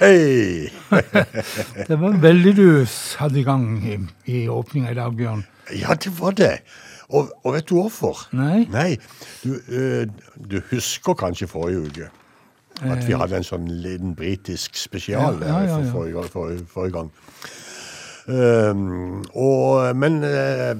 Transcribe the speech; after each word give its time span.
Hei! 0.00 0.68
Det 1.88 1.96
var 2.00 2.18
veldig 2.20 2.52
du 2.56 2.68
satte 2.90 3.40
i 3.40 3.44
gang 3.46 3.78
i, 3.80 3.96
i 4.28 4.42
åpninga 4.48 4.92
i 4.92 4.98
dag, 4.98 5.16
Bjørn. 5.16 5.44
Ja, 5.72 5.94
det 5.94 6.12
var 6.20 6.36
det. 6.36 6.58
Og, 7.08 7.30
og 7.44 7.54
vet 7.54 7.68
du 7.68 7.76
hvorfor? 7.78 8.26
Nei. 8.36 8.66
Nei, 8.70 8.96
du, 9.44 9.56
eh, 9.70 10.06
du 10.36 10.60
husker 10.70 11.16
kanskje 11.18 11.48
forrige 11.48 11.86
uke 11.86 12.08
at 12.84 13.06
vi 13.08 13.16
hadde 13.16 13.38
en 13.38 13.46
sånn 13.46 13.68
liten 13.80 14.12
britisk 14.18 14.76
spesial 14.76 15.38
Ja, 15.40 15.48
ja, 15.48 15.60
ja, 15.64 15.78
eh, 15.78 15.86
for 15.86 15.92
forrige, 15.94 16.24
forrige, 16.34 16.66
forrige 16.68 16.96
gang. 16.98 17.12
Um, 18.26 19.22
og, 19.32 19.96
men 19.96 20.18
uh, 20.26 20.74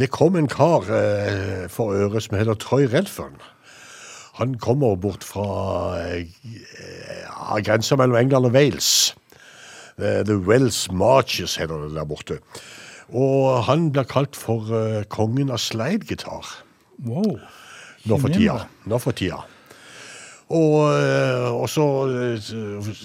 det 0.00 0.08
kom 0.10 0.38
en 0.40 0.48
kar 0.50 0.88
uh, 0.88 1.68
for 1.70 1.94
øret 1.94 2.24
som 2.24 2.38
heter 2.40 2.58
Troy 2.58 2.88
Redfern. 2.90 3.36
Han 4.38 4.54
kommer 4.62 4.96
bort 4.96 5.24
fra 5.26 5.46
eh, 5.98 6.26
ja, 7.26 7.58
grensa 7.66 7.96
mellom 7.98 8.16
England 8.20 8.46
og 8.46 8.54
Wales. 8.54 8.90
Eh, 9.98 10.22
The 10.26 10.36
Wells 10.46 10.84
Marches 10.94 11.56
heter 11.58 11.86
det 11.88 11.94
der 11.96 12.06
borte. 12.06 12.38
Og 13.08 13.64
han 13.66 13.88
blir 13.94 14.06
kalt 14.06 14.36
for 14.38 14.68
eh, 14.74 15.02
kongen 15.10 15.50
av 15.50 15.62
slidegitar 15.62 16.54
Wow. 17.06 17.38
nå 18.10 18.16
for 18.18 18.34
tida. 18.34 18.64
Nå 18.90 18.98
for 18.98 19.14
tida. 19.14 19.44
Og, 20.48 20.94
eh, 20.96 21.46
og 21.52 21.66
så 21.68 21.84
eh, 22.08 22.38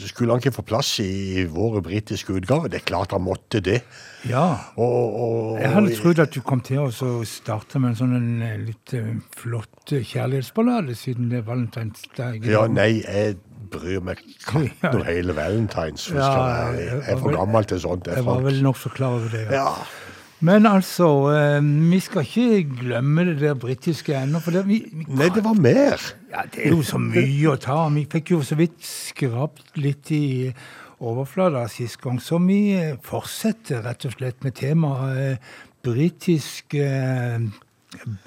skulle 0.07 0.31
han 0.31 0.40
ikke 0.40 0.56
få 0.56 0.63
plass 0.63 0.94
i 1.04 1.44
våre 1.51 1.81
britiske 1.84 2.31
utgave. 2.40 2.69
Det 2.72 2.80
er 2.80 2.86
klart 2.88 3.12
han 3.12 3.25
måtte 3.25 3.60
det. 3.60 3.81
Ja. 4.30 4.45
Og, 4.80 5.18
og, 5.19 5.60
Jeg 5.60 5.74
hadde 5.75 5.98
trodd 5.98 6.22
at 6.24 6.31
du 6.31 6.40
kom 6.48 6.63
til 6.63 6.86
å 6.86 7.10
starte 7.28 7.81
med 7.84 7.92
en 7.94 8.00
sånn 8.00 8.16
en 8.16 8.45
eh, 8.48 8.56
litt 8.63 8.95
flott 9.36 9.92
kjærlighetsballade, 9.92 10.95
siden 10.95 11.34
det 11.34 11.42
er 11.42 11.50
valentinsdag. 11.50 12.48
Ja, 12.48 12.63
nei, 12.72 13.04
jeg 13.04 13.42
bryr 13.74 14.00
meg 14.07 14.24
katten 14.45 14.72
katt 14.81 14.95
om 15.01 15.04
hele 15.07 15.36
Valentines. 15.36 16.07
Ja, 16.13 16.30
skal 16.31 16.80
jeg 16.80 16.88
Jeg 16.88 17.04
er 17.12 17.22
for 17.25 17.36
gammel 17.36 17.68
til 17.68 17.84
sånt. 17.84 18.07
Jeg, 18.07 18.22
Jeg 18.22 18.30
var 18.30 18.44
vel 18.48 18.63
nokså 18.63 18.95
klar 18.95 19.19
over 19.19 19.36
det. 19.36 19.48
Ja. 19.51 19.68
Ja. 19.68 20.12
Men 20.44 20.66
altså, 20.68 21.07
eh, 21.31 21.63
vi 21.63 22.00
skal 22.04 22.25
ikke 22.28 22.63
glemme 22.81 23.24
det 23.30 23.38
der 23.40 23.54
britiske 23.56 24.16
ennå. 24.18 24.42
Nei, 24.68 25.30
det 25.31 25.44
var 25.45 25.56
mer. 25.56 26.01
Ja, 26.34 26.44
det 26.51 26.66
er 26.66 26.74
jo 26.74 26.81
så 26.84 27.00
mye 27.00 27.54
å 27.54 27.60
ta. 27.63 27.78
Vi 27.95 28.04
fikk 28.12 28.34
jo 28.34 28.42
så 28.44 28.57
vidt 28.60 28.81
skrapt 28.84 29.78
litt 29.80 30.12
i 30.12 30.51
overflata 31.00 31.63
sist 31.72 32.01
gang, 32.04 32.19
så 32.19 32.42
vi 32.44 32.74
eh, 32.75 32.98
fortsetter 33.04 33.86
rett 33.88 34.04
og 34.10 34.18
slett 34.18 34.44
med 34.44 34.57
temaet 34.60 35.22
eh, 35.22 35.56
britisk 35.84 36.75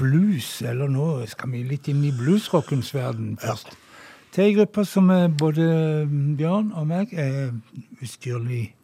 blues. 0.01 0.49
Eller 0.65 0.89
nå 0.89 1.11
skal 1.29 1.53
vi 1.53 1.67
litt 1.69 1.93
inn 1.93 2.01
i 2.05 2.15
bluesrockens 2.17 2.95
verden 2.97 3.37
først. 3.45 3.77
Til 4.33 4.45
ei 4.45 4.57
gruppe 4.57 4.85
som 4.89 5.13
både 5.41 5.69
Bjørn 6.37 6.73
og 6.77 6.89
meg 6.91 7.13
er 7.17 7.55
ustyrlig, 8.05 8.75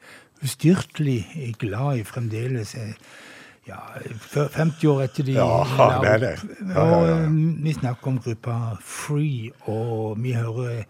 ustyrtelig 0.45 1.55
glad 1.61 2.01
i 2.01 2.09
fremdeles. 2.09 2.75
eh, 2.75 2.93
Ja, 3.67 3.79
50 4.35 4.89
år 4.91 5.03
etter 5.05 5.27
de 5.27 5.37
Ja, 5.37 5.63
det 6.03 6.11
er 6.11 6.19
det. 6.19 6.33
Ja, 6.75 6.87
ja, 6.87 7.19
eh, 7.23 7.29
vi 7.63 7.73
snakker 7.73 8.11
om 8.11 8.19
gruppa 8.19 8.77
Free, 8.83 9.53
og 9.71 10.19
vi 10.23 10.33
hører 10.33 10.83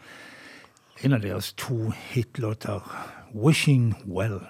en 1.04 1.12
av 1.12 1.20
deres 1.20 1.52
to 1.52 1.92
hitlåter, 2.12 2.80
'Wishing 3.34 3.94
Well'. 4.06 4.48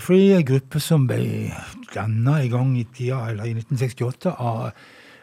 Free 0.00 0.32
er 0.32 0.40
en 0.40 0.48
gruppe 0.48 0.80
som 0.80 1.04
ble 1.08 1.50
danna 1.94 2.38
i 2.40 2.48
gang 2.52 2.72
i 2.78 2.86
tida, 2.96 3.20
eller 3.30 3.48
i 3.50 3.54
1968 3.58 4.32
av 4.32 4.70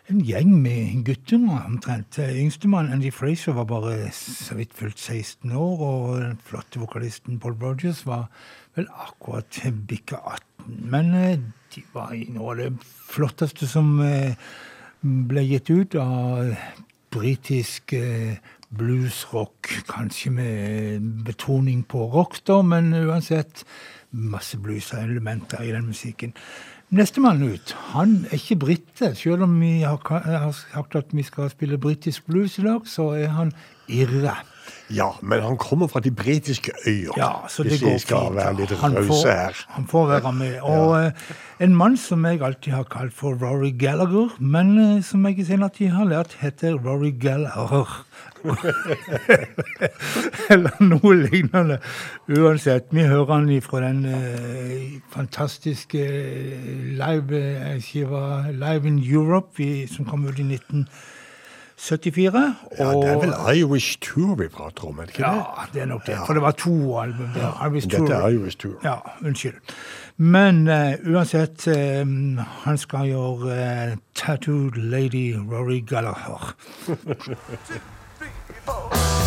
en 0.08 0.22
gjeng 0.24 0.54
med 0.64 1.04
guttunger, 1.08 1.66
omtrent. 1.68 2.20
Yngstemann 2.22 2.92
Andy 2.94 3.10
Fraser 3.12 3.58
var 3.58 3.68
bare 3.68 4.12
så 4.16 4.56
vidt 4.56 4.76
fylt 4.78 5.00
16 5.00 5.52
år, 5.52 5.82
og 5.82 6.22
den 6.22 6.38
flotte 6.46 6.80
vokalisten 6.80 7.42
Paul 7.44 7.58
Rogers 7.62 8.06
var 8.08 8.30
vel 8.78 8.88
akkurat 8.94 9.60
bikka 9.90 10.22
18. 10.24 10.80
Men 10.94 11.14
eh, 11.16 11.40
de 11.76 11.84
var 11.94 12.14
i 12.16 12.28
noe 12.32 12.54
av 12.54 12.62
det 12.62 12.70
flotteste 13.10 13.68
som 13.68 13.98
eh, 14.06 14.38
ble 15.02 15.44
gitt 15.48 15.72
ut 15.74 15.98
av 16.00 16.54
britisk 17.12 17.94
eh, 17.98 18.38
bluesrock, 18.78 19.70
kanskje 19.88 20.32
med 20.32 21.12
betoning 21.28 21.84
på 21.88 22.08
rock, 22.14 22.40
da, 22.48 22.62
men 22.64 22.92
uansett 22.94 23.64
masse 24.12 24.58
blues-elementer 24.58 25.62
i 25.62 25.72
den 25.72 25.86
musikken. 25.88 26.34
Nestemann 26.90 27.44
ut, 27.44 27.76
han 27.92 28.22
er 28.30 28.38
ikke 28.40 28.56
brite. 28.56 29.16
Selv 29.16 29.44
om 29.44 29.58
vi 29.62 29.82
har, 29.82 30.00
har 30.24 30.52
sagt 30.52 30.96
at 30.96 31.06
vi 31.12 31.24
skal 31.24 31.50
spille 31.52 31.78
britisk 31.78 32.26
blues 32.26 32.60
i 32.60 32.64
dag, 32.64 32.88
så 32.88 33.10
er 33.10 33.28
han 33.28 33.52
irre. 33.88 34.38
Ja, 34.88 35.10
men 35.22 35.42
han 35.44 35.58
kommer 35.60 35.88
fra 35.92 36.00
de 36.00 36.12
britiske 36.12 36.72
øyer. 36.88 37.12
Ja, 37.18 37.32
så 37.48 37.64
det 37.64 37.72
hvis 37.72 37.82
går 37.84 37.94
vi 37.94 38.00
skal 38.00 38.24
fint. 38.28 38.36
være 38.36 38.56
litt 38.56 38.74
rause 38.84 39.28
her. 39.28 39.66
Han 39.76 39.88
får 39.88 40.08
være 40.08 40.32
med. 40.34 40.60
Og 40.76 41.06
eh, 41.06 41.12
en 41.60 41.76
mann 41.76 41.98
som 42.00 42.26
jeg 42.26 42.42
alltid 42.42 42.72
har 42.72 42.88
kalt 42.92 43.14
for 43.14 43.36
Rory 43.36 43.74
Gallagher, 43.80 44.36
men 44.40 44.78
eh, 44.80 45.04
som 45.04 45.26
jeg 45.28 45.40
i 45.40 45.48
senere 45.50 45.70
tid 45.76 45.92
har 45.92 46.08
lært 46.08 46.38
heter 46.40 46.80
Rory 46.80 47.12
Gallagher. 47.20 48.06
Eller 50.54 50.84
noe 50.84 51.16
lignende. 51.16 51.80
Uansett, 52.30 52.84
vi 52.92 53.04
hører 53.08 53.34
han 53.34 53.62
fra 53.62 53.82
den 53.84 54.06
eh, 54.06 55.02
fantastiske 55.14 56.00
eh, 56.00 56.98
live-skiva 56.98 58.52
Live 58.52 58.88
in 58.88 59.00
Europe, 59.04 59.64
i, 59.64 59.88
som 59.88 60.06
kom 60.06 60.26
ut 60.26 60.40
i 60.40 60.44
1974. 60.44 62.56
Ja, 62.80 62.94
det 62.94 63.10
er 63.10 63.18
vel 63.22 63.34
Irish 63.58 63.98
Tour 64.02 64.36
vi 64.40 64.48
prater 64.48 64.88
om, 64.90 65.00
er 65.00 65.06
det 65.10 65.18
ikke 65.18 65.24
det? 65.24 65.36
ja, 65.36 65.44
det 65.74 65.82
er 65.82 65.86
nok 65.86 66.08
det. 66.08 66.18
For 66.26 66.34
det 66.34 66.42
var 66.42 66.52
to 66.52 67.00
album 67.00 67.30
Ja, 67.36 67.68
Irish 67.68 67.88
Dette 67.92 68.14
er 68.14 68.28
Irish 68.30 68.58
Tour. 68.58 68.80
Ja, 68.84 68.96
unnskyld. 69.22 69.54
Men 70.18 70.68
uh, 70.68 70.94
uansett, 71.06 71.68
um, 72.02 72.40
han 72.64 72.78
skal 72.78 73.08
gjøre 73.12 73.92
uh, 73.92 73.98
Tattooed 74.16 74.78
Lady 74.78 75.36
Rory 75.38 75.86
Gallagher. 75.86 76.56
Oh. 78.70 79.27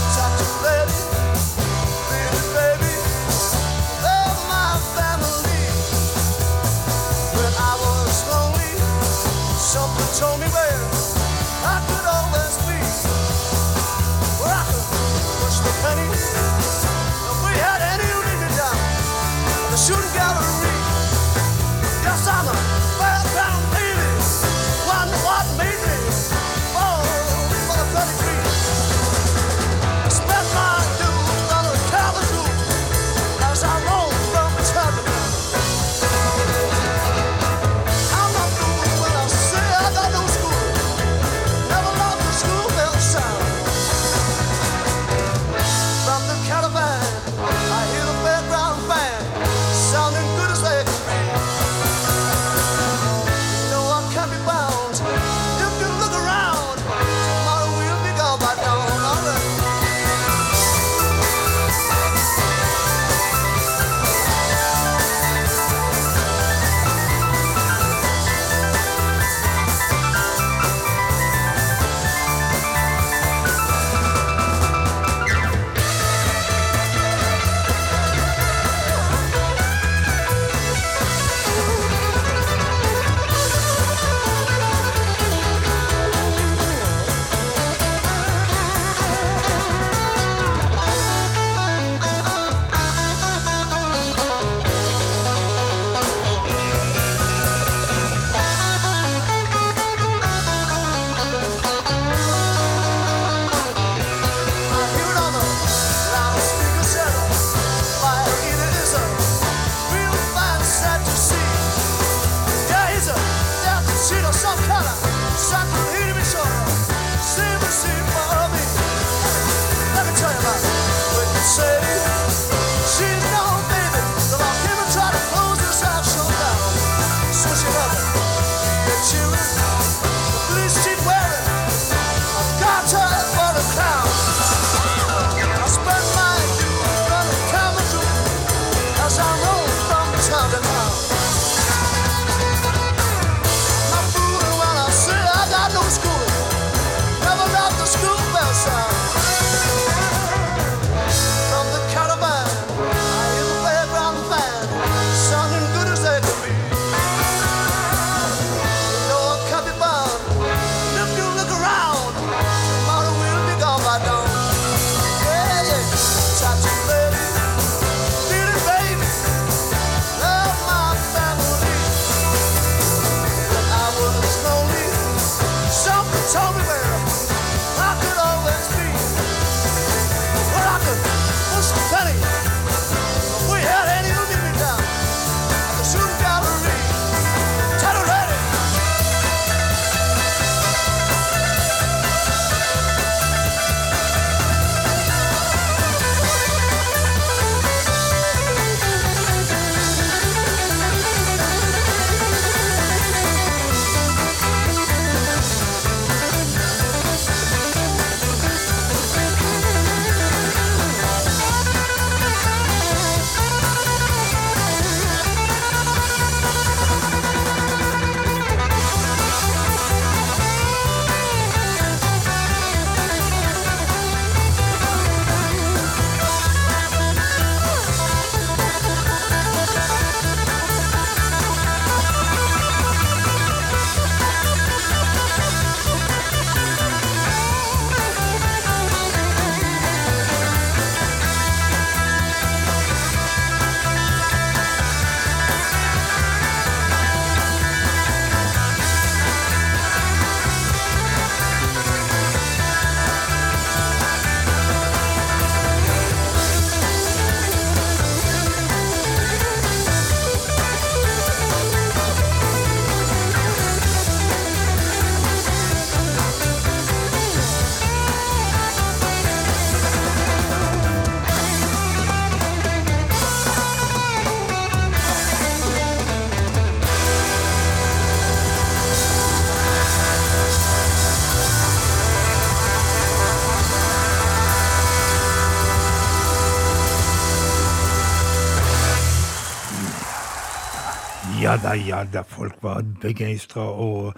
Ja 291.74 292.04
da, 292.04 292.22
folk 292.26 292.58
var 292.62 292.82
begeistra. 293.02 293.60
Og 293.60 294.14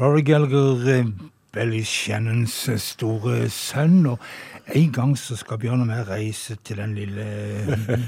Rory 0.00 0.24
Gallagher, 0.26 0.88
eh, 0.98 1.06
Belly 1.52 1.82
Shannons 1.84 2.68
eh, 2.68 2.78
store 2.78 3.48
sønn. 3.50 4.06
Og 4.06 4.18
en 4.74 4.92
gang 4.92 5.14
så 5.18 5.36
skal 5.38 5.60
Bjørn 5.62 5.84
og 5.84 5.92
jeg 5.94 6.08
reise 6.08 6.56
til 6.66 6.80
den 6.82 6.96
lille 6.98 7.26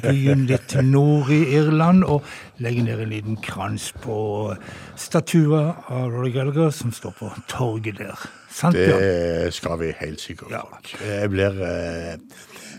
byen 0.02 0.46
litt 0.50 0.74
nord 0.82 1.30
i 1.30 1.44
Irland 1.54 2.02
og 2.04 2.26
legge 2.58 2.82
ned 2.82 3.04
en 3.04 3.12
liten 3.14 3.38
krans 3.44 3.92
på 4.02 4.18
statua 4.98 5.62
av 5.86 6.10
Rory 6.10 6.32
Gallagher 6.34 6.74
som 6.74 6.92
står 6.92 7.14
på 7.20 7.30
torget 7.48 8.02
der. 8.02 8.28
Sant, 8.50 8.74
Bjørn? 8.74 9.00
Det 9.00 9.54
skal 9.54 9.78
vi 9.84 9.94
helt 10.00 10.20
sikkert. 10.24 10.50
Ja. 10.50 10.64
Jeg 11.06 11.30
blir, 11.30 11.62
eh, 11.62 12.18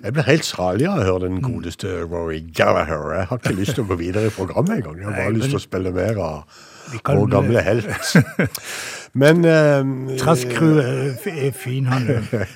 jeg 0.03 0.13
blir 0.15 0.27
helt 0.27 0.47
salig 0.47 0.87
av 0.87 1.01
å 1.01 1.07
høre 1.07 1.27
den 1.27 1.41
godeste 1.43 1.91
Rory 2.05 2.39
Gallagher. 2.55 3.13
Jeg 3.17 3.29
har 3.29 3.41
ikke 3.41 3.55
lyst 3.57 3.75
til 3.77 3.85
å 3.85 3.89
gå 3.91 3.99
videre 3.99 4.29
i 4.29 4.35
programmet 4.35 4.79
engang. 4.79 4.99
Jeg 4.99 5.09
har 5.09 5.17
bare 5.17 5.35
lyst 5.35 5.51
til 5.51 5.59
å 5.59 5.63
spille 5.63 5.93
mer 5.95 6.21
av 6.23 6.61
vår 7.05 7.27
gamle 7.31 7.63
helt. 7.65 7.89
Men 9.19 9.43
eh, 9.45 9.91
Trass 10.21 10.45
Crew 10.49 10.79
er, 10.83 11.51
fin, 11.57 11.89
han. 11.89 12.07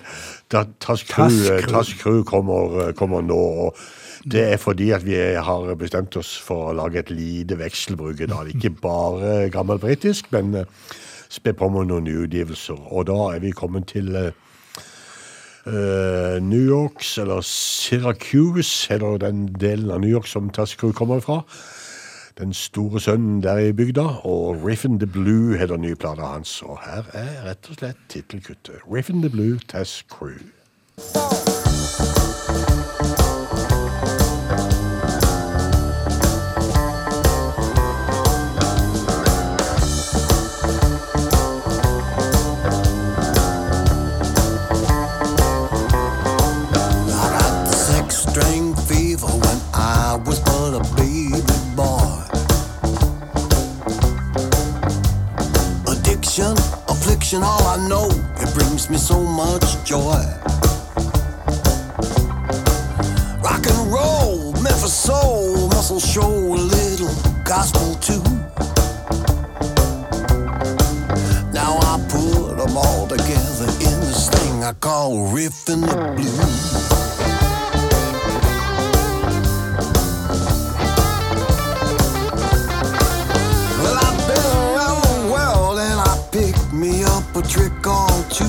Tass 0.83 1.03
Crew 1.09 2.23
kommer, 2.23 2.91
kommer 2.97 3.25
nå. 3.25 3.39
og 3.67 3.77
det 4.23 4.43
er 4.53 4.57
fordi 4.57 4.91
at 4.95 5.03
vi 5.05 5.17
har 5.17 5.73
bestemt 5.75 6.15
oss 6.15 6.37
for 6.39 6.69
å 6.69 6.75
lage 6.77 7.01
et 7.01 7.09
lite 7.11 7.57
vekselbruk 7.59 8.21
i 8.23 8.29
dag. 8.31 8.51
Ikke 8.53 8.71
bare 8.83 9.49
gammel 9.51 9.81
britisk, 9.83 10.29
men 10.31 10.53
eh, 10.61 10.69
spe 11.33 11.51
på 11.57 11.67
med 11.73 11.89
noen 11.91 12.07
nyutgivelser. 12.07 12.79
Og 12.93 13.07
da 13.09 13.17
er 13.33 13.43
vi 13.43 13.51
kommet 13.55 13.89
til 13.91 14.15
eh, 14.15 14.29
eh, 14.29 14.42
New 15.65 16.59
Yorks, 16.67 17.17
eller 17.17 17.41
Syracuse, 17.41 18.93
heter 18.93 19.17
den 19.17 19.47
delen 19.59 19.91
av 19.91 19.99
New 19.99 20.09
York 20.11 20.27
som 20.27 20.49
Tass 20.49 20.75
Crew 20.75 20.91
kommer 20.91 21.19
fra. 21.19 21.41
Den 22.37 22.53
store 22.53 22.99
sønnen 22.99 23.43
der 23.43 23.57
i 23.57 23.71
bygda, 23.71 24.07
og 24.25 24.65
Riffin 24.65 24.99
the 24.99 25.07
Blue 25.07 25.57
heter 25.57 25.77
nye 25.77 25.95
plata 25.95 26.21
hans. 26.21 26.61
Og 26.61 26.79
her 26.85 27.03
er 27.13 27.49
rett 27.49 27.69
og 27.69 27.77
slett 27.77 28.01
tittelkuttet. 28.09 28.81
Riffin 28.91 29.21
the 29.21 29.29
Blue, 29.29 29.59
Tass 29.69 30.03
Crew. 30.09 30.41
Affliction, 57.33 57.43
all 57.43 57.67
I 57.67 57.87
know, 57.87 58.09
it 58.37 58.53
brings 58.53 58.89
me 58.89 58.97
so 58.97 59.21
much 59.21 59.83
joy. 59.85 60.23
Rock 63.41 63.65
and 63.65 63.91
roll, 63.91 64.51
Memphis 64.61 64.93
soul, 64.93 65.67
muscle 65.69 65.99
show, 65.99 66.29
a 66.29 66.55
little 66.55 67.13
gospel 67.43 67.95
too. 67.95 68.23
Now 71.51 71.77
I 71.81 71.99
put 72.09 72.57
them 72.57 72.77
all 72.77 73.07
together 73.07 73.67
in 73.81 73.99
this 74.01 74.29
thing 74.29 74.63
I 74.63 74.73
call 74.73 75.27
riff 75.27 75.69
in 75.69 75.81
the 75.81 76.13
blues. 76.15 76.92
Trick 87.49 87.87
or 87.87 88.09
two. 88.29 88.45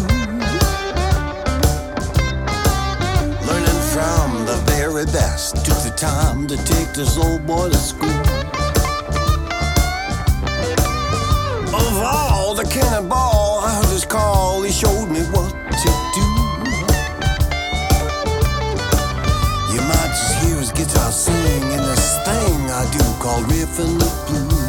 Learning 3.46 3.80
from 3.92 4.46
the 4.46 4.62
very 4.66 5.04
best. 5.06 5.64
Took 5.64 5.78
the 5.82 5.94
time 5.96 6.46
to 6.46 6.56
take 6.64 6.92
this 6.94 7.16
old 7.16 7.46
boy 7.46 7.70
to 7.70 7.76
school. 7.76 8.10
Of 11.74 11.96
all 12.02 12.54
the 12.54 12.64
cannonball, 12.64 13.60
I 13.64 13.74
heard 13.74 13.92
his 13.92 14.04
call. 14.04 14.62
He 14.62 14.72
showed 14.72 15.06
me 15.06 15.20
what 15.34 15.50
to 15.50 15.90
do. 16.18 16.26
You 19.74 19.80
might 19.90 20.12
just 20.18 20.44
hear 20.44 20.56
his 20.56 20.72
guitar 20.72 21.10
sing 21.12 21.62
in 21.62 21.82
this 21.90 22.18
thing 22.24 22.70
I 22.70 22.84
do 22.92 23.04
called 23.22 23.44
riffin' 23.50 23.98
the 23.98 24.10
blues. 24.26 24.63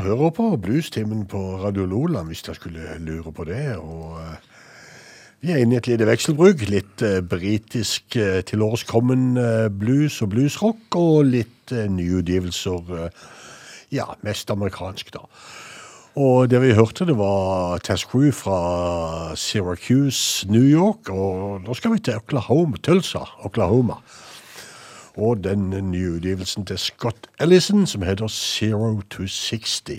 Dere 0.00 0.16
hører 0.16 0.30
på 0.32 0.44
Bluestimen 0.56 1.26
på 1.28 1.38
Radio 1.60 1.84
Lola, 1.84 2.22
hvis 2.24 2.40
dere 2.46 2.56
skulle 2.56 2.94
lure 3.04 3.34
på 3.36 3.44
det. 3.44 3.74
Og 3.76 4.14
eh, 4.16 4.46
vi 5.42 5.50
er 5.52 5.60
inne 5.60 5.76
i 5.76 5.76
et 5.76 5.90
lite 5.90 6.06
vekselbruk. 6.08 6.62
Litt 6.72 7.04
uh, 7.04 7.18
britisk 7.20 8.16
uh, 8.16 8.38
tilårskommen 8.48 9.26
uh, 9.36 9.66
blues 9.68 10.16
og 10.24 10.30
bluesrock, 10.32 10.96
og 10.96 11.28
litt 11.34 11.74
uh, 11.76 11.84
nyutgivelser. 11.92 12.88
Uh, 12.88 13.28
ja, 13.92 14.08
mest 14.24 14.48
amerikansk, 14.56 15.12
da. 15.18 15.26
Og 16.16 16.48
det 16.48 16.62
vi 16.64 16.72
hørte, 16.80 17.04
det 17.04 17.18
var 17.20 17.84
Tess 17.84 18.08
Crew 18.08 18.32
fra 18.32 19.36
Syracuse, 19.36 20.48
New 20.48 20.64
York. 20.64 21.12
Og 21.12 21.60
nå 21.66 21.76
skal 21.76 21.98
vi 21.98 22.00
til 22.08 22.22
Oklahoma, 22.24 22.80
Tulsa, 22.80 23.26
Oklahoma. 23.44 24.00
Og 25.16 25.44
den 25.44 25.70
nye 25.90 26.10
utgivelsen 26.10 26.66
til 26.66 26.78
Scott 26.78 27.26
Ellison 27.40 27.86
som 27.86 28.02
heter 28.02 28.28
Zero 28.28 29.00
to 29.10 29.26
60. 29.26 29.90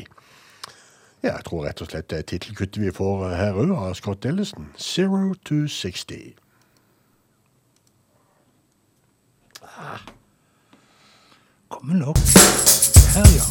Ja, 1.24 1.36
jeg 1.36 1.45
tror 1.45 1.65
rett 1.65 1.82
og 1.82 1.88
slett 1.91 2.10
det 2.10 2.17
er 2.17 2.21
tittelkuttet 2.21 2.82
vi 2.82 2.91
får 2.91 3.28
her 3.36 3.54
òg 3.54 3.76
av 3.78 3.93
Scott 3.93 4.26
Ellison. 4.26 4.71
Zero 4.78 5.34
to 5.45 5.67
60. 5.67 6.34
Kommer 11.69 11.95
nok. 11.95 12.17
Her, 13.13 13.28
ja. 13.38 13.45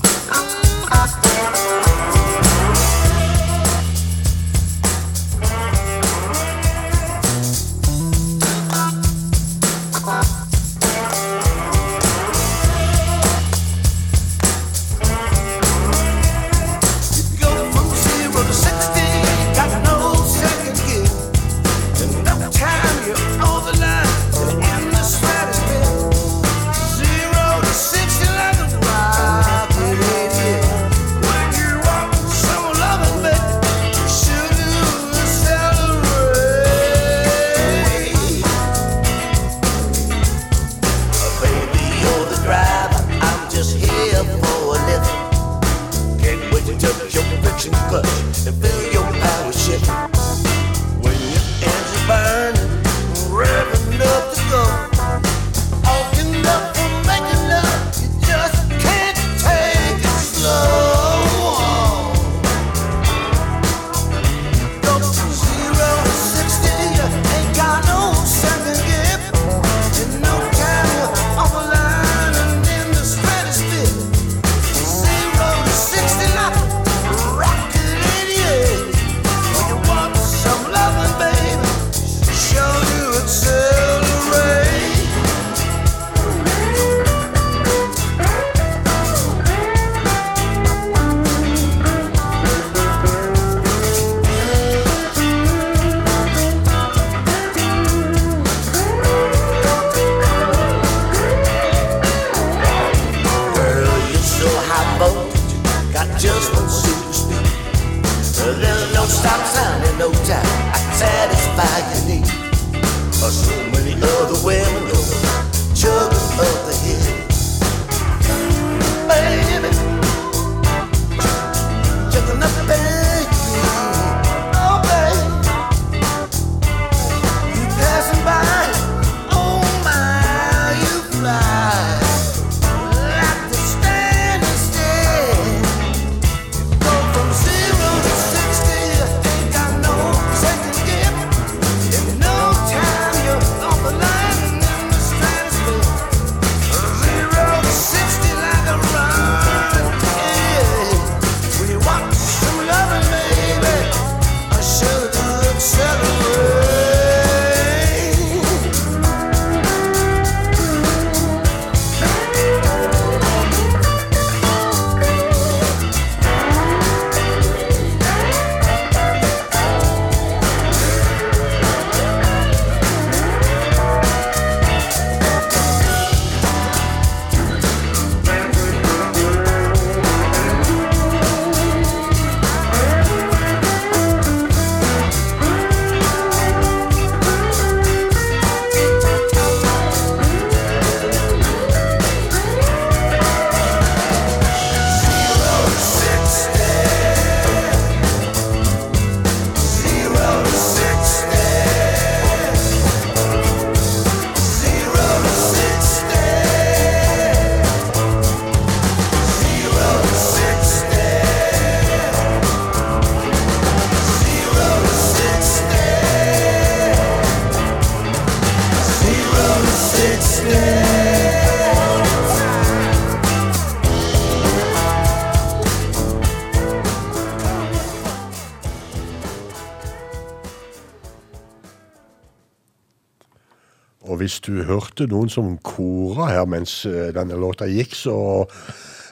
Hvis 234.40 234.46
du 234.48 234.64
hørte 234.64 235.06
noen 235.10 235.28
som 235.28 235.58
kora 235.60 236.30
her 236.30 236.46
mens 236.48 236.86
eh, 236.88 237.10
denne 237.12 237.36
låta 237.36 237.66
gikk, 237.68 237.92
så 237.94 238.14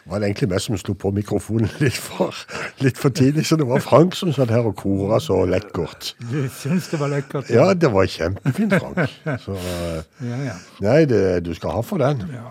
var 0.08 0.22
det 0.22 0.30
egentlig 0.30 0.48
meg 0.48 0.62
som 0.64 0.78
slo 0.80 0.94
på 0.96 1.10
mikrofonen 1.12 1.68
litt 1.84 1.98
for, 2.00 2.32
litt 2.80 2.96
for 2.96 3.12
tidlig. 3.12 3.44
Så 3.44 3.58
det 3.60 3.66
var 3.68 3.82
Frank 3.84 4.16
som 4.16 4.32
satt 4.32 4.52
her 4.54 4.64
og 4.64 4.76
kora 4.80 5.18
så 5.20 5.42
lekkert. 5.44 6.14
Du 6.30 6.46
syns 6.48 6.88
det 6.88 7.00
var 7.00 7.12
lekkert? 7.12 7.50
Ja, 7.52 7.74
det 7.74 7.90
var 7.92 8.08
kjempefint, 8.08 8.78
Frank. 8.80 9.18
Så 9.44 9.56
eh, 9.58 10.00
ja, 10.30 10.38
ja. 10.48 10.56
nei, 10.86 11.02
det, 11.10 11.22
du 11.44 11.52
skal 11.58 11.76
ha 11.76 11.84
for 11.84 12.00
den. 12.00 12.24
ja. 12.32 12.48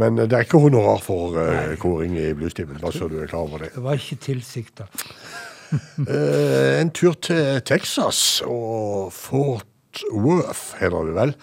Men 0.00 0.16
eh, 0.16 0.24
det 0.24 0.38
er 0.38 0.46
ikke 0.46 0.62
honorar 0.62 1.02
for 1.04 1.36
uh, 1.36 1.74
koring 1.80 2.16
i 2.16 2.30
bluestimen, 2.32 2.78
bare 2.80 2.96
så 2.96 3.10
du 3.12 3.18
er 3.20 3.28
klar 3.28 3.44
over 3.44 3.66
det. 3.66 3.74
Det 3.74 3.84
var 3.84 4.00
ikke 4.00 4.16
tilsikta. 4.30 4.88
uh, 5.72 6.80
en 6.80 6.92
tur 6.96 7.18
til 7.20 7.60
Texas 7.68 8.40
og 8.48 9.12
Fort 9.12 9.68
Worth, 10.12 10.72
heter 10.80 11.10
det 11.10 11.18
vel. 11.18 11.36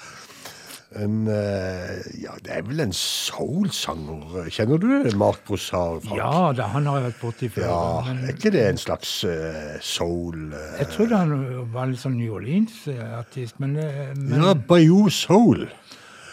En, 0.98 1.28
eh, 1.28 2.00
ja, 2.18 2.32
det 2.42 2.50
er 2.50 2.64
vel 2.66 2.80
en 2.82 2.94
soul-sanger. 2.96 4.48
Kjenner 4.50 4.80
du 4.82 4.88
det, 5.04 5.12
Mark 5.22 5.44
Broussard? 5.46 6.08
Ja, 6.18 6.50
det, 6.58 6.66
han 6.74 6.90
har 6.90 6.98
jeg 6.98 7.06
vært 7.12 7.20
borti 7.22 7.50
før. 7.54 7.68
Ja, 7.68 8.16
er 8.16 8.34
ikke 8.34 8.50
det 8.56 8.64
en 8.72 8.82
slags 8.82 9.12
uh, 9.22 9.78
soul 9.86 10.50
uh, 10.50 10.80
jeg 10.80 10.90
trodde 10.96 11.22
han 11.22 11.36
var 11.76 11.92
litt 11.92 12.02
sånn 12.02 12.18
New 12.18 12.34
Orleans-artist, 12.40 13.62
men, 13.62 13.78
men 14.18 14.42
Ja, 14.42 14.56
Bayou 14.58 15.14
Soul 15.14 15.68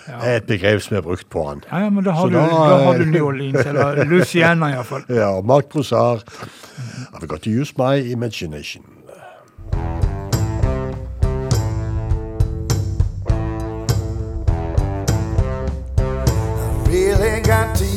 er 0.09 0.39
et 0.39 0.49
begrep 0.49 0.81
som 0.81 0.97
er 0.97 1.05
brukt 1.05 1.29
på 1.29 1.45
han. 1.51 1.61
Ja, 1.69 1.85
ja, 1.85 1.93
men 1.93 2.09
da 2.09 2.17
har, 2.17 2.33
du, 2.33 2.41
da, 2.41 2.49
da, 2.49 2.83
har 2.87 2.99
du 2.99 3.05
New 3.11 3.29
Orleans, 3.29 3.61
eller 3.67 4.05
Luciana 4.09 4.73
iallfall. 4.73 5.05
Ja, 5.21 5.35
Mark 5.45 5.69
Broussard. 5.69 6.25
I've 7.13 7.29
got 7.29 7.43
to 7.43 7.51
use 7.51 7.77
my 7.77 7.97
imagination. 8.01 8.96
Got 17.47 17.77
to 17.77 17.96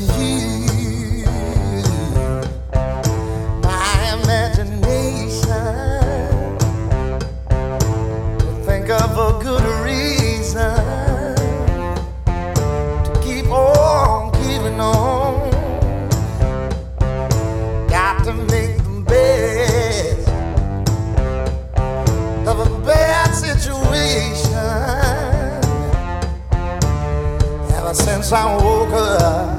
since 28.29 28.41
I 28.41 28.55
woke 28.57 28.93
up 28.93 29.57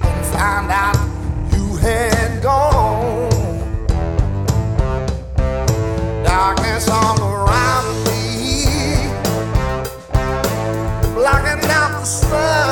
and 0.00 0.26
found 0.26 0.70
out 0.70 0.94
you 1.52 1.76
had 1.78 2.40
gone, 2.40 3.28
darkness 6.22 6.88
all 6.88 7.20
around 7.20 8.04
me, 8.04 9.08
blocking 11.14 11.68
out 11.68 11.90
the 11.98 12.04
sun. 12.04 12.65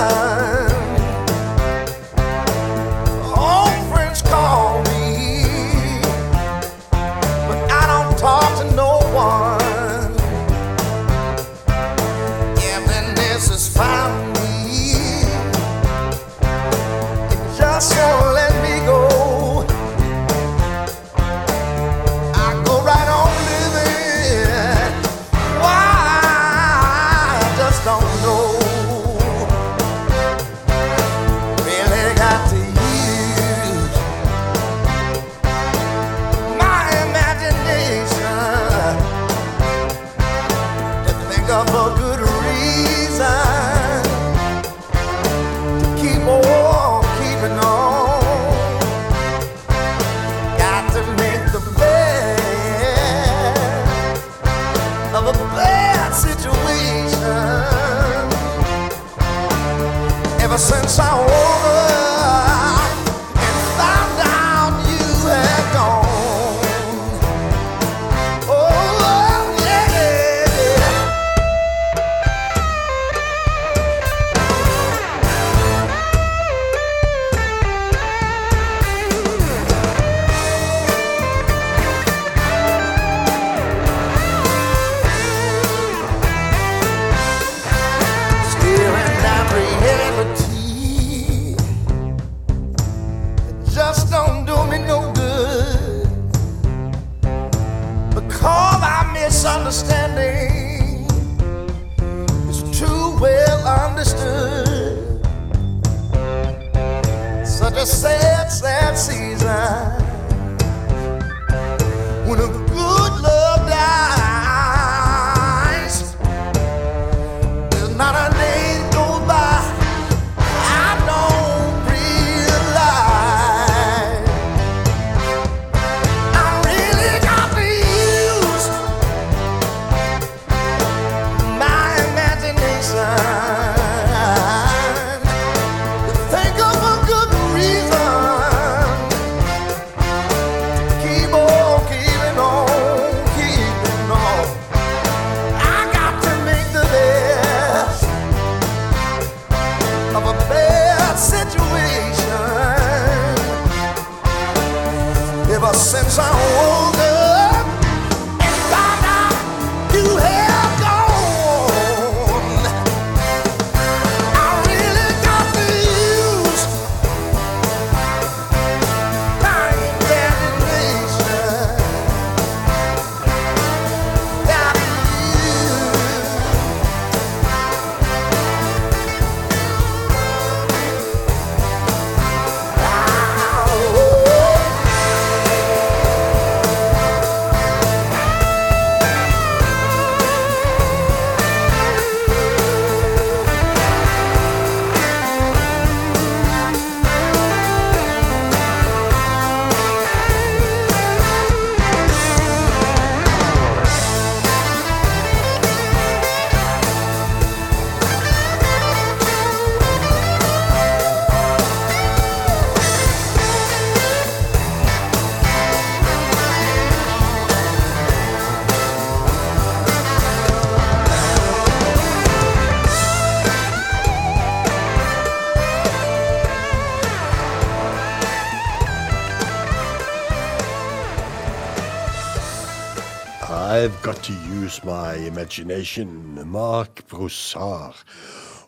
Imagination. 235.45 236.39
Mark 236.47 237.05
Broussard. 237.09 237.95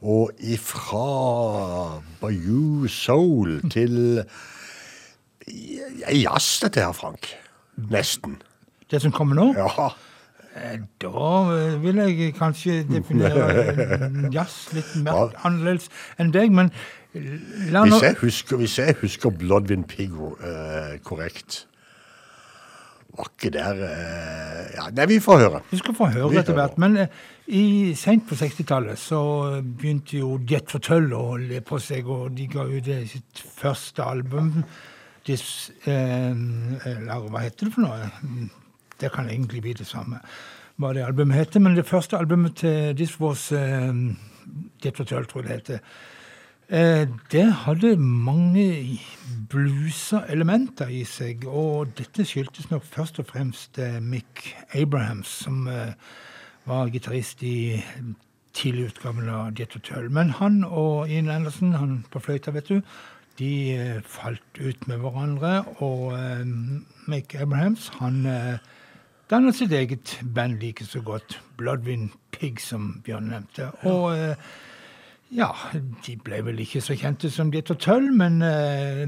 Og 0.03 0.31
ifra 0.39 2.01
Bayou 2.21 2.87
Soul 2.87 3.61
til 3.71 4.25
ja, 5.49 6.13
jazz, 6.13 6.61
dette 6.63 6.81
her, 6.81 6.93
Frank. 6.93 7.33
Nesten. 7.91 8.43
Det 8.91 9.01
som 9.03 9.13
kommer 9.13 9.35
nå? 9.35 9.55
Ja. 9.57 9.89
Da 11.01 11.31
eh, 11.53 11.83
vil 11.83 11.99
jeg 12.01 12.35
kanskje 12.37 12.79
definere 12.89 13.49
eh, 13.61 14.05
jazz 14.37 14.71
litt 14.73 14.95
mer 15.05 15.35
annerledes 15.45 15.91
enn 16.17 16.31
deg, 16.33 16.49
men 16.49 16.71
la 17.73 17.83
nå 17.85 17.99
Hvis 17.99 18.07
jeg 18.07 18.17
husker, 18.23 18.61
hvis 18.63 18.79
jeg 18.79 18.97
husker 19.03 19.35
Bloodwind 19.37 19.85
Pig 19.91 20.17
uh, 20.17 20.97
korrekt 21.05 21.67
Var 23.17 23.31
ikke 23.33 23.53
der 23.55 23.81
eh, 23.87 24.75
Ja, 24.77 24.91
nei, 24.93 25.07
vi 25.09 25.21
får 25.23 25.41
høre. 25.45 25.63
Vi 25.71 25.79
skal 25.81 25.97
få 25.97 26.11
høre 26.13 26.43
etter 26.43 26.57
hvert. 26.57 26.77
Men 26.83 26.99
eh, 27.05 27.23
i 27.47 27.95
sent 27.97 28.27
på 28.29 28.37
60-tallet 28.39 29.01
så 29.01 29.21
begynte 29.63 30.19
jo 30.21 30.35
Jet 30.49 30.71
for 30.73 30.85
Tøll 30.85 31.09
å 31.17 31.39
le 31.41 31.63
på 31.65 31.81
seg, 31.83 32.11
og 32.11 32.35
de 32.37 32.49
ga 32.53 32.67
ut 32.69 32.91
sitt 33.09 33.47
første 33.57 34.05
album. 34.05 34.53
Dis, 35.27 35.47
eh, 35.87 36.35
eller 36.93 37.31
hva 37.31 37.47
heter 37.47 37.69
det 37.71 37.75
for 37.75 37.87
noe? 37.87 38.51
Det 38.97 39.11
kan 39.13 39.29
egentlig 39.29 39.65
bli 39.65 39.75
det 39.77 39.89
samme 39.89 40.21
hva 40.77 40.93
det 40.93 41.05
albumet 41.07 41.39
heter. 41.41 41.63
Men 41.63 41.77
det 41.77 41.89
første 41.89 42.19
albumet 42.19 42.59
til 42.61 42.97
This 42.97 43.17
Was 43.21 43.49
eh, 43.53 43.93
Jet 44.85 44.97
for 44.97 45.09
Tøll, 45.09 45.27
tror 45.27 45.43
jeg 45.43 45.49
det 45.49 45.57
heter. 45.61 45.97
Eh, 46.69 47.09
det 47.31 47.53
hadde 47.53 47.97
mange 47.97 48.99
blusa 49.51 50.25
elementer 50.29 50.91
i 50.91 51.05
seg, 51.07 51.45
og 51.47 51.93
dette 51.95 52.27
skyldtes 52.27 52.73
nok 52.73 52.83
først 52.83 53.21
og 53.23 53.29
fremst 53.29 53.79
eh, 53.79 54.01
Mick 54.03 54.49
Abrahams, 54.75 55.31
som 55.45 55.69
eh, 55.71 55.95
var 56.67 56.91
gitarist 56.91 57.45
i 57.47 57.79
tidlig 58.57 58.89
utgaven 58.91 59.31
av 59.31 59.55
Jet 59.55 59.79
Tull. 59.79 60.11
Men 60.11 60.35
han 60.41 60.65
og 60.67 61.07
Ian 61.07 61.31
Anderson, 61.31 61.77
han 61.79 62.01
på 62.11 62.25
fløyta, 62.25 62.51
vet 62.51 62.73
du, 62.73 62.81
de 63.39 63.53
falt 64.09 64.59
ut 64.59 64.87
med 64.89 64.99
hverandre, 65.05 65.61
og 65.85 66.17
Mick 67.07 67.35
Abrahams, 67.37 67.91
han 68.01 68.25
dannet 69.29 69.59
sitt 69.59 69.75
eget 69.77 70.15
band 70.35 70.57
like 70.63 70.87
så 70.89 71.05
godt, 71.05 71.37
Bloodwind 71.61 72.17
Pig, 72.33 72.59
som 72.65 72.95
Bjørn 73.05 73.29
nevnte. 73.29 73.69
Og 73.85 74.17
ja, 75.35 75.51
de 76.07 76.17
ble 76.23 76.43
vel 76.47 76.61
ikke 76.63 76.83
så 76.85 76.95
kjente 76.99 77.31
som 77.33 77.51
de 77.51 77.59
etter 77.63 77.79
Tøll, 77.81 78.13
men 78.15 78.39
eh, 78.47 79.03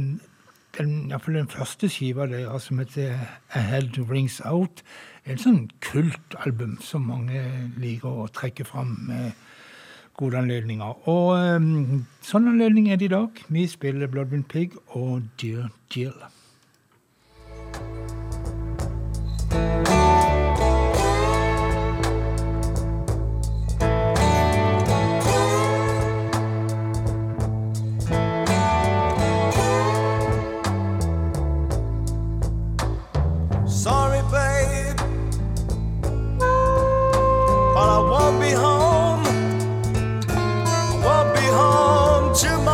den, 0.78 0.94
i 1.06 1.12
hvert 1.12 1.24
fall 1.24 1.38
den 1.38 1.50
første 1.52 1.90
skiva 1.92 2.26
deres 2.30 2.68
som 2.68 2.80
heter 2.82 3.14
A 3.54 3.62
Head 3.70 4.00
Rings 4.10 4.40
Out, 4.44 4.82
er 5.24 5.36
en 5.36 5.44
sånn 5.44 5.60
kultalbum 5.84 6.78
som 6.82 7.06
mange 7.10 7.42
liker 7.78 8.24
å 8.24 8.28
trekke 8.34 8.66
fram 8.66 8.96
med 9.10 9.32
gode 10.18 10.40
anledninger. 10.40 11.06
Og 11.10 11.36
eh, 11.38 11.70
sånn 12.26 12.50
anledning 12.50 12.90
er 12.90 12.98
det 12.98 13.10
i 13.10 13.14
dag. 13.14 13.44
Vi 13.48 13.68
spiller 13.70 14.10
Bloodwind 14.10 14.48
Pig 14.50 14.74
og 14.88 15.22
Dear 15.38 15.70
Jill. 15.94 16.18
Sorry, 33.78 34.22
babe, 34.22 34.96
but 37.74 37.88
I 37.96 37.98
won't 38.10 38.40
be 38.40 38.50
home. 38.50 39.22
I 40.28 41.00
won't 41.04 41.32
be 41.36 41.46
home 41.46 42.34
tomorrow. 42.34 42.67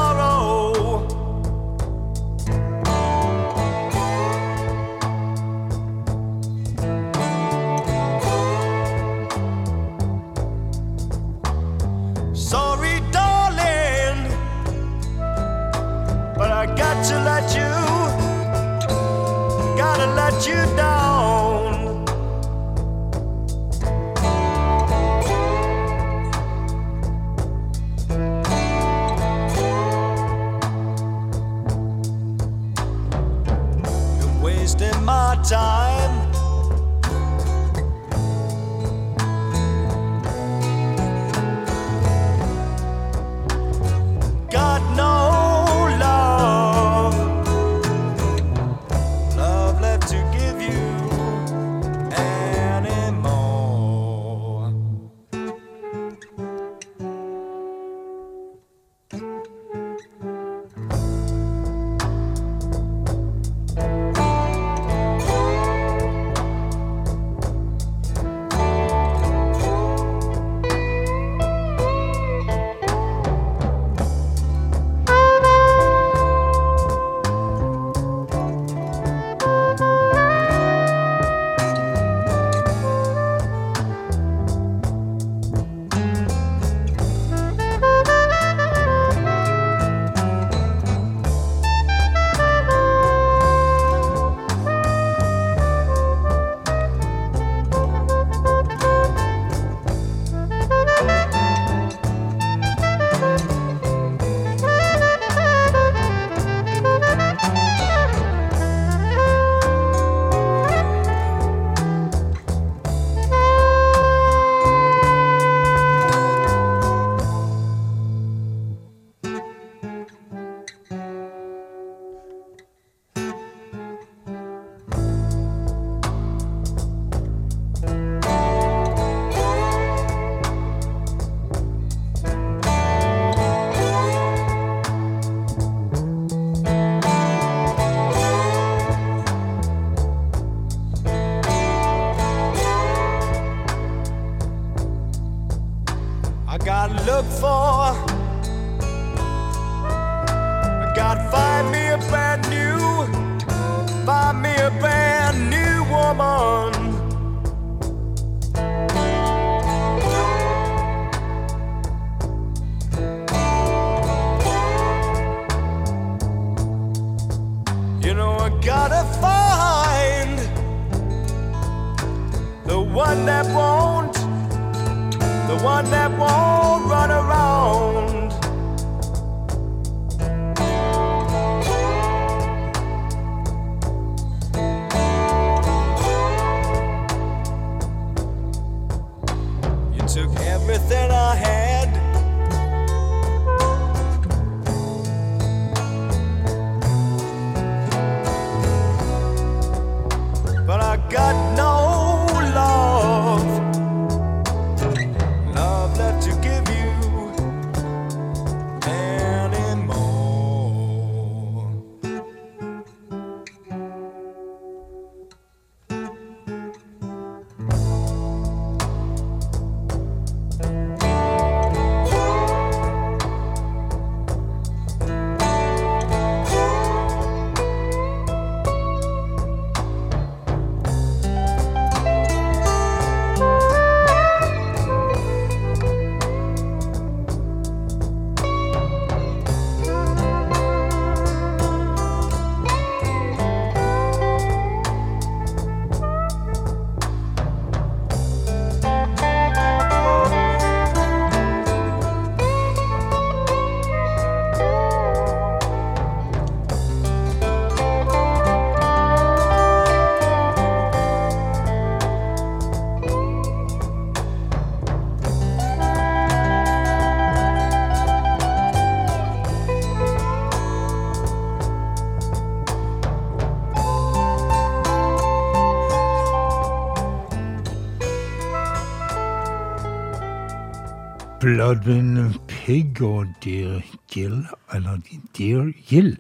Bloodwind 281.45 282.39
Pig 282.49 283.03
og 283.05 283.27
Dear 283.45 283.83
Gill, 284.09 284.47
eller 284.73 285.03
Dear 285.37 285.67
Gill. 285.85 286.15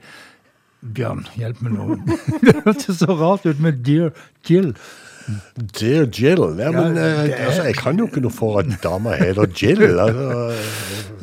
Bjørn, 0.84 1.22
hjelp 1.40 1.62
meg 1.64 1.78
nå. 1.78 1.96
Det 2.44 2.52
hørtes 2.66 3.00
så 3.00 3.16
rart 3.16 3.46
ut 3.48 3.62
med 3.64 3.80
Dear 3.86 4.12
Gill. 4.44 4.74
Dear 5.78 6.10
Jill. 6.12 6.44
Ja, 6.60 6.68
men 6.74 6.98
Ja, 7.00 7.06
eh, 7.06 7.22
det 7.30 7.38
altså, 7.46 7.64
jeg 7.70 7.78
kan 7.78 7.96
jo 7.96 8.04
ikke 8.10 8.20
noe 8.26 8.36
for 8.36 8.60
at 8.60 8.68
dama 8.84 9.16
heter 9.16 9.48
Jill. 9.56 9.80
Altså. 10.04 10.28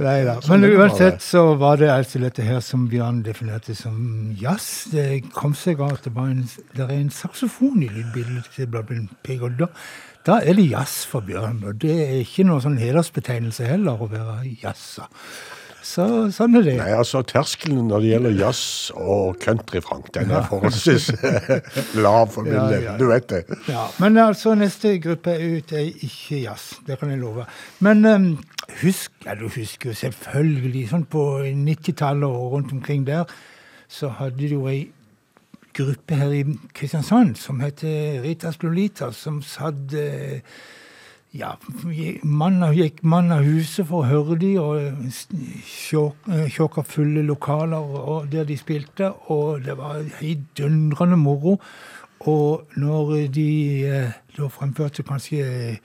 Nei 0.01 0.17
da. 0.25 0.39
Sånn 0.41 0.63
Men 0.63 0.79
uansett 0.79 1.21
så 1.21 1.43
var 1.61 1.77
det 1.77 1.91
altså 1.93 2.23
dette 2.23 2.41
her 2.41 2.61
som 2.65 2.87
Bjørn 2.89 3.21
definerte 3.27 3.77
som 3.77 4.31
jazz. 4.39 4.87
Det 4.89 5.27
kom 5.35 5.53
seg 5.53 5.83
av 5.83 5.99
at 5.99 6.07
det, 6.09 6.15
var 6.17 6.31
en, 6.33 6.47
det 6.73 6.87
er 6.87 6.95
en 6.97 7.13
saksofon 7.13 7.83
i 7.85 7.91
lydbildet 7.91 8.49
til 8.55 8.71
Bloodwind 8.71 9.13
Pig. 9.21 9.43
Og 9.45 9.61
da, 9.61 9.69
da 10.27 10.39
er 10.45 10.53
det 10.57 10.67
jazz 10.69 10.99
for 11.09 11.25
Bjørn. 11.25 11.63
Og 11.65 11.79
det 11.81 11.95
er 12.03 12.19
ikke 12.21 12.45
noen 12.45 12.61
sånn 12.61 12.77
hedersbetegnelse 12.81 13.65
heller 13.69 14.01
å 14.05 14.09
være 14.11 14.51
jazza. 14.61 15.07
Så 15.81 16.03
sånn 16.29 16.53
er 16.59 16.61
det. 16.67 16.75
Nei, 16.77 16.91
altså 16.93 17.23
Terskelen 17.25 17.87
når 17.89 18.03
det 18.03 18.09
gjelder 18.11 18.35
jazz 18.37 18.59
og 19.01 19.39
country, 19.41 19.81
Frank, 19.81 20.11
den 20.13 20.29
er 20.29 20.43
forholdsvis 20.45 21.07
lav 21.97 22.29
for 22.35 22.45
min 22.45 22.53
Ja, 22.53 22.67
del. 22.69 22.83
ja. 22.85 22.93
Du 23.01 23.07
vet 23.09 23.25
det. 23.33 23.39
Ja, 23.65 23.87
men 23.97 24.19
altså, 24.21 24.53
neste 24.55 24.93
gruppe 25.01 25.33
ut 25.41 25.73
er 25.73 25.89
ikke 25.89 26.43
jazz. 26.43 26.67
Det 26.85 26.99
kan 27.01 27.09
jeg 27.09 27.19
love. 27.23 27.47
Men 27.81 28.05
um, 28.05 28.29
husk, 28.83 29.09
ja, 29.25 29.33
du 29.35 29.47
husker 29.49 29.89
jo 29.89 29.97
selvfølgelig, 30.05 30.85
sånn 30.93 31.07
på 31.09 31.25
90-tallet 31.49 32.29
og 32.29 32.53
rundt 32.59 32.75
omkring 32.77 33.07
der, 33.09 33.25
så 33.91 34.13
hadde 34.21 34.37
du 34.37 34.59
jo 34.59 34.67
ei 34.71 34.83
gruppe 35.73 36.17
her 36.19 36.35
i 36.35 36.43
Kristiansand 36.75 37.35
som 37.39 37.61
heter 37.63 38.21
Ritas 38.23 38.61
Lolitas, 38.63 39.15
som 39.15 39.41
satt 39.45 39.93
eh, 39.97 40.41
ja, 41.31 41.53
mann 42.23 42.59
gikk 42.75 43.01
mann 43.07 43.31
av 43.31 43.45
huset 43.47 43.87
for 43.87 44.03
å 44.03 44.09
høre 44.09 44.37
de, 44.41 44.51
og 44.59 45.11
sjåka 46.51 46.83
fulle 46.83 47.23
lokaler 47.23 48.27
der 48.31 48.47
de 48.49 48.59
spilte, 48.59 49.13
og 49.31 49.63
det 49.65 49.77
var 49.79 50.03
heidundrende 50.19 51.19
moro. 51.19 51.57
Og 52.27 52.67
når 52.77 53.15
de 53.33 53.51
eh, 53.87 54.17
da 54.35 54.47
fremførte 54.51 55.03
kanskje 55.07 55.79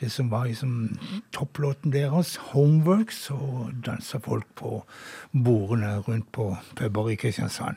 det 0.00 0.10
som 0.12 0.30
var 0.30 0.44
liksom 0.44 0.98
topplåten 1.32 1.92
deres, 1.92 2.36
'Homework', 2.36 3.12
så 3.12 3.70
dansa 3.86 4.18
folk 4.18 4.46
på 4.54 4.84
bordene 5.32 5.98
rundt 6.08 6.32
på 6.32 6.56
puber 6.76 7.08
i 7.10 7.14
Kristiansand. 7.14 7.76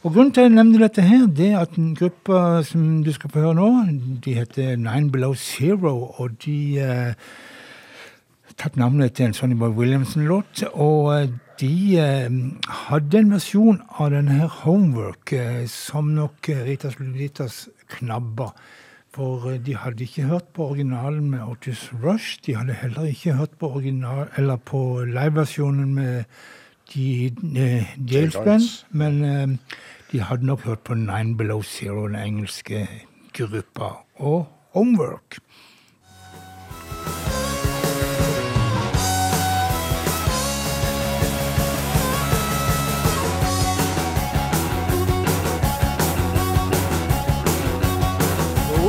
Og 0.00 0.14
Grunnen 0.14 0.30
til 0.32 0.40
at 0.40 0.48
jeg 0.48 0.56
nevner 0.56 0.80
dette, 0.86 1.02
her, 1.04 1.26
det 1.26 1.46
er 1.52 1.58
at 1.60 1.74
en 1.76 1.90
gruppe 1.92 2.36
som 2.64 3.02
du 3.04 3.10
skal 3.12 3.30
få 3.30 3.42
høre 3.44 3.56
nå, 3.58 3.66
de 4.24 4.32
heter 4.32 4.78
Nine 4.80 5.10
Below 5.12 5.34
Zero, 5.36 5.92
og 6.16 6.38
de 6.40 6.78
eh, 6.80 7.26
tatt 8.56 8.78
navnet 8.80 9.12
til 9.12 9.26
en 9.28 9.36
Sonny 9.36 9.58
Boy 9.60 9.74
Williamson-låt. 9.76 10.62
Og 10.72 11.10
eh, 11.18 11.26
de 11.60 11.74
eh, 12.00 12.32
hadde 12.86 13.20
en 13.20 13.34
versjon 13.34 13.82
av 14.00 14.14
denne 14.14 14.38
her 14.38 14.54
Homework 14.62 15.34
eh, 15.36 15.66
som 15.68 16.14
nok 16.16 16.48
Rita 16.48 16.64
Ritas 16.70 16.96
Luditas 16.96 17.58
knabba. 17.92 18.54
For 19.12 19.50
eh, 19.50 19.58
de 19.60 19.76
hadde 19.76 20.06
ikke 20.06 20.30
hørt 20.30 20.48
på 20.56 20.70
originalen 20.70 21.28
med 21.34 21.44
Otis 21.44 21.90
Rush. 22.00 22.40
De 22.46 22.56
hadde 22.56 22.78
heller 22.80 23.12
ikke 23.12 23.36
hørt 23.36 23.52
på, 23.60 23.68
original, 23.76 24.30
eller 24.40 24.56
på 24.56 25.04
liveversjonen 25.04 25.92
med 26.00 26.24
de, 26.94 27.32
eh, 27.54 27.86
Jails 28.12 28.34
Band. 28.34 28.60
Giants. 28.60 28.86
Men 28.90 29.24
eh, 29.24 29.48
de 30.12 30.22
hadde 30.22 30.46
nok 30.46 30.60
hørt 30.60 30.80
på 30.80 30.94
Nine 30.94 31.36
Below 31.36 31.62
Zero, 31.62 32.06
den 32.06 32.16
engelske 32.16 32.88
gruppa, 33.32 33.84
og 34.14 34.48
Homework. 34.72 35.38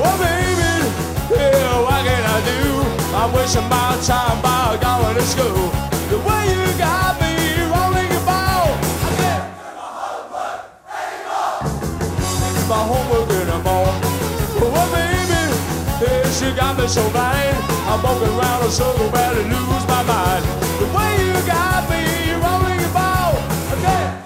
Oh, 0.04 0.18
baby, 0.18 0.72
yeah, 1.36 1.82
what 1.82 2.06
can 2.06 2.24
I 2.26 2.40
do? 2.46 2.62
I'm 3.18 3.34
wasting 3.34 3.70
my 3.70 3.98
time 4.02 4.42
by 4.42 4.78
going 4.82 5.16
to 5.16 5.22
school. 5.22 5.81
So 16.92 17.10
blind. 17.12 17.56
I'm 17.88 18.04
walking 18.04 18.28
around 18.38 18.64
a 18.66 18.70
circle 18.70 19.08
where 19.12 19.34
to 19.34 19.44
lose 19.44 19.88
my 19.88 20.04
mind. 20.04 20.44
The 20.82 20.88
way 20.92 21.12
you 21.24 21.40
got 21.48 21.90
me 21.90 22.34
rolling 22.44 22.80
your 22.84 22.92
can't 23.80 24.20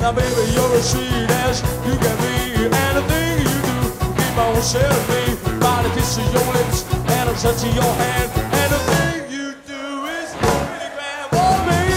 Now, 0.00 0.10
baby, 0.10 0.50
you're 0.54 0.74
as 0.74 0.90
sweet 0.90 1.30
as 1.46 1.62
you 1.86 1.94
can 2.02 2.16
be. 2.18 2.66
Anything 2.66 3.46
you 3.46 3.58
do, 3.62 3.78
keep 4.18 4.36
on 4.38 4.60
setting 4.60 5.06
me. 5.06 5.60
By 5.60 5.84
the 5.84 5.90
kiss 5.94 6.18
of 6.18 6.32
your 6.32 6.52
lips 6.52 6.99
and 7.44 7.48
a 7.48 7.52
touch 7.52 7.68
of 7.68 7.74
your 7.74 7.94
hand. 7.94 8.30
Anything 8.52 9.32
you 9.32 9.54
do 9.66 10.04
is 10.06 10.34
really 10.34 10.90
grand. 10.96 11.28
Oh, 11.32 11.64
baby, 11.66 11.94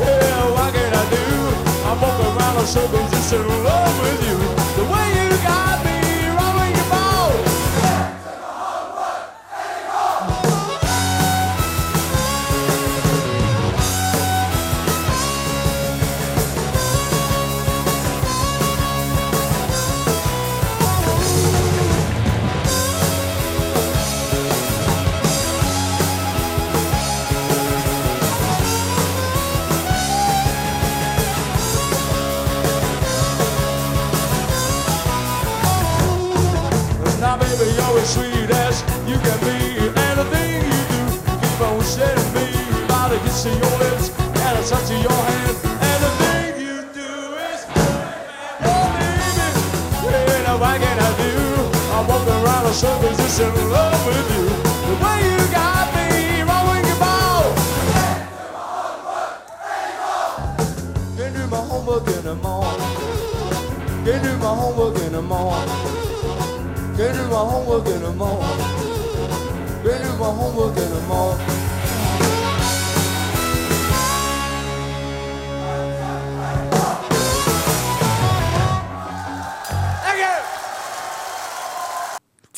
yeah, 0.00 0.50
what 0.52 0.72
can 0.72 0.92
I 0.92 1.04
do? 1.10 1.24
I'm 1.88 2.00
walking 2.00 2.26
around 2.36 2.60
in 2.60 2.66
circles 2.66 3.10
just 3.10 3.32
in 3.32 3.63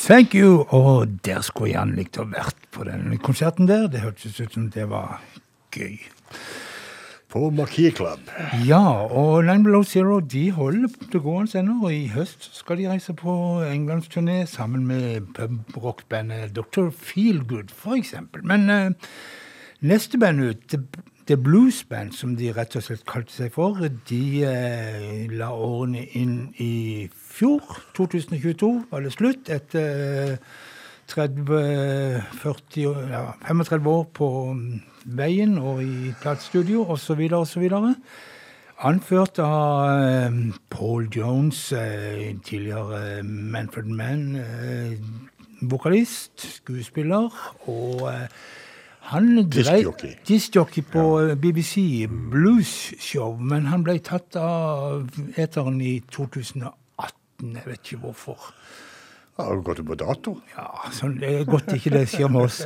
Thank 0.07 0.33
you! 0.35 0.63
Og 0.69 1.07
der 1.25 1.41
skulle 1.43 1.67
jeg 1.67 1.75
gjerne 1.75 1.97
likt 1.97 2.17
å 2.21 2.23
vært 2.31 2.61
på 2.71 2.85
den 2.87 3.17
konserten 3.19 3.67
der. 3.67 3.89
Det 3.91 3.99
hørtes 3.99 4.37
ut 4.39 4.53
som 4.55 4.69
det 4.71 4.85
var 4.87 5.17
gøy. 5.75 5.97
På 7.27 7.49
Marquis 7.51 7.97
Club. 7.97 8.29
Ja, 8.63 9.03
og 9.03 9.43
Nine 9.43 9.65
Below 9.65 9.83
Zero 9.83 10.21
de 10.23 10.45
holder 10.55 10.95
det 11.11 11.21
gående 11.25 11.59
ennå. 11.59 11.81
og 11.83 11.91
I 11.91 12.07
høst 12.13 12.47
skal 12.55 12.79
de 12.79 12.87
reise 12.87 13.17
på 13.19 13.35
englandsturné 13.67 14.45
sammen 14.47 14.87
med 14.87 15.27
pub-rockbandet 15.35 16.55
Dr. 16.55 16.87
Feelgood, 16.87 17.75
for 17.75 17.99
eksempel. 17.99 18.47
Men 18.47 18.69
eh, 18.69 19.11
neste 19.81 20.17
band 20.23 20.39
ut, 20.39 20.63
The, 20.71 20.79
The 21.27 21.35
Blues 21.35 21.83
Band, 21.83 22.15
som 22.15 22.39
de 22.39 22.55
rett 22.55 22.79
og 22.79 22.87
slett 22.87 23.03
kalte 23.11 23.35
seg 23.35 23.51
for, 23.59 23.83
de 24.07 24.23
eh, 24.47 25.27
la 25.35 25.51
årene 25.51 26.07
inn 26.15 26.37
i 26.63 27.09
fjor. 27.37 27.77
2022 27.97 28.71
var 28.91 29.05
det 29.05 29.13
slutt. 29.13 29.51
Etter 29.53 30.33
eh, 30.33 30.37
30, 31.07 32.23
40, 32.41 32.81
ja, 33.11 33.31
35 33.47 33.87
år 33.87 34.03
på 34.13 34.29
mm, 34.53 34.81
veien 35.17 35.55
og 35.57 35.83
i 35.83 36.11
platestudio 36.21 36.83
osv. 36.91 37.21
osv. 37.37 37.69
Anført 38.87 39.39
av 39.41 39.87
eh, 40.03 40.35
Paul 40.69 41.07
Jones, 41.15 41.71
eh, 41.73 42.35
tidligere 42.45 43.23
Manfred 43.23 43.89
Mann, 43.89 44.35
eh, 44.35 44.97
vokalist, 45.61 46.43
skuespiller, 46.59 47.33
og 47.65 48.03
eh, 48.11 48.27
han 49.07 49.49
drev 49.49 49.93
Diskjockey. 50.27 50.83
På 50.91 51.19
eh, 51.21 51.37
BBC 51.39 52.05
Blues 52.31 52.93
Show, 52.99 53.39
men 53.39 53.71
han 53.71 53.87
ble 53.87 53.97
tatt 54.03 54.35
av 54.35 55.07
eteren 55.39 55.79
i 55.81 56.01
2018. 56.11 56.86
Jeg 57.41 57.65
vet 57.65 57.81
ikke 57.83 58.01
hvorfor. 58.07 58.51
Har 59.37 59.53
du 59.53 59.61
gått 59.61 59.83
på 59.85 59.93
dato? 59.93 60.31
Ja, 60.55 60.65
sånn, 60.89 61.19
det 61.21 61.29
er 61.29 61.43
godt 61.45 61.69
ikke 61.75 61.91
det 61.93 62.07
skjer 62.09 62.31
med 62.33 62.47
oss. 62.47 62.63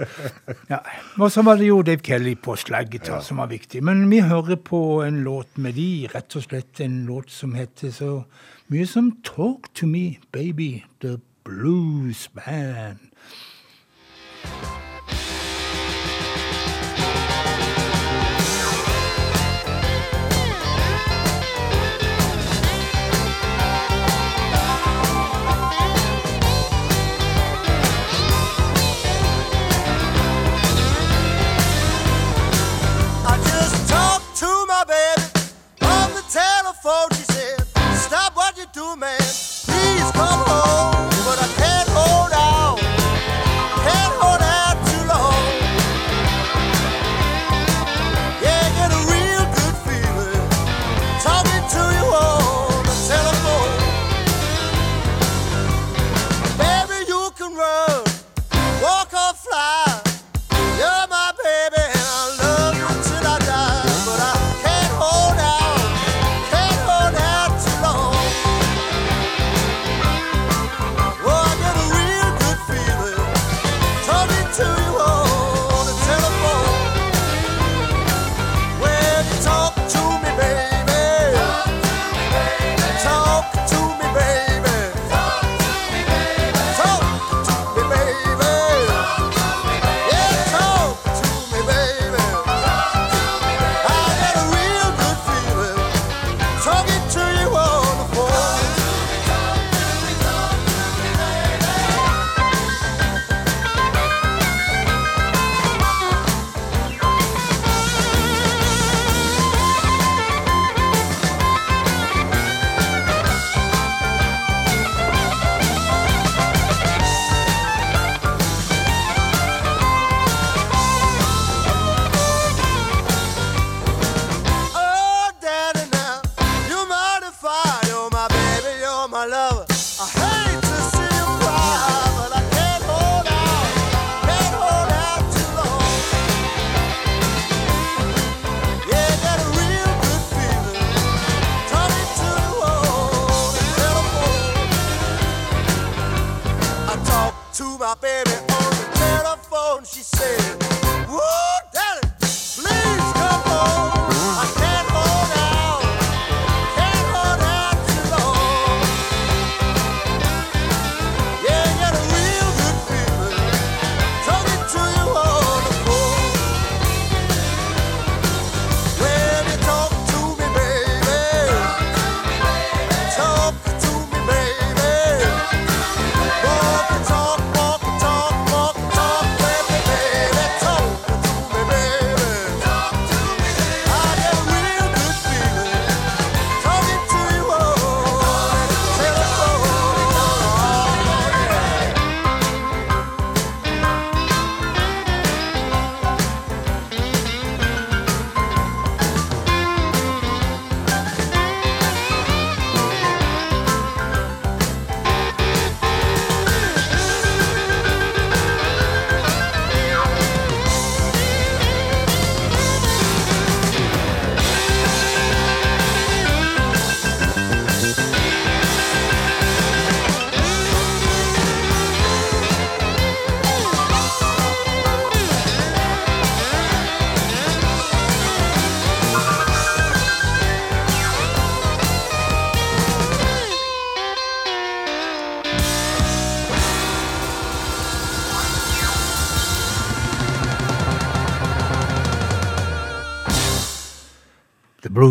Ja. 0.71 0.79
Og 1.19 1.27
så 1.33 1.43
var 1.43 1.59
det 1.59 1.67
jo 1.67 1.81
Dave 1.83 1.99
Kelly 2.05 2.37
på 2.39 2.55
slaggitar 2.55 3.19
som 3.25 3.41
var 3.43 3.49
viktig. 3.51 3.81
Men 3.83 4.05
vi 4.07 4.21
hører 4.23 4.55
på 4.55 5.01
en 5.03 5.19
låt 5.25 5.59
med 5.59 5.75
de, 5.75 6.07
rett 6.13 6.39
og 6.39 6.45
slett 6.47 6.79
en 6.85 7.01
låt 7.09 7.33
som 7.35 7.57
heter 7.59 7.91
så 7.91 8.13
mye 8.71 8.87
som 8.87 9.11
Talk 9.27 9.67
to 9.75 9.89
me, 9.91 10.21
baby, 10.31 10.85
The 11.03 11.17
Blues 11.43 12.29
Band. 12.31 13.03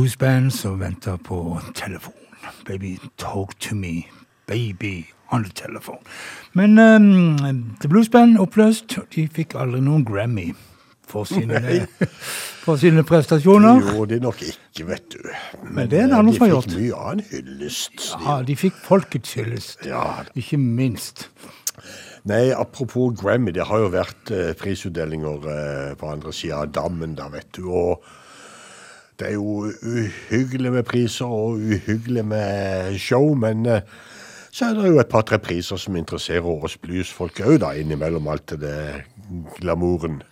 Blues 0.01 0.17
Band 0.17 0.51
som 0.51 0.81
venter 0.81 1.17
på 1.17 1.61
telefon. 1.75 2.15
Baby, 2.65 2.99
talk 3.19 3.59
to 3.61 3.75
me. 3.75 4.07
Baby 4.47 5.07
on 5.31 5.45
the 5.45 5.51
telephone. 5.51 5.99
Men 6.55 6.79
um, 6.79 7.37
The 7.81 7.89
Blues 7.89 8.09
Band 8.09 8.39
oppløst. 8.39 8.97
De 9.15 9.27
fikk 9.29 9.53
aldri 9.61 9.83
noen 9.85 10.07
Grammy 10.09 10.55
for 11.05 11.29
sine, 11.29 11.61
for 12.65 12.81
sine 12.81 13.05
prestasjoner. 13.05 13.83
Jo, 13.93 14.07
det 14.09 14.17
er 14.17 14.25
nok 14.25 14.41
ikke, 14.47 14.87
vet 14.89 15.05
du. 15.13 15.19
Men, 15.69 15.91
det 15.91 16.01
er 16.01 16.07
en 16.07 16.17
eh, 16.17 16.23
de 16.31 16.37
som 16.39 16.47
har 16.47 16.65
fikk 16.65 16.79
mye 16.79 17.03
annen 17.11 17.29
hyllest. 17.35 18.07
Ja, 18.25 18.39
de 18.49 18.57
fikk 18.57 18.79
folkets 18.87 19.35
hyllest. 19.37 19.85
Ja, 19.85 20.07
Ikke 20.33 20.57
minst. 20.57 21.27
Nei, 22.25 22.47
apropos 22.57 23.13
Grammy, 23.21 23.53
det 23.53 23.69
har 23.69 23.85
jo 23.85 23.93
vært 23.93 24.33
eh, 24.33 24.55
prisutdelinger 24.57 25.53
eh, 25.59 25.93
på 26.01 26.09
andre 26.09 26.33
sida 26.33 26.65
av 26.65 26.73
dammen, 26.73 27.13
da, 27.21 27.29
vet 27.37 27.53
du. 27.61 27.69
Og 27.69 28.01
det 29.21 29.29
er 29.29 29.37
jo 29.37 29.69
uhyggelig 29.69 30.73
med 30.73 30.87
priser 30.89 31.29
og 31.29 31.61
uhyggelig 31.61 32.25
med 32.25 32.99
show, 32.99 33.35
men 33.35 33.67
eh, 33.67 33.85
så 34.51 34.71
er 34.71 34.75
det 34.75 34.89
jo 34.89 35.01
et 35.01 35.13
par-tre 35.13 35.39
priser 35.39 35.79
som 35.79 35.97
interesserer 35.97 36.49
oss 36.51 36.79
bluesfolk 36.81 37.41
òg, 37.45 37.61
da, 37.63 37.75
innimellom 37.77 38.29
alt 38.33 38.57
det 38.61 39.05
glamouren. 39.61 40.23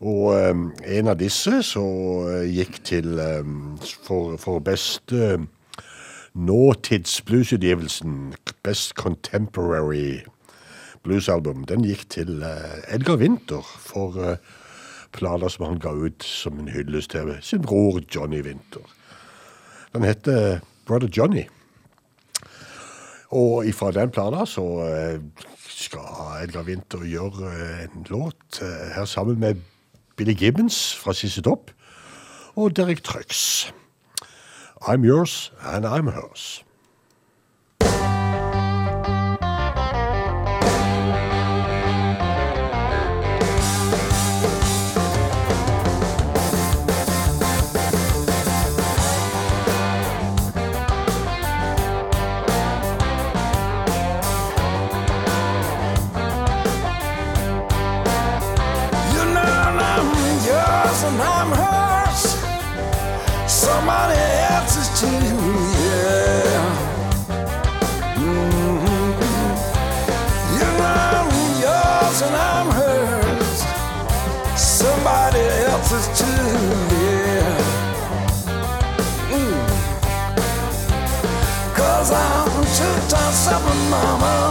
Og 0.00 0.32
eh, 0.38 0.54
en 0.98 1.12
av 1.12 1.18
disse 1.20 1.62
så 1.66 1.86
eh, 2.30 2.46
gikk 2.54 2.78
til 2.88 3.18
eh, 3.20 3.54
for, 4.06 4.38
for 4.40 4.62
beste 4.64 5.40
nåtidsbluesutgivelsen, 6.34 8.34
Best 8.62 8.94
Contemporary 8.94 10.20
bluesalbum, 11.04 11.64
den 11.68 11.84
gikk 11.84 12.06
til 12.12 12.44
eh, 12.46 12.94
Edgar 12.94 13.20
Winther 13.20 13.64
for 13.64 14.16
uh, 14.20 14.36
plater 15.12 15.48
som 15.48 15.66
han 15.66 15.80
ga 15.80 15.92
ut 15.92 16.24
som 16.24 16.58
en 16.58 16.68
hyllest 16.68 17.10
til 17.10 17.32
sin 17.42 17.62
bror 17.62 18.00
Johnny 18.14 18.42
Winter. 18.42 18.84
Den 19.92 20.04
heter 20.04 20.60
Brother 20.86 21.08
Johnny. 21.08 21.44
Og 23.30 23.66
ifra 23.66 23.90
den 23.94 24.10
plata 24.10 24.44
så 24.46 24.64
eh, 24.86 25.20
skal 25.70 26.42
Edgar 26.42 26.66
Winter 26.66 27.04
gjøre 27.06 27.50
eh, 27.50 27.84
en 27.86 28.06
låt 28.10 28.62
eh, 28.62 28.90
her 28.94 29.04
sammen 29.04 29.38
med 29.40 29.62
Billy 30.16 30.34
Gibbons 30.34 30.96
fra 30.96 31.14
Sissy 31.14 31.40
Topp 31.40 31.70
og 32.56 32.76
Derek 32.76 33.04
Trucks. 33.04 33.72
I'm 34.82 35.04
yours 35.04 35.52
and 35.62 35.86
I'm 35.86 36.10
hers. 36.10 36.64
summer 83.40 83.74
mama. 83.88 84.49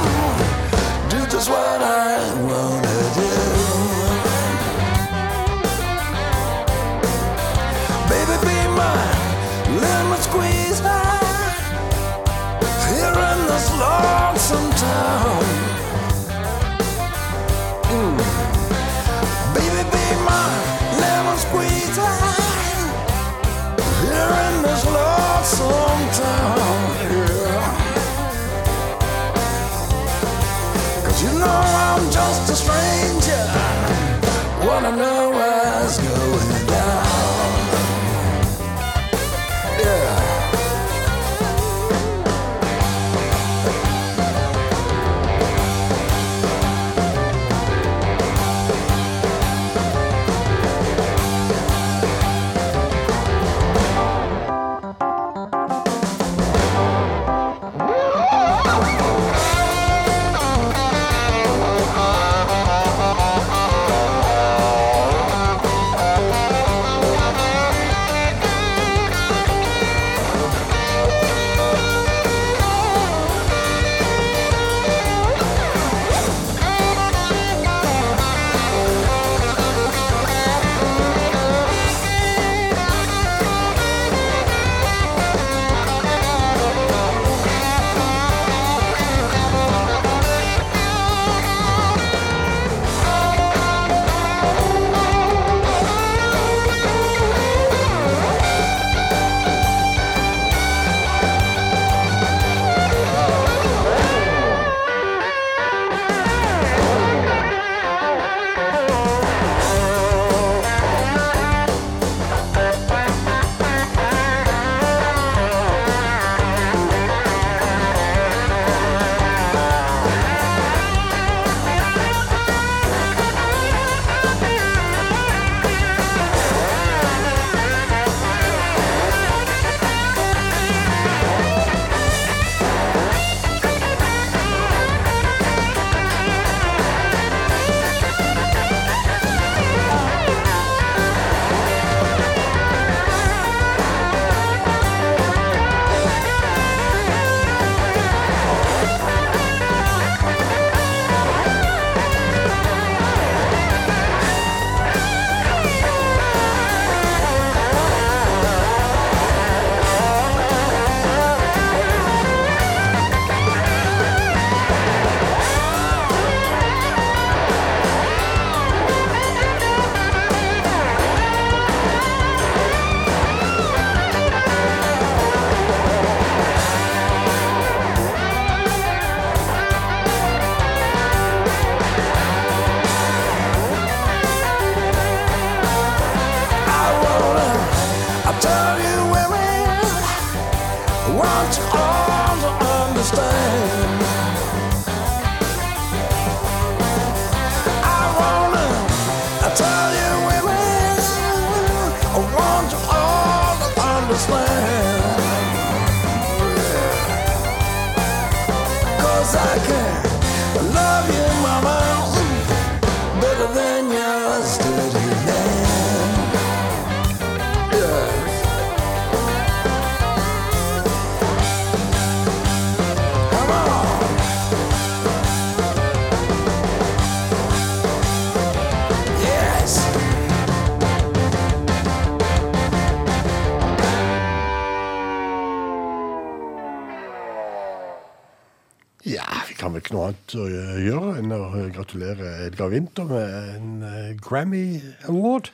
Grammy 244.30 244.80
Award. 245.10 245.50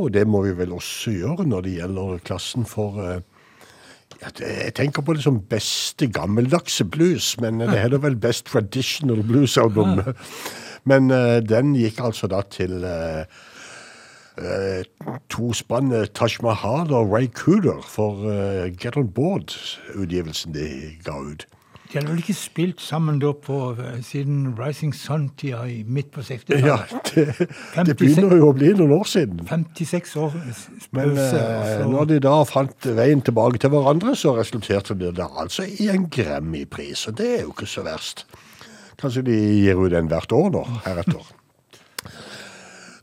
Og 0.00 0.14
det 0.14 0.24
må 0.28 0.42
vi 0.46 0.54
vel 0.56 0.72
også 0.72 1.12
gjøre 1.12 1.44
når 1.48 1.66
det 1.66 1.76
gjelder 1.76 2.24
klassen 2.24 2.64
for 2.68 2.96
uh, 2.96 3.20
Jeg 4.20 4.72
tenker 4.76 5.04
på 5.04 5.14
det 5.16 5.24
som 5.24 5.40
beste 5.50 6.08
gammeldagse 6.08 6.84
blues, 6.84 7.34
men 7.40 7.60
det 7.60 7.76
heter 7.76 8.00
vel 8.00 8.16
Best 8.16 8.46
Traditional 8.46 9.22
Blues 9.22 9.58
Album. 9.58 10.00
Men 10.88 11.10
uh, 11.12 11.38
den 11.44 11.74
gikk 11.76 12.00
altså 12.00 12.28
da 12.32 12.40
til 12.48 12.80
uh, 12.84 13.24
tospannet 15.28 16.12
Taj 16.16 16.40
Mahal 16.42 16.92
og 16.94 17.12
Ray 17.12 17.28
Cooder 17.34 17.80
for 17.84 18.24
eh, 18.30 18.70
Get 18.72 18.96
On 18.96 19.08
Board-utgivelsen 19.08 20.54
de 20.54 20.68
ga 21.04 21.18
ut. 21.18 21.46
De 21.90 21.98
hadde 21.98 22.10
vel 22.12 22.20
ikke 22.22 22.34
spilt 22.38 22.80
sammen 22.80 23.16
da 23.18 23.32
på, 23.34 23.56
eh, 23.82 23.96
siden 24.06 24.52
Rising 24.58 24.92
Sun-tida 24.94 25.64
i 25.66 25.80
midt 25.82 26.12
på 26.14 26.22
60-tallet? 26.22 26.62
Ja, 26.62 26.76
det, 27.10 27.48
det 27.88 27.96
begynner 27.98 28.36
jo 28.38 28.50
å 28.52 28.54
bli 28.54 28.70
noen 28.78 28.92
år 28.94 29.08
siden. 29.10 29.40
56 29.48 30.14
år 30.22 30.36
s- 30.52 30.68
Men 30.94 31.16
eh, 31.18 31.34
altså. 31.34 31.88
når 31.90 32.06
de 32.12 32.20
da 32.28 32.36
fant 32.46 32.86
veien 32.94 33.24
tilbake 33.26 33.58
til 33.58 33.70
hverandre, 33.74 34.14
så 34.14 34.36
resulterte 34.38 34.94
det 35.00 35.16
da 35.18 35.26
altså 35.42 35.66
i 35.66 35.88
en 35.90 36.06
Grammy-pris, 36.14 37.08
og 37.10 37.18
det 37.18 37.28
er 37.40 37.42
jo 37.42 37.50
ikke 37.56 37.66
så 37.74 37.82
verst. 37.88 38.24
Kanskje 39.02 39.22
de 39.26 39.40
gir 39.64 39.82
ut 39.82 39.92
en 39.98 40.08
hvert 40.12 40.32
år 40.36 40.50
nå, 40.54 40.62
heretter. 40.86 41.26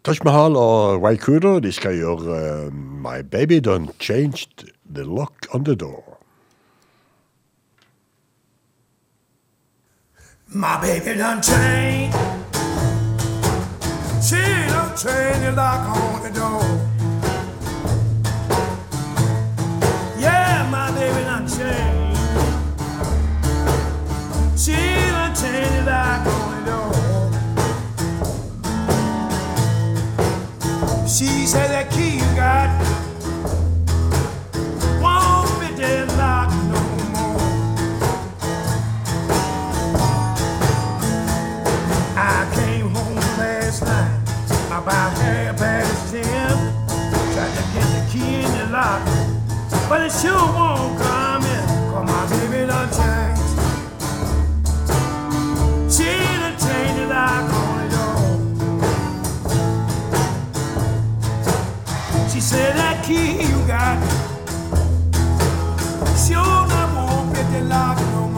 Taj 0.08 0.22
Mahal 0.24 0.56
og 0.56 1.02
Ray 1.04 1.18
Cooder, 1.20 1.60
de 1.60 1.72
skal 1.76 1.98
gjøre 2.00 2.38
uh, 2.70 2.72
My 3.04 3.20
Baby 3.28 3.60
Done 3.60 3.90
Changed 4.00 4.64
The 4.88 5.04
Lock 5.04 5.50
on 5.52 5.66
the 5.68 5.76
Door. 5.76 6.17
My 10.54 10.80
baby 10.80 11.18
done 11.18 11.42
changed. 11.42 12.16
She 14.24 14.38
done 14.38 14.96
changed 14.96 15.42
the 15.44 15.52
lock 15.54 15.90
on 15.90 16.24
the 16.24 16.30
door. 16.30 16.64
Yeah, 20.18 20.70
my 20.72 20.90
baby 20.92 21.24
done 21.26 21.48
changed. 21.50 22.18
She 24.58 24.76
done 25.12 25.36
changed 25.36 25.74
the 25.74 25.84
lock 25.86 26.26
on 26.26 26.50
the 26.56 26.62
door. 26.72 26.94
She 31.08 31.46
said 31.46 31.72
that 31.72 31.92
key 31.92 32.20
you 32.20 32.36
got 32.38 32.70
won't 35.02 35.50
fit 35.60 35.76
that 35.76 36.08
lock 36.18 36.57
about 44.88 45.12
half 45.18 45.58
past 45.58 46.14
ten. 46.14 46.56
Tried 47.34 47.54
to 47.58 47.64
get 47.74 47.88
the 47.96 48.02
key 48.10 48.36
in 48.46 48.52
the 48.58 48.66
lock, 48.72 49.02
but 49.90 50.00
it 50.02 50.14
sure 50.14 50.48
won't 50.56 50.98
come 50.98 51.44
in. 51.44 51.66
Cause 51.92 52.06
my 52.08 52.24
baby 52.32 52.62
done 52.72 52.90
changed. 52.96 53.52
She 55.94 56.10
done 56.40 56.58
changed 56.66 56.98
the 57.02 57.06
lock 57.16 57.46
on 57.60 57.76
the 57.82 57.88
door. 57.96 58.22
She 62.32 62.40
said 62.40 62.72
that 62.78 63.04
key 63.06 63.44
you 63.44 63.60
got 63.68 63.98
sure 66.26 66.64
not 66.72 66.90
won't 66.96 67.36
fit 67.36 67.48
the 67.52 67.62
lock 67.66 67.98
no 68.00 68.22
more. 68.30 68.37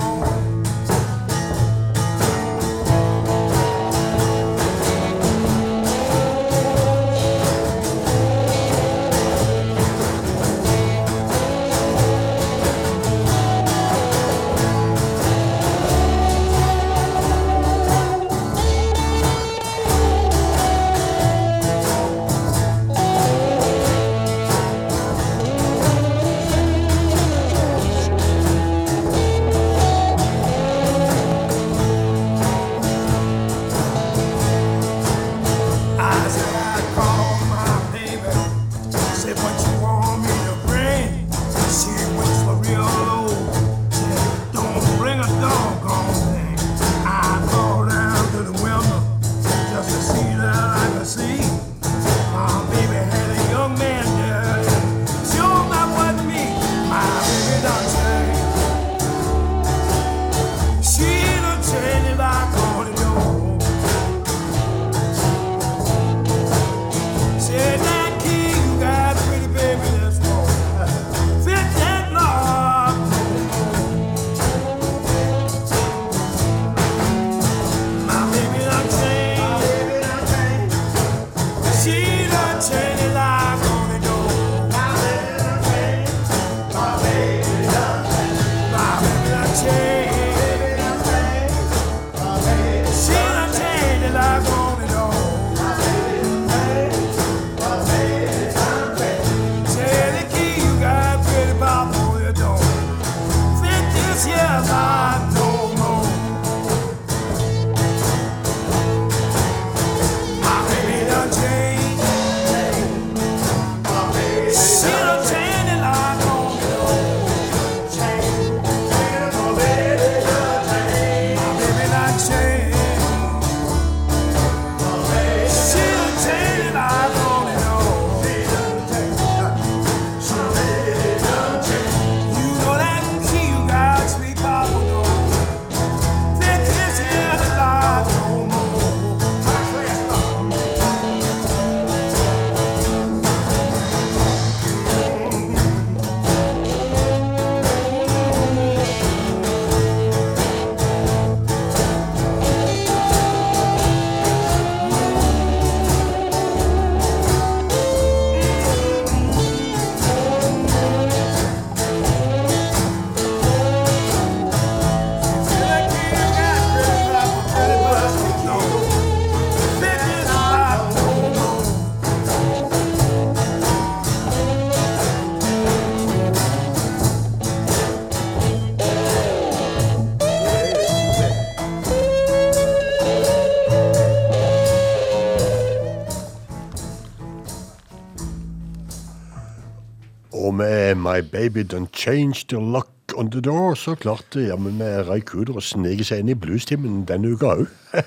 My 191.20 191.24
Baby 191.24 191.64
Don't 191.66 191.92
Change 191.92 192.48
the 192.48 192.60
Lock 192.60 192.88
on 193.18 193.30
the 193.30 193.42
Door, 193.42 193.76
så 193.76 193.96
klarte 193.96 194.40
jammen 194.40 194.78
med 194.78 195.10
Ray 195.10 195.20
Cooder 195.28 195.58
å 195.60 195.64
sneke 195.64 196.06
seg 196.08 196.22
inn 196.22 196.30
i 196.32 196.36
bluestimen 196.38 197.02
denne 197.10 197.34
uka 197.34 197.50
òg. 197.58 197.66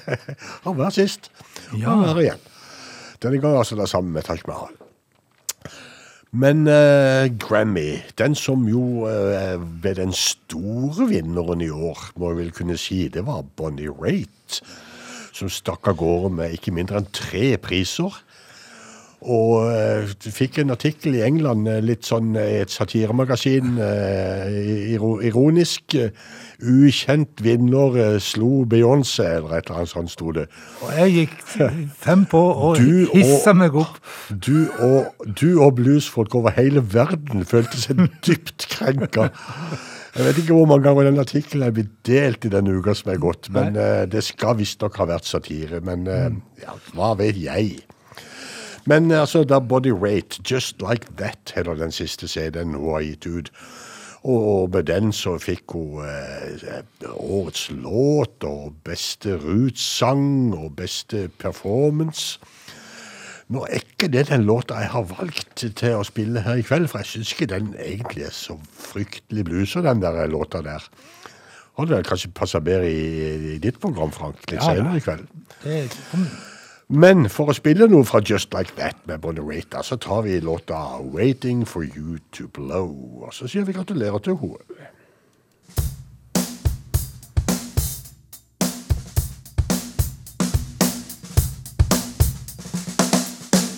Han 0.64 0.78
var 0.78 0.94
sist. 0.96 1.28
Ja. 1.74 1.90
Han 1.90 2.06
var 2.06 2.20
igjen. 2.22 2.46
Denne 3.20 3.42
gangen 3.42 3.60
altså 3.60 3.76
det 3.76 3.90
samme 3.92 4.14
med 4.14 4.24
Taj 4.24 4.40
Mahal. 4.48 4.72
Men 6.32 6.64
eh, 6.72 7.28
Grammy, 7.36 8.00
den 8.16 8.38
som 8.38 8.64
jo 8.70 9.04
eh, 9.10 9.60
ble 9.60 9.92
den 9.98 10.16
store 10.16 11.10
vinneren 11.12 11.60
i 11.60 11.68
år, 11.68 12.08
må 12.16 12.32
jeg 12.32 12.40
vel 12.40 12.52
kunne 12.62 12.80
si, 12.80 13.02
det 13.12 13.26
var 13.28 13.44
Bonnie 13.60 13.92
Raitt, 13.92 14.62
som 15.36 15.52
stakk 15.52 15.92
av 15.92 16.00
gårde 16.00 16.32
med 16.38 16.56
ikke 16.56 16.72
mindre 16.72 17.02
enn 17.02 17.12
tre 17.12 17.58
priser. 17.60 18.22
Og 19.22 19.68
uh, 19.70 20.08
fikk 20.34 20.56
en 20.58 20.72
artikkel 20.74 21.14
i 21.14 21.20
England, 21.22 21.68
eh, 21.70 21.78
litt 21.84 22.02
sånn 22.08 22.32
i 22.34 22.56
et 22.64 22.72
satiremagasin, 22.74 23.76
uh, 23.78 24.48
ironisk. 25.22 25.94
eh, 25.94 26.10
ukjent 26.62 27.40
vinner 27.42 27.94
uh, 27.98 28.18
slo 28.22 28.64
Beyoncé, 28.70 29.28
eller 29.38 29.56
et 29.60 29.66
eller 29.70 29.80
annet 29.82 29.92
sånt 29.92 30.10
sto 30.10 30.32
det. 30.34 30.48
Og 30.82 30.90
jeg 30.98 31.14
gikk 31.14 31.38
fem 32.02 32.24
på 32.30 32.38
og 32.38 32.76
Du 32.78 33.04
og- 33.06 33.14
hissa 33.14 33.54
meg 33.54 33.74
opp. 33.78 33.98
Du 34.30 34.68
og, 34.78 35.14
du 35.38 35.60
og 35.62 35.76
bluesfolk 35.78 36.34
over 36.34 36.50
hele 36.58 36.82
verden 36.82 37.44
følte 37.46 37.78
seg 37.78 38.02
dypt 38.26 38.66
krenka. 38.74 39.28
Jeg 40.12 40.26
vet 40.26 40.42
ikke 40.42 40.52
hvor 40.58 40.66
mange 40.68 40.84
ganger 40.84 41.06
den 41.08 41.22
artikkelen 41.22 41.62
er 41.70 41.72
blitt 41.78 41.94
delt 42.04 42.44
i 42.44 42.50
denne 42.52 42.74
uka 42.76 42.92
som 42.98 43.14
er 43.14 43.22
gått, 43.22 43.48
men 43.54 43.78
uh, 43.78 44.02
det 44.10 44.20
skal 44.26 44.58
visstnok 44.58 44.98
ha 45.00 45.06
vært 45.14 45.30
satire. 45.30 45.80
Men 45.80 46.04
uh, 46.10 46.28
ja, 46.60 46.74
hva 46.92 47.14
vet 47.22 47.38
jeg? 47.40 47.78
Men 48.84 49.10
altså, 49.10 49.44
da 49.44 49.58
Body 49.58 49.92
Rate, 49.92 50.42
Just 50.50 50.82
Like 50.82 51.06
That, 51.18 51.52
heter 51.54 51.74
den 51.74 51.92
siste 51.92 52.28
CD-en 52.28 52.74
hun 52.74 52.94
har 52.94 53.06
gitt 53.06 53.26
ut. 53.26 53.52
Og 54.22 54.70
med 54.70 54.86
den 54.86 55.10
så 55.12 55.34
fikk 55.42 55.74
hun 55.74 56.04
eh, 56.06 56.82
årets 57.10 57.70
låt 57.74 58.44
og 58.46 58.74
beste 58.86 59.34
roots-sang 59.42 60.54
og 60.54 60.76
beste 60.78 61.28
performance. 61.42 62.38
Nå 63.52 63.64
er 63.66 63.82
ikke 63.82 64.08
det 64.08 64.28
den 64.30 64.46
låta 64.46 64.78
jeg 64.80 64.92
har 64.94 65.08
valgt 65.10 65.56
til 65.58 65.96
å 65.98 66.04
spille 66.06 66.44
her 66.46 66.60
i 66.60 66.66
kveld, 66.66 66.86
for 66.88 67.02
jeg 67.02 67.10
syns 67.10 67.34
ikke 67.34 67.50
den 67.50 67.74
egentlig 67.74 68.28
er 68.28 68.36
så 68.36 68.56
fryktelig 68.78 69.44
bluser, 69.50 69.82
den 69.84 70.00
der 70.02 70.22
låta 70.30 70.62
der. 70.62 70.86
Hadde 71.78 71.96
vel 71.96 72.06
kanskje 72.06 72.30
passa 72.36 72.60
bedre 72.60 72.88
i, 72.92 73.02
i 73.56 73.58
ditt 73.58 73.80
program, 73.82 74.12
Frank, 74.14 74.38
litt 74.46 74.60
Ja, 74.60 74.70
senere 74.70 75.00
i 75.00 75.04
kveld. 75.04 75.28
Det 75.64 75.76
Men 76.88 77.28
for 77.30 77.48
å 77.48 77.54
spille 77.56 77.86
noe 77.88 78.04
fra 78.04 78.20
Just 78.20 78.52
Like 78.54 78.74
That 78.76 79.06
med 79.06 79.22
da, 79.70 79.82
så 79.82 79.96
tar 79.96 80.22
vi 80.22 80.40
låta 80.40 80.98
'Waiting 81.00 81.64
for 81.66 81.82
You 81.84 82.18
to 82.32 82.46
Blow'. 82.46 83.24
Og 83.26 83.32
så 83.32 83.48
sier 83.48 83.64
vi 83.64 83.72
gratulerer 83.72 84.18
til 84.18 84.36
henne. 84.36 84.56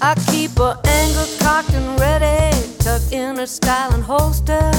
I 0.03 0.15
keep 0.27 0.59
her 0.59 0.77
anger 0.85 1.27
cocked 1.39 1.75
and 1.75 1.99
ready, 1.99 2.53
tucked 2.79 3.13
in 3.13 3.37
her 3.37 3.47
styling 3.47 4.03
holster. 4.03 4.71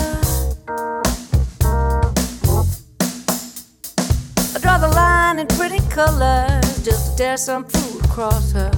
I 4.54 4.60
draw 4.62 4.78
the 4.78 4.88
line 4.94 5.40
in 5.40 5.48
pretty 5.48 5.80
colors 5.90 6.65
just 6.86 7.18
dare 7.18 7.36
some 7.36 7.64
food 7.64 8.06
across 8.06 8.52
her. 8.52 8.70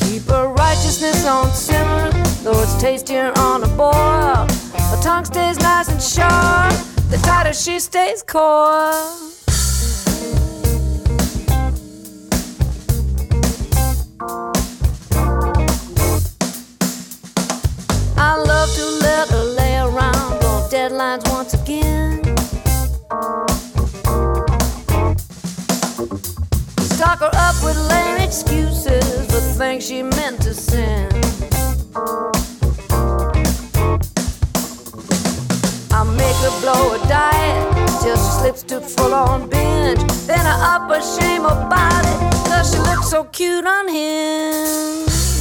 Keep 0.00 0.22
her 0.30 0.48
righteousness 0.56 1.26
on 1.26 1.50
simmer, 1.52 2.10
though 2.42 2.58
it's 2.62 2.80
tastier 2.80 3.34
on 3.36 3.62
a 3.62 3.68
boil. 3.76 3.92
Her 3.92 5.02
tongue 5.02 5.26
stays 5.26 5.58
nice 5.58 5.90
and 5.90 6.02
sharp, 6.02 6.72
the 7.10 7.18
tighter 7.18 7.52
she 7.52 7.78
stays 7.80 8.22
coiled. 8.22 9.39
Excuses 28.30 29.26
for 29.26 29.40
things 29.58 29.84
she 29.84 30.04
meant 30.04 30.40
to 30.40 30.54
send. 30.54 31.12
I 35.92 36.04
make 36.16 36.36
her 36.36 36.60
blow 36.60 36.94
a 36.94 36.98
diet 37.08 37.90
till 38.00 38.14
she 38.14 38.30
slips 38.38 38.62
to 38.70 38.80
full 38.80 39.14
on 39.14 39.48
binge. 39.48 40.00
Then 40.28 40.46
I 40.46 40.76
up 40.76 40.88
her 40.88 41.02
shame 41.02 41.44
about 41.44 42.04
it, 42.04 42.46
cause 42.46 42.72
she 42.72 42.78
looks 42.78 43.10
so 43.10 43.24
cute 43.24 43.66
on 43.66 43.88
him. 43.88 45.39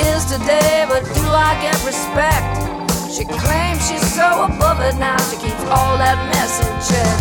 Is 0.00 0.24
today, 0.24 0.86
but 0.88 1.04
do 1.04 1.24
I 1.28 1.58
get 1.62 1.76
respect? 1.84 2.74
She 3.10 3.24
claims 3.24 3.88
she's 3.88 4.02
so 4.14 4.44
above 4.44 4.80
it 4.80 4.96
now, 4.98 5.16
she 5.30 5.36
keeps 5.36 5.62
all 5.70 5.98
that 5.98 6.18
mess 6.32 6.58
in 6.62 6.74
check. 6.88 7.18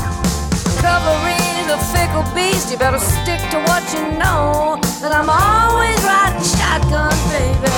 Covering 0.81 1.69
a 1.69 1.77
fickle 1.93 2.25
beast, 2.35 2.71
you 2.71 2.77
better 2.77 2.99
stick 2.99 3.39
to 3.51 3.59
what 3.69 3.83
you 3.93 4.01
know. 4.17 4.79
That 5.01 5.11
I'm 5.13 5.29
always 5.29 5.99
riding 6.03 6.43
shotgun, 6.43 7.13
baby. 7.31 7.73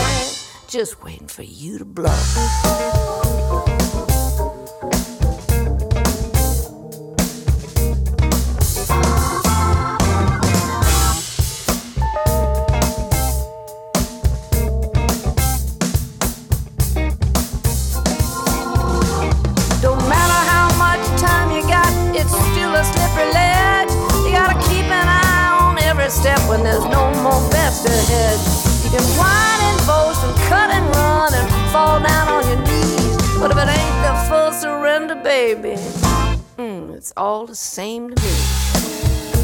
Just 0.68 1.04
waiting 1.04 1.28
for 1.28 1.44
you 1.44 1.78
to 1.78 1.86
blow. 1.86 3.05
Baby, 35.26 35.76
mm, 36.56 36.94
it's 36.94 37.12
all 37.18 37.48
the 37.48 37.56
same 37.56 38.12
to 38.12 38.22
me. 38.22 39.35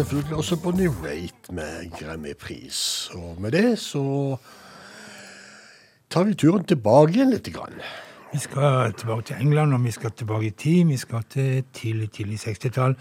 Selvfølgelig 0.00 0.36
også 0.36 0.56
Bonnie 0.56 0.88
Rate 0.88 1.52
med 1.52 1.90
Grammy-pris. 1.90 3.10
Og 3.14 3.36
med 3.40 3.50
det 3.50 3.78
så 3.78 4.36
tar 6.10 6.24
vi 6.24 6.34
turen 6.34 6.64
tilbake 6.64 7.12
igjen 7.12 7.34
litt. 7.34 7.50
Grann. 7.52 7.76
Vi 8.32 8.38
skal 8.38 8.94
tilbake 8.96 9.26
til 9.28 9.36
England, 9.40 9.74
og 9.74 9.84
vi 9.84 9.90
skal 9.90 10.10
tilbake 10.10 10.46
i 10.46 10.50
tid. 10.50 10.84
Vi 10.88 10.96
skal 10.96 11.26
til 11.30 11.64
tidlig, 11.72 12.10
tidlig 12.10 12.38
60-tall. 12.40 12.96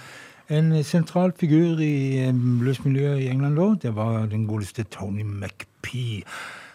En 0.49 0.83
sentral 0.83 1.31
figur 1.39 1.79
i 1.79 2.17
eh, 2.19 2.33
bluesmiljøet 2.33 3.21
i 3.21 3.29
England 3.31 3.55
da, 3.55 3.69
det 3.87 3.95
var 3.95 4.25
den 4.25 4.47
godeste 4.47 4.83
Tony 4.83 5.23
McPee. 5.23 6.23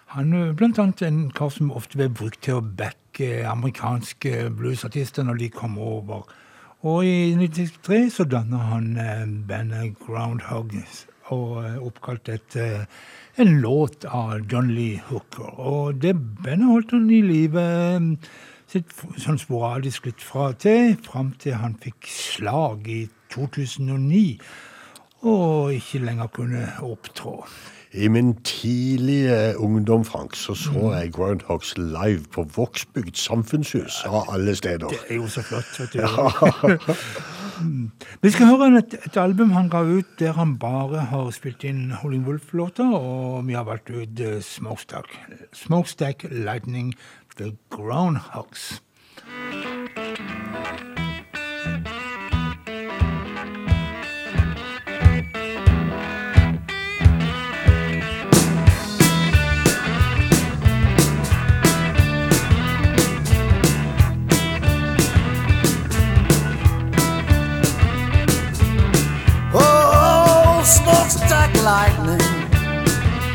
Han 0.07 0.33
er 0.33 0.53
blant 0.53 0.79
annet 0.79 1.03
en 1.03 1.31
kar 1.37 1.53
som 1.53 1.75
ofte 1.75 2.01
ble 2.01 2.09
brukt 2.09 2.41
til 2.47 2.63
å 2.63 2.65
backe 2.65 3.45
amerikanske 3.51 4.49
bluesartister 4.57 5.27
når 5.27 5.43
de 5.43 5.53
kom 5.53 5.77
over. 5.79 6.25
Og 6.85 7.07
i 7.09 7.33
1963 7.33 8.11
så 8.13 8.25
dannet 8.29 8.61
han 8.69 8.89
eh, 9.01 9.23
bandet 9.49 9.95
Groundhog, 10.03 10.75
og 11.33 11.63
eh, 11.63 11.79
oppkalt 11.81 12.29
etter 12.29 12.85
en 13.41 13.55
låt 13.63 14.05
av 14.05 14.43
John 14.53 14.69
Lee 14.77 15.01
Hooker. 15.07 15.49
Og 15.65 16.03
det 16.03 16.13
bandet 16.45 16.69
holdt 16.69 16.93
han 16.93 17.07
i 17.09 17.23
live 17.25 17.65
eh, 17.65 18.11
sitt, 18.69 18.93
sånn 19.17 19.41
sporadisk 19.41 20.11
litt 20.11 20.21
fra 20.21 20.51
og 20.53 20.61
til, 20.61 20.93
fram 21.09 21.33
til 21.41 21.57
han 21.63 21.79
fikk 21.81 22.11
slag 22.11 22.93
i 22.93 23.07
2009, 23.33 24.27
og 25.25 25.73
ikke 25.79 26.05
lenger 26.05 26.35
kunne 26.37 26.67
opptrå. 26.85 27.39
I 27.95 28.09
min 28.09 28.35
tidlige 28.43 29.59
ungdom, 29.59 30.05
Frank, 30.05 30.35
så 30.35 30.55
så 30.55 30.93
jeg 30.93 31.13
Groundhogs 31.13 31.75
live 31.79 32.25
på 32.33 32.43
Vågsbygd 32.57 33.15
samfunnshus 33.15 34.03
av 34.07 34.35
alle 34.35 34.57
steder. 34.57 34.89
Det 34.91 34.99
er 35.09 35.15
jo 35.15 35.29
så 35.29 35.43
flott. 35.43 35.71
vet 35.79 35.93
du. 35.93 36.01
Ja. 36.03 36.75
Vi 38.23 38.31
skal 38.35 38.51
høre 38.51 38.81
et, 38.81 38.97
et 39.07 39.17
album 39.21 39.53
han 39.55 39.69
ga 39.71 39.85
ut 39.87 40.17
der 40.19 40.35
han 40.35 40.57
bare 40.59 41.05
har 41.13 41.31
spilt 41.31 41.63
inn 41.65 41.93
Holling 42.01 42.25
Wolf-låter, 42.27 42.91
og 42.91 43.47
vi 43.47 43.55
har 43.55 43.67
valgt 43.69 43.91
ut 43.95 44.21
eh, 44.21 44.41
Smokestack, 44.43 45.15
Smokestack 45.55 46.27
Lightning 46.31 46.95
The 47.39 47.53
Groundhogs. 47.71 48.83
Lightning 71.65 72.21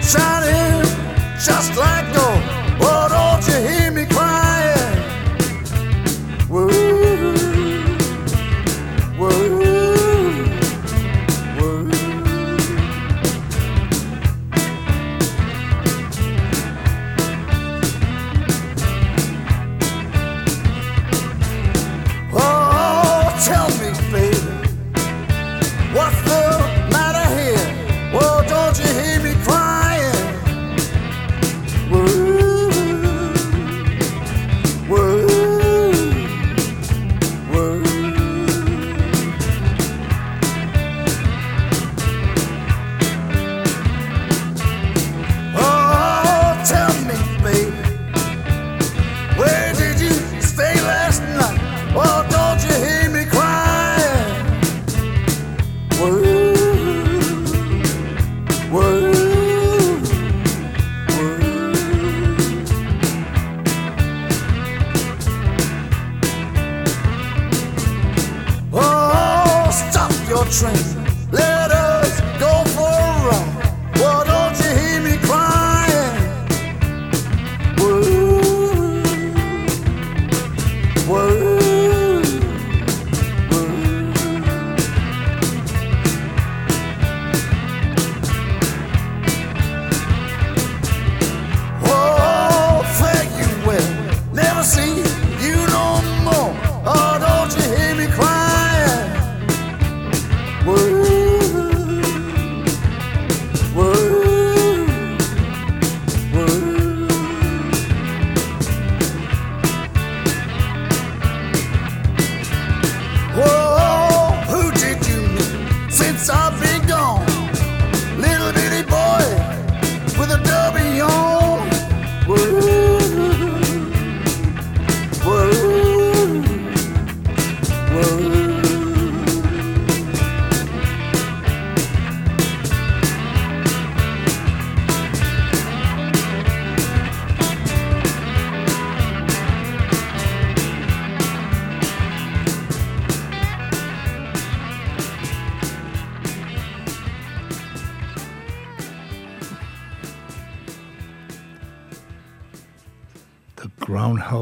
shining 0.03 0.84
just 1.43 1.75
like 1.75 1.99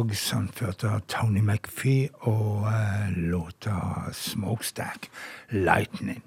Groundhogs, 0.08 0.34
anført 0.34 0.84
av 0.84 1.02
Tony 1.08 1.42
McPhee, 1.42 2.10
og 2.22 2.64
uh, 2.64 3.12
låta 3.12 4.08
Smokestack 4.14 5.10
Lightning. 5.52 6.22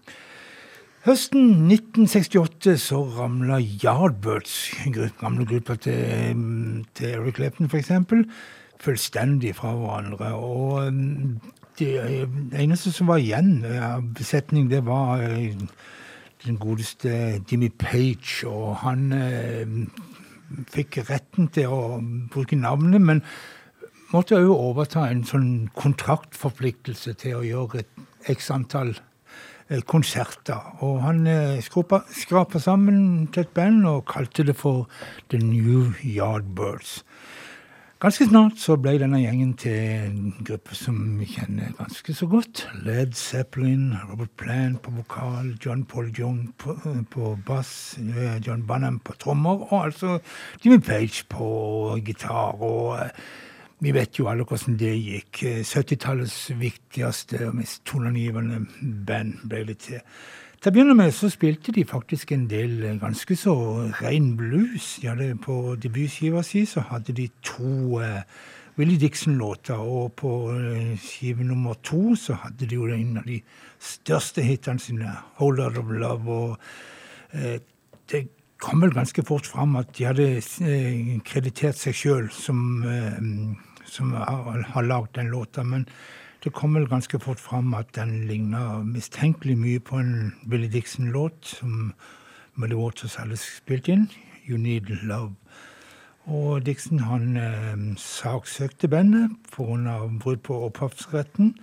Høsten 1.07 1.71
1968 1.73 2.77
så 2.77 3.01
ramla 3.17 3.59
Yardbirds, 3.59 4.75
gamle 5.21 5.47
gruppa 5.47 5.77
til, 5.81 6.85
til 6.95 7.09
Eric 7.09 7.39
Clapton 7.39 7.71
f.eks., 7.71 7.91
fullstendig 8.81 9.55
fra 9.57 9.73
hverandre. 9.73 10.35
Og 10.35 10.93
mm, 10.93 11.41
det 11.79 12.29
eneste 12.53 12.93
som 12.93 13.09
var 13.09 13.21
igjen 13.21 13.65
av 13.65 14.05
besetning, 14.17 14.69
det 14.71 14.85
var 14.85 15.23
eh, 15.25 15.57
den 16.45 16.61
godeste 16.61 17.41
Jimmy 17.51 17.71
Page, 17.79 18.45
og 18.49 18.77
han 18.85 19.13
eh, 19.17 19.65
fikk 20.69 21.01
retten 21.09 21.49
til 21.49 21.73
å 21.73 21.81
bruke 22.33 22.61
navnet, 22.61 23.01
men 23.01 23.25
måtte 24.15 24.37
jeg 24.37 24.49
jo 24.49 24.57
overta 24.59 25.07
en 25.11 25.23
sånn 25.27 25.51
kontraktforpliktelse 25.77 27.15
til 27.21 27.39
å 27.39 27.47
gjøre 27.47 27.83
et 27.85 28.31
x 28.35 28.51
antall 28.55 28.95
eh, 28.95 29.83
konserter. 29.87 30.75
Og 30.85 31.01
han 31.05 31.27
eh, 31.31 31.61
skrapa, 31.63 32.59
sammen 32.59 33.29
til 33.33 33.47
et 33.47 33.55
band 33.57 33.87
og 33.89 34.07
kalte 34.11 34.47
det 34.47 34.57
for 34.59 34.89
The 35.31 35.41
New 35.43 35.93
Yardbirds. 36.03 37.01
Ganske 38.01 38.25
snart 38.25 38.57
så 38.57 38.79
ble 38.81 38.95
denne 38.97 39.19
gjengen 39.21 39.51
til 39.61 39.75
en 39.77 40.31
gruppe 40.49 40.73
som 40.73 40.97
vi 41.19 41.27
kjenner 41.29 41.75
ganske 41.77 42.15
så 42.17 42.29
godt. 42.33 42.63
Led 42.87 43.13
Zeppelin, 43.13 43.91
Robert 44.09 44.33
Plant 44.41 44.81
på 44.81 44.95
vokal, 44.97 45.51
John 45.61 45.83
Paul 45.85 46.09
Young 46.09 46.47
på, 46.57 46.79
på 47.13 47.35
bass, 47.45 47.99
eh, 48.01 48.41
John 48.41 48.65
Bonham 48.65 49.03
på 49.05 49.19
trommer, 49.21 49.67
og 49.69 49.85
altså 49.91 50.17
Jimmy 50.65 50.81
Page 50.81 51.29
på 51.29 52.01
gitar. 52.01 52.57
og 52.57 53.05
eh, 53.05 53.13
vi 53.81 53.95
vet 53.97 54.19
jo 54.19 54.29
alle 54.29 54.45
hvordan 54.45 54.77
det 54.81 54.93
gikk. 54.97 55.43
Eh, 55.49 55.65
70-tallets 55.65 56.51
viktigste 56.61 57.47
og 57.49 57.57
mest 57.61 57.83
toneangivende 57.89 58.67
band 59.07 59.41
ble 59.49 59.65
det 59.73 59.79
til. 59.87 60.05
Til 60.61 60.69
å 60.69 60.75
begynne 60.77 60.95
med 60.97 61.15
så 61.17 61.31
spilte 61.33 61.73
de 61.73 61.87
faktisk 61.89 62.35
en 62.37 62.45
del 62.51 62.83
ganske 63.01 63.37
så 63.37 63.55
ren 64.03 64.35
blues. 64.37 64.99
De 65.01 65.09
hadde 65.09 65.35
På 65.41 65.77
debutskiva 65.81 66.43
si 66.45 66.67
så 66.69 66.85
hadde 66.91 67.17
de 67.17 67.31
to 67.43 68.01
eh, 68.05 68.23
Willie 68.77 69.01
Dixon-låter, 69.01 69.77
og 69.77 70.13
på 70.17 70.53
eh, 70.53 70.99
skive 71.01 71.45
nummer 71.45 71.75
to 71.83 72.15
så 72.17 72.37
hadde 72.45 72.69
de 72.69 72.77
jo 72.77 72.87
en 72.87 73.17
av 73.21 73.25
de 73.25 73.41
største 73.81 74.43
hitene 74.43 74.81
sine, 74.81 75.17
'Hold 75.37 75.61
Out 75.61 75.79
of 75.79 75.91
Love'. 75.91 76.29
og 76.29 76.59
eh, 77.33 77.59
det 78.13 78.29
kom 78.61 78.83
vel 78.83 78.93
ganske 78.93 79.23
fort 79.25 79.47
fram 79.47 79.77
at 79.77 79.93
de 79.99 80.05
hadde 80.05 80.29
eh, 80.37 81.19
kreditert 81.25 81.79
seg 81.81 81.97
sjøl 81.97 82.31
som, 82.31 82.83
eh, 82.85 83.21
som 83.91 84.15
har, 84.15 84.65
har 84.73 84.87
lagd 84.87 85.15
den 85.19 85.33
låta, 85.33 85.65
men 85.67 85.87
det 86.45 86.55
kom 86.57 86.75
vel 86.79 86.89
ganske 86.89 87.19
fort 87.21 87.41
fram 87.41 87.75
at 87.77 87.93
den 87.99 88.25
ligna 88.29 88.81
mistenkelig 88.87 89.59
mye 89.61 89.81
på 89.85 89.99
en 90.01 90.33
Billy 90.49 90.71
Dixon-låt 90.73 91.57
som 91.59 91.93
Muddy 92.55 92.79
Waters 92.79 93.19
hadde 93.21 93.37
spilt 93.37 93.89
inn, 93.89 94.09
'You 94.47 94.57
Need 94.59 94.89
Love'. 95.05 95.37
Og 96.31 96.67
Dixon 96.67 97.01
han 97.01 97.37
eh, 97.37 97.97
saksøkte 97.97 98.89
bandet 98.89 99.37
pga. 99.53 100.09
brudd 100.21 100.43
på 100.43 100.65
opphavsretten, 100.67 101.55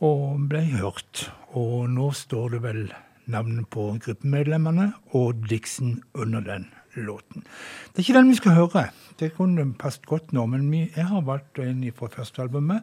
og 0.00 0.48
ble 0.48 0.64
hørt. 0.64 1.32
Og 1.48 1.90
nå 1.90 2.10
står 2.12 2.48
det 2.48 2.62
vel 2.62 2.92
navnet 3.26 3.68
på 3.68 3.98
gruppemedlemmene 4.00 4.92
og 5.12 5.48
Dixon 5.48 6.02
under 6.14 6.40
den 6.40 6.70
låten. 6.94 7.44
Det 7.92 7.98
er 7.98 8.08
ikke 8.08 8.18
den 8.18 8.30
vi 8.30 8.40
skal 8.40 8.52
høre. 8.58 8.88
Det 9.20 9.34
kunne 9.36 9.74
passet 9.74 10.06
godt 10.06 10.32
nå, 10.32 10.46
men 10.46 10.74
jeg 10.74 11.06
har 11.06 11.20
valgt 11.20 11.58
en 11.58 11.84
fra 11.96 12.08
første 12.12 12.42
albumet. 12.42 12.82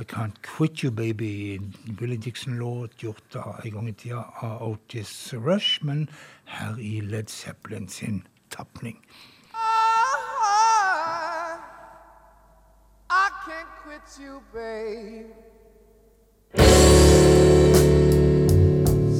I 0.00 0.04
Can't 0.04 0.34
Quit 0.42 0.84
You 0.84 0.90
Baby, 0.92 1.58
Billy 1.98 2.16
Dixon-låt 2.16 2.90
gjort 3.02 3.36
av 3.36 3.60
en 3.64 3.72
gang 3.72 3.88
i 3.88 3.92
tida 3.92 4.22
av 4.42 4.62
Otis 4.62 5.34
Rush, 5.34 5.82
men 5.82 6.08
her 6.44 6.78
i 6.78 7.00
Led 7.00 7.28
Zeppelin 7.28 7.88
sin 7.88 8.22
tapning. 8.50 8.96
I 13.10 13.28
can't 13.44 13.68
quit 13.82 14.18
you, 14.20 14.40
babe. 14.54 15.34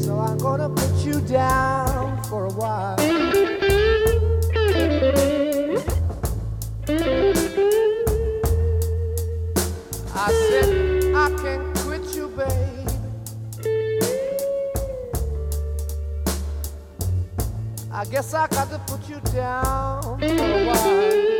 So 0.05 0.19
I'm 0.19 0.39
gonna 0.39 0.69
put 0.69 1.05
you 1.05 1.21
down 1.21 2.23
for 2.25 2.47
a 2.47 2.51
while. 2.51 3.68
I 17.99 18.05
guess 18.05 18.33
I 18.33 18.47
got 18.47 18.71
to 18.71 18.79
put 18.87 19.09
you 19.09 19.19
down 19.33 20.21
for 20.21 20.25
a 20.25 20.67
while. 20.67 21.38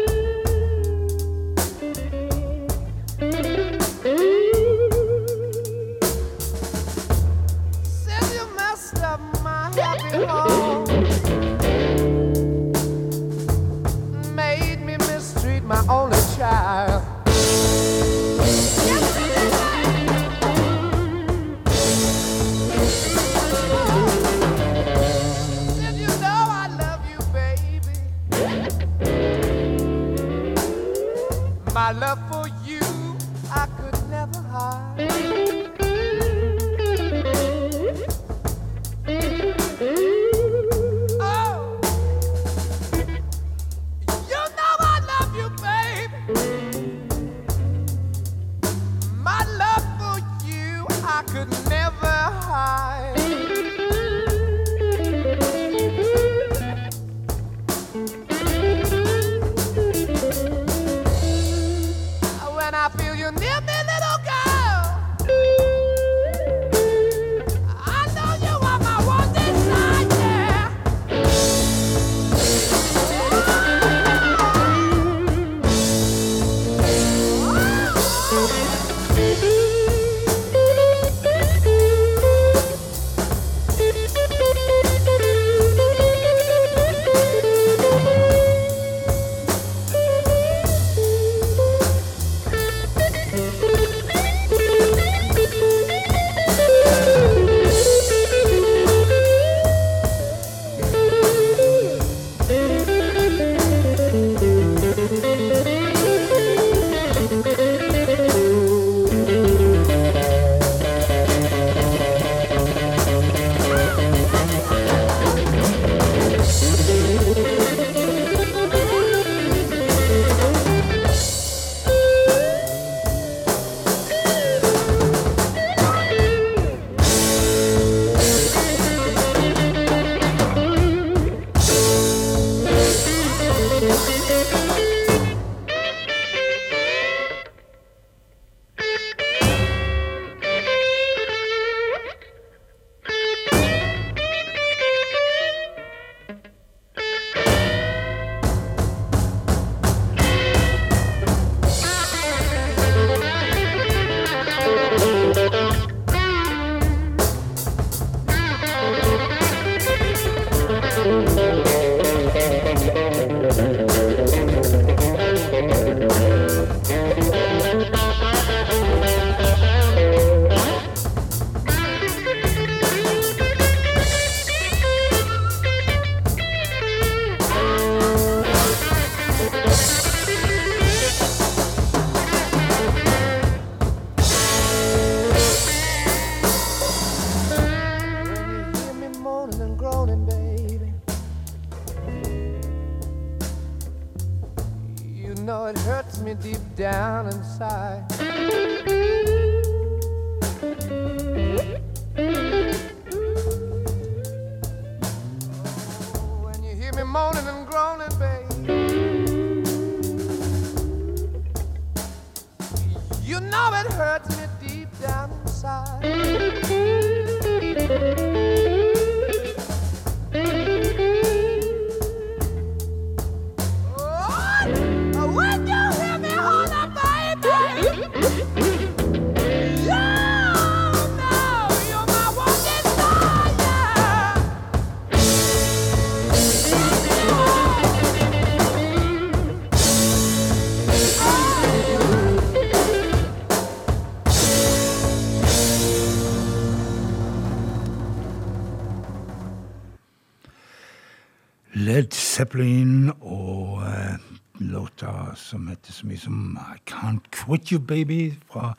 Zeppelin 252.49 253.11
og 253.21 253.83
eh, 253.85 254.15
låta 254.59 255.35
som 255.37 255.67
heter 255.69 255.93
så 255.93 256.07
mye 256.09 256.21
som 256.23 256.55
I 256.57 256.79
Can't 256.89 257.27
Quit 257.35 257.73
You 257.73 257.79
Baby 257.79 258.39
fra 258.49 258.71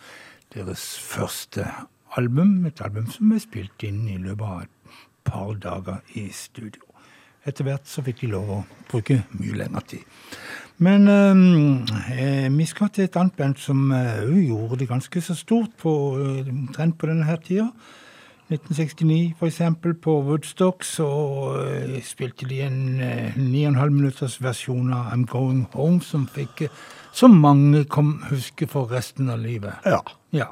deres 0.55 0.97
første 0.97 1.67
album. 2.17 2.65
Et 2.65 2.81
album 2.81 3.05
som 3.13 3.29
er 3.29 3.43
spilt 3.43 3.85
inn 3.85 4.07
i 4.09 4.17
løpet 4.17 4.41
av 4.47 4.63
et 4.63 4.97
par 5.29 5.53
dager 5.61 6.01
i 6.17 6.31
studio. 6.33 6.81
Etter 7.45 7.67
hvert 7.67 7.85
så 7.85 8.01
fikk 8.01 8.23
de 8.23 8.31
lov 8.31 8.49
å 8.55 8.59
bruke 8.89 9.19
mye 9.37 9.61
lengre 9.61 9.85
tid. 9.93 10.17
Men 10.81 11.05
eh, 11.05 12.09
eh, 12.17 12.49
vi 12.49 12.65
skal 12.73 12.89
til 12.89 13.05
et 13.05 13.21
annet 13.21 13.37
band 13.37 13.61
som 13.61 13.91
eh, 13.93 14.25
gjorde 14.49 14.81
det 14.81 14.89
ganske 14.89 15.21
så 15.21 15.37
stort 15.37 15.77
på, 15.77 15.93
omtrent 16.41 16.97
på 16.97 17.13
denne 17.13 17.29
her 17.29 17.37
tida. 17.37 17.69
1969 18.49 19.35
for 19.39 19.47
eksempel, 19.47 19.93
på 19.93 20.15
Woodstock, 20.25 20.83
så 20.83 21.09
eh, 21.63 21.99
spilte 22.03 22.47
de 22.49 22.61
en 22.65 23.01
eh, 23.01 23.35
9,5 23.37 23.89
minutters 23.89 24.39
versjon 24.41 24.93
av 24.93 25.11
I'm 25.13 25.25
Going 25.29 25.67
Home, 25.73 26.01
som 26.01 26.27
fikk 26.27 26.67
som 27.13 27.37
mange 27.41 27.83
kom 27.89 28.17
huske 28.29 28.67
for 28.67 28.89
resten 28.91 29.29
av 29.29 29.39
livet. 29.39 29.73
Ja. 29.85 30.01
Ja. 30.31 30.47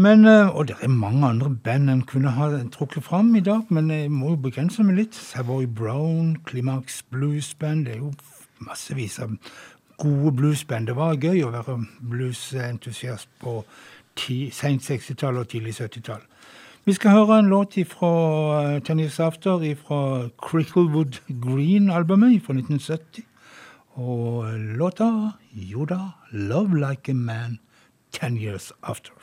Men, 0.00 0.24
og 0.24 0.68
det 0.70 0.76
er 0.80 0.88
mange 0.88 1.26
andre 1.28 1.50
band 1.50 1.90
en 1.90 2.02
kunne 2.08 2.30
ha 2.32 2.48
trukket 2.72 3.04
fram 3.04 3.34
i 3.36 3.42
dag, 3.44 3.66
men 3.68 3.90
jeg 3.90 4.10
må 4.10 4.32
jo 4.32 4.44
begrense 4.46 4.82
meg 4.86 4.96
litt. 4.96 5.18
Savoy 5.18 5.66
Brown, 5.66 6.38
Climax 6.46 7.02
Blues 7.10 7.52
Band, 7.54 7.84
det 7.84 7.98
er 7.98 8.04
jo 8.06 8.14
massevis 8.64 9.18
av 9.20 9.36
gode 10.00 10.32
bluesband. 10.36 10.88
Det 10.88 10.96
var 10.96 11.18
gøy 11.20 11.44
å 11.44 11.52
være 11.52 11.78
bluesentusiast 12.00 13.28
på 13.40 13.60
sent 14.52 14.84
60-tall 14.84 15.38
og 15.40 15.48
tidlig 15.48 15.76
70-tall. 15.78 16.24
Vi 16.84 16.92
skal 16.96 17.10
høre 17.10 17.38
en 17.38 17.48
låt 17.48 17.76
fra 17.86 18.78
Tennis 18.80 19.18
eh, 19.20 19.26
After 19.26 19.74
fra 19.76 20.28
Cricklewood 20.40 21.20
Green-albumet 21.28 22.40
fra 22.42 22.54
1970. 22.56 23.24
Og 24.00 24.48
eh, 24.48 24.54
låta 24.54 25.32
Jo 25.52 25.86
'Love 26.32 26.90
Like 26.90 27.12
a 27.12 27.14
Man 27.14 27.58
Ten 28.12 28.36
Years 28.36 28.72
After'. 28.82 29.20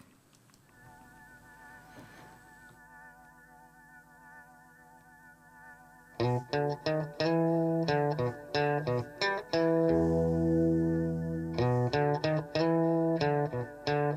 Thank 6.19 6.55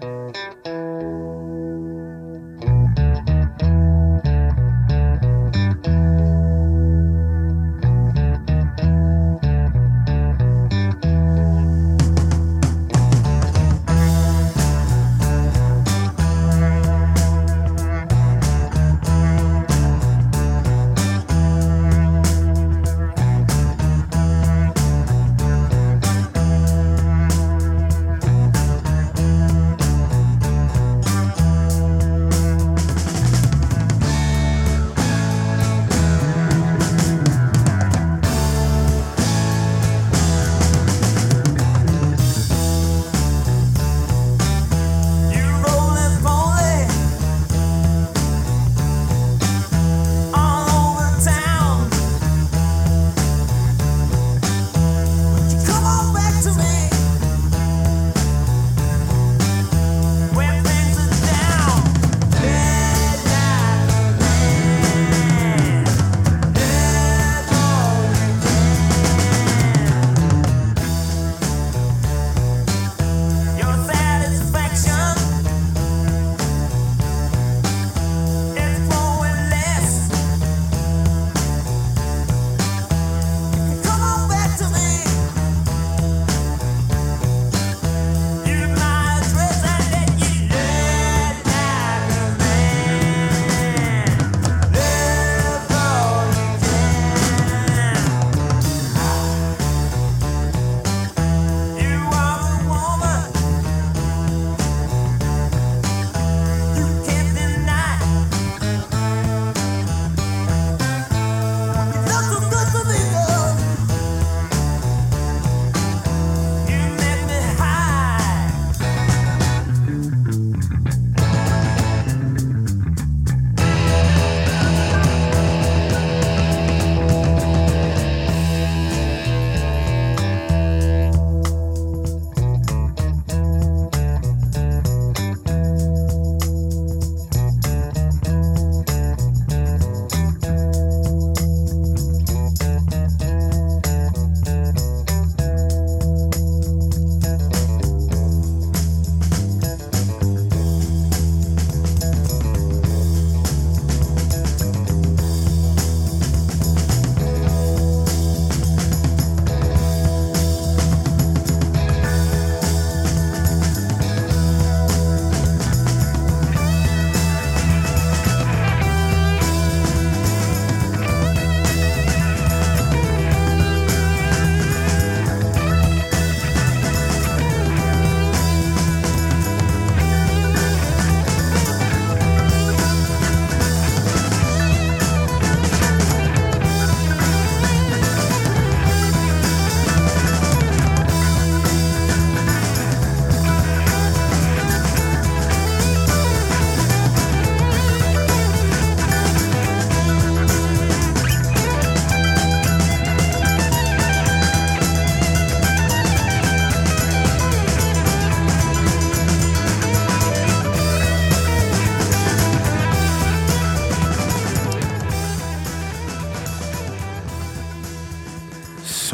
you. 0.05 0.20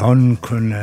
Sånn 0.07 0.37
kunne 0.39 0.77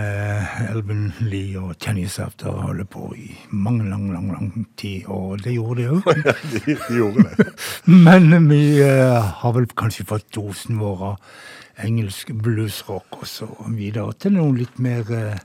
Elven 0.66 1.06
Lee 1.24 1.56
og 1.56 1.78
Tennis 1.80 2.18
After 2.20 2.58
holde 2.60 2.84
på 2.84 3.06
i 3.16 3.30
mange, 3.56 3.86
lang, 3.88 4.10
lang, 4.12 4.26
lang 4.34 4.66
tid, 4.76 5.06
og 5.08 5.40
det 5.40 5.54
gjorde 5.54 5.78
de 5.78 5.86
òg. 5.94 6.10
de, 6.52 6.60
de 6.66 6.98
gjorde 6.98 7.24
det. 7.30 7.46
Men 8.04 8.50
vi 8.50 8.60
eh, 8.84 9.30
har 9.40 9.54
vel 9.56 9.64
kanskje 9.80 10.04
fått 10.10 10.28
dosen 10.36 10.76
vår 10.76 11.06
av 11.14 11.86
engelsk 11.88 12.34
bluesrock, 12.36 13.22
og 13.22 13.30
så 13.30 13.48
videre 13.72 14.12
til 14.20 14.36
noe 14.36 14.58
litt 14.58 14.76
mer 14.76 15.08
eh, 15.16 15.40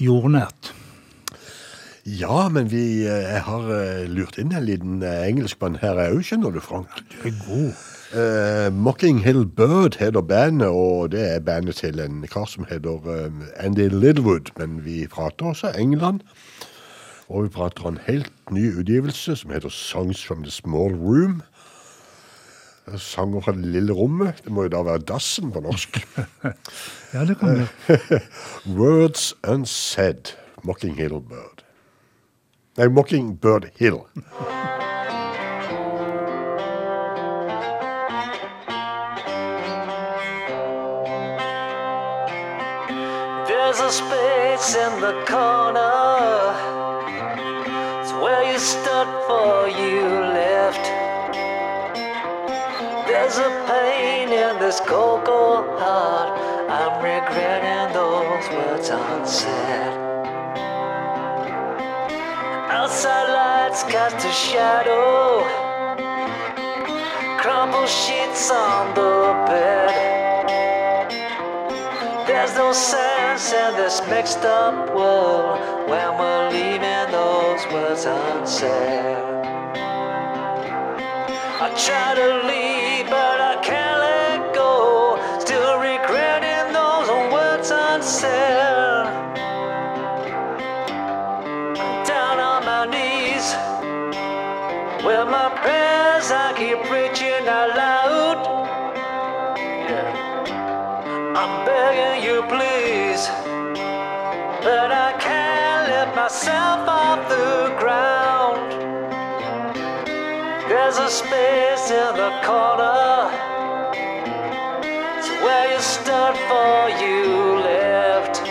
jordnært. 0.00 0.72
Ja, 2.08 2.48
men 2.48 2.72
vi 2.72 3.04
eh, 3.04 3.28
jeg 3.28 3.44
har 3.44 3.68
eh, 3.76 4.06
lurt 4.08 4.40
inn 4.40 4.56
en 4.56 4.64
liten 4.70 5.04
eh, 5.04 5.26
engelskmann 5.28 5.82
her 5.84 6.00
òg, 6.08 6.22
skjønner 6.24 6.56
du, 6.56 6.64
Frank. 6.64 7.04
Du 7.12 7.28
er 7.28 7.36
god. 7.44 7.90
Eh, 8.12 8.72
Mocking 8.72 9.24
Hill 9.24 9.46
Bird 9.46 9.96
heter 9.98 10.20
bandet, 10.20 10.68
og 10.68 11.12
det 11.12 11.34
er 11.34 11.40
bandet 11.40 11.78
til 11.80 12.00
en 12.00 12.26
kar 12.28 12.44
som 12.44 12.66
heter 12.68 13.06
eh, 13.08 13.46
Andy 13.56 13.88
Littlewood. 13.88 14.50
Men 14.58 14.84
vi 14.84 15.06
prater 15.08 15.46
også 15.46 15.70
England, 15.78 16.20
og 17.28 17.44
vi 17.44 17.48
prater 17.48 17.88
en 17.88 17.98
helt 18.06 18.32
ny 18.50 18.66
utgivelse 18.80 19.36
som 19.36 19.50
heter 19.50 19.68
Songs 19.68 20.26
from 20.26 20.42
the 20.42 20.50
Small 20.52 20.92
Room. 20.92 21.40
Eh, 22.88 22.98
Sanger 22.98 23.40
fra 23.40 23.52
det 23.52 23.64
lille 23.64 23.92
rommet. 23.92 24.44
Det 24.44 24.52
må 24.52 24.62
jo 24.68 24.74
da 24.76 24.82
være 24.82 25.08
dassen 25.08 25.52
på 25.52 25.64
norsk. 25.64 26.02
Ja, 27.14 27.24
det 27.28 27.38
kan 27.38 27.58
vi. 27.58 27.66
Words 28.78 29.34
Unsaid, 29.48 30.36
Mocking 30.64 30.96
Hill 30.96 31.20
Bird. 31.20 31.64
Nei, 32.76 32.88
Mocking 32.88 33.40
Bird 33.40 33.68
Hill. 33.76 34.00
Space 43.92 44.74
in 44.74 45.02
the 45.02 45.22
corner. 45.28 46.56
It's 48.00 48.12
where 48.22 48.42
you 48.50 48.58
stood 48.58 49.06
for 49.26 49.68
you 49.68 50.00
left. 50.32 50.82
There's 53.06 53.36
a 53.36 53.50
pain 53.68 54.30
in 54.30 54.58
this 54.58 54.80
cold, 54.80 55.26
cold 55.26 55.78
heart. 55.78 56.40
I'm 56.70 57.04
regretting 57.04 57.92
those 57.92 58.48
words 58.56 58.88
unsaid. 58.88 59.92
Outside 62.70 63.28
lights 63.30 63.82
cast 63.82 64.24
a 64.24 64.32
shadow. 64.32 65.44
Crumpled 67.36 67.90
sheets 67.90 68.50
on 68.50 68.94
the 68.94 69.44
bed. 69.46 70.21
There's 72.44 72.56
no 72.56 72.72
sense 72.72 73.52
in 73.52 73.76
this 73.76 74.00
mixed 74.08 74.44
up 74.44 74.96
world 74.96 75.60
when 75.88 76.18
we're 76.18 76.50
leaving 76.50 77.12
those 77.12 77.64
words 77.72 78.04
unsaid. 78.04 79.16
I 81.62 81.68
try 81.86 82.16
to 82.16 82.28
leave, 82.50 83.06
but 83.08 83.40
I 83.40 83.62
can't 83.62 83.98
let 84.00 84.54
go. 84.56 85.20
Still 85.38 85.78
regretting 85.78 86.72
those 86.72 87.08
words 87.32 87.70
unsaid. 87.70 89.06
Down 92.04 92.40
on 92.40 92.64
my 92.64 92.86
knees, 92.90 93.54
with 95.06 95.28
my 95.28 95.48
prayers 95.62 96.32
I 96.32 96.52
keep 96.56 96.82
preaching 96.90 97.46
out 97.46 97.76
loud. 97.76 98.01
Please. 102.48 103.28
But 104.62 104.90
I 104.92 105.14
can't 105.18 105.88
lift 105.90 106.16
myself 106.16 106.88
off 106.88 107.28
the 107.28 107.74
ground. 107.78 108.72
There's 110.68 110.98
a 110.98 111.10
space 111.10 111.90
in 111.90 112.16
the 112.16 112.32
corner. 112.42 113.30
It's 115.18 115.28
where 115.44 115.66
you 115.72 115.80
stood 115.80 116.36
for 116.48 116.78
you 117.02 117.60
left. 117.60 118.44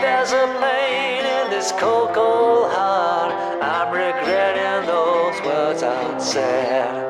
There's 0.00 0.32
a 0.32 0.46
pain 0.60 1.24
in 1.24 1.50
this 1.50 1.72
cold, 1.72 2.14
cold 2.14 2.70
heart. 2.72 3.32
I'm 3.62 3.92
regretting 3.92 4.86
those 4.86 5.40
words 5.44 5.82
I 5.82 6.18
said. 6.18 7.08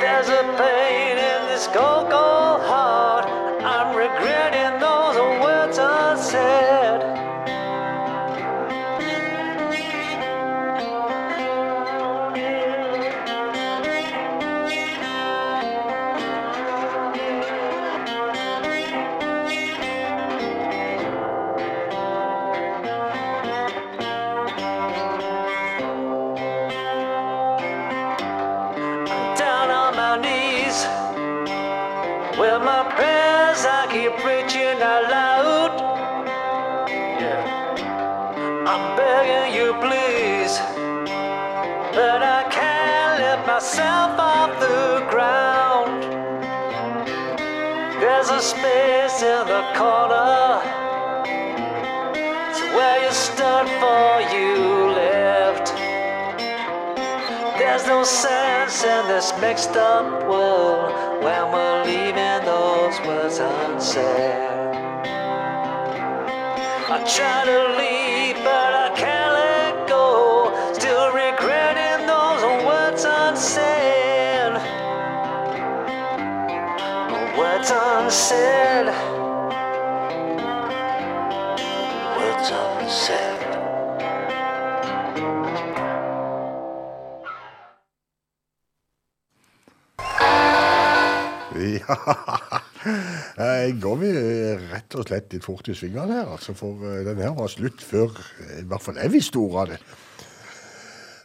There's 0.00 0.28
a 0.28 0.42
pain 0.58 1.16
in 1.16 1.46
this 1.48 1.66
cold, 1.68 2.10
cold 2.10 2.35
space 48.66 49.22
in 49.22 49.46
the 49.46 49.62
corner. 49.74 50.60
It's 52.48 52.60
where 52.74 52.98
you 53.04 53.12
stood 53.12 53.68
for 53.82 54.08
you 54.34 54.54
left. 55.00 55.66
There's 57.58 57.86
no 57.86 58.04
sense 58.04 58.82
in 58.84 59.02
this 59.08 59.32
mixed 59.40 59.76
up 59.76 60.06
world 60.28 60.92
when 61.24 61.42
we're 61.52 61.84
leaving 61.84 62.40
those 62.44 62.96
words 63.06 63.38
unsaid. 63.38 64.54
I 66.94 66.96
try 67.16 67.38
to 67.52 67.60
leave, 67.78 68.15
Words 78.06 78.32
unsaid. 78.32 78.86
Words 82.16 82.50
unsaid. 82.52 83.40
Ja, 91.56 91.96
Jeg 93.36 93.80
går 93.82 93.96
vi 93.96 94.12
rett 94.12 94.94
og 94.94 95.08
slett 95.08 95.32
litt 95.34 95.42
fort 95.42 95.66
i 95.66 95.74
svingene 95.74 96.20
her, 96.20 96.30
altså, 96.30 96.54
for 96.54 96.78
eh, 96.86 97.02
den 97.08 97.18
her 97.18 97.34
var 97.34 97.50
slutt 97.50 97.82
før 97.82 98.14
eh, 98.14 98.60
i 98.60 98.68
hvert 98.70 98.86
fall 98.86 99.02
jeg 99.02 99.14
visste 99.16 99.42
ordet 99.42 99.64
av 99.64 99.74
det. 99.74 99.80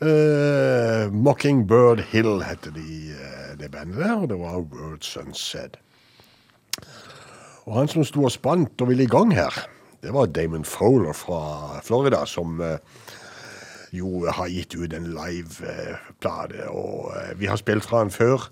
Uh, 0.01 1.13
Mockingbird 1.13 2.01
Hill 2.09 2.41
heter 2.41 2.73
de, 2.73 3.13
det 3.61 3.69
bandet 3.69 4.01
der, 4.01 4.17
og 4.17 4.29
det 4.33 4.41
var 4.41 4.63
Words 4.65 5.13
Unsaid. 5.21 5.77
Og 7.67 7.77
han 7.77 7.91
som 7.91 8.05
sto 8.07 8.25
og 8.25 8.33
spant 8.33 8.81
og 8.81 8.89
ville 8.89 9.05
i 9.05 9.11
gang 9.11 9.33
her, 9.35 9.53
det 10.01 10.13
var 10.15 10.31
Damon 10.33 10.65
Fowler 10.65 11.13
fra 11.13 11.81
Florida, 11.85 12.23
som 12.25 12.61
eh, 12.65 12.79
jo 13.93 14.25
har 14.25 14.49
gitt 14.49 14.73
ut 14.75 14.93
en 14.97 15.11
live-plate, 15.13 16.69
og 16.71 17.11
eh, 17.17 17.35
vi 17.37 17.49
har 17.51 17.61
spilt 17.61 17.85
fra 17.85 18.01
han 18.01 18.13
før. 18.13 18.49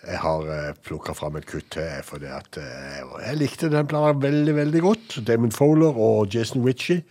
Jeg 0.00 0.16
har 0.22 0.46
uh, 0.48 0.76
plukka 0.80 1.12
fram 1.12 1.34
et 1.36 1.44
kutt 1.44 1.66
til, 1.74 1.88
for 2.06 2.22
eh, 2.24 3.02
jeg 3.20 3.36
likte 3.36 3.68
den 3.68 3.88
plata 3.88 4.14
veldig, 4.16 4.54
veldig 4.56 4.80
godt. 4.80 5.18
Damon 5.28 5.52
Fowler 5.52 5.92
og 5.92 6.32
Jason 6.34 6.64
Ritchie. 6.64 7.02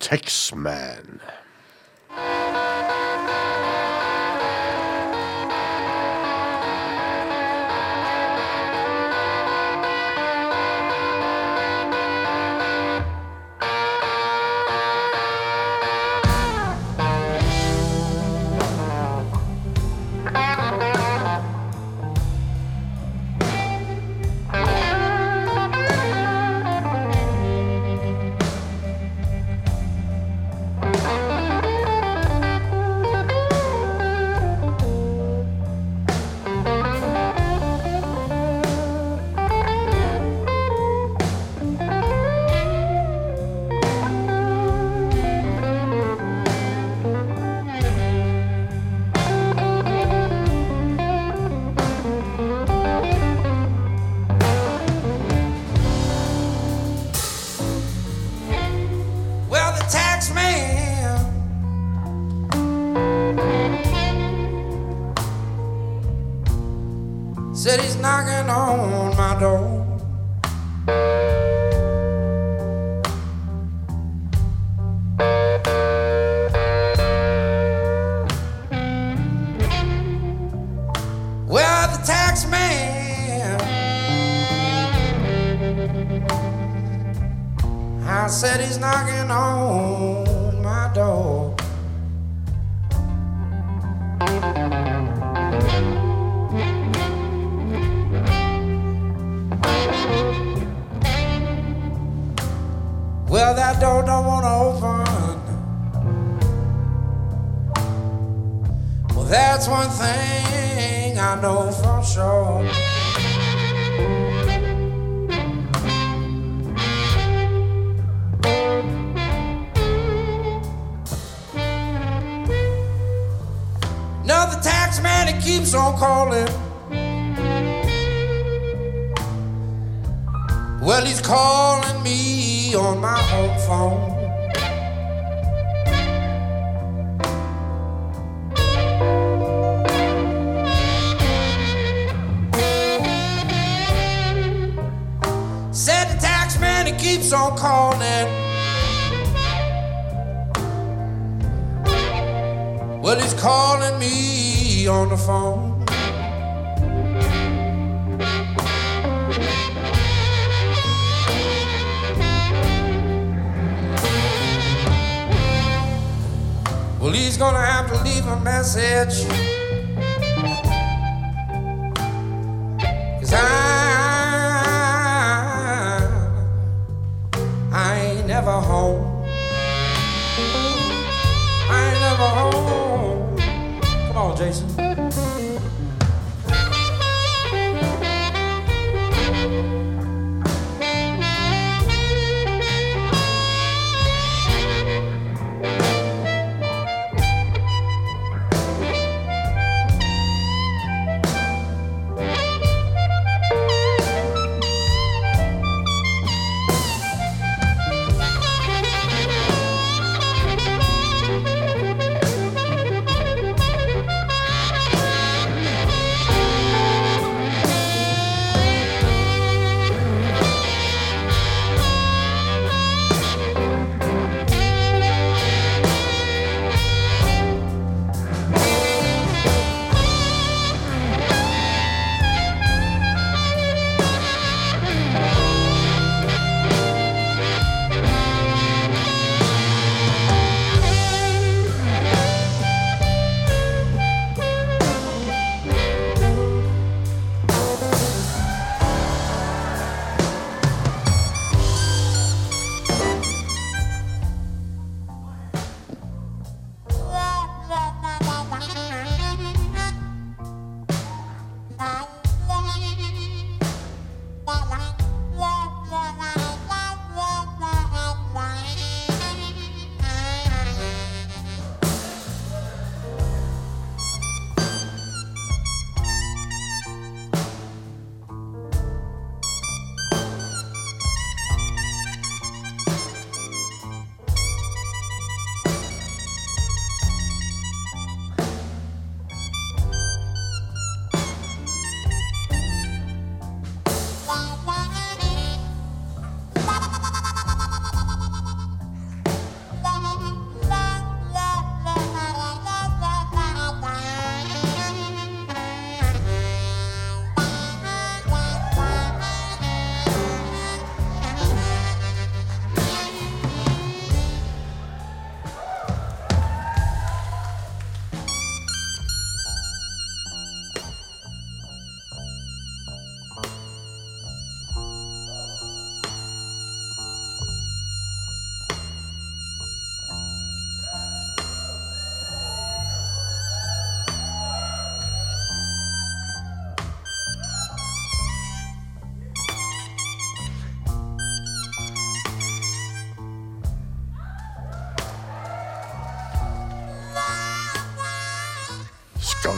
Texman. 0.00 1.20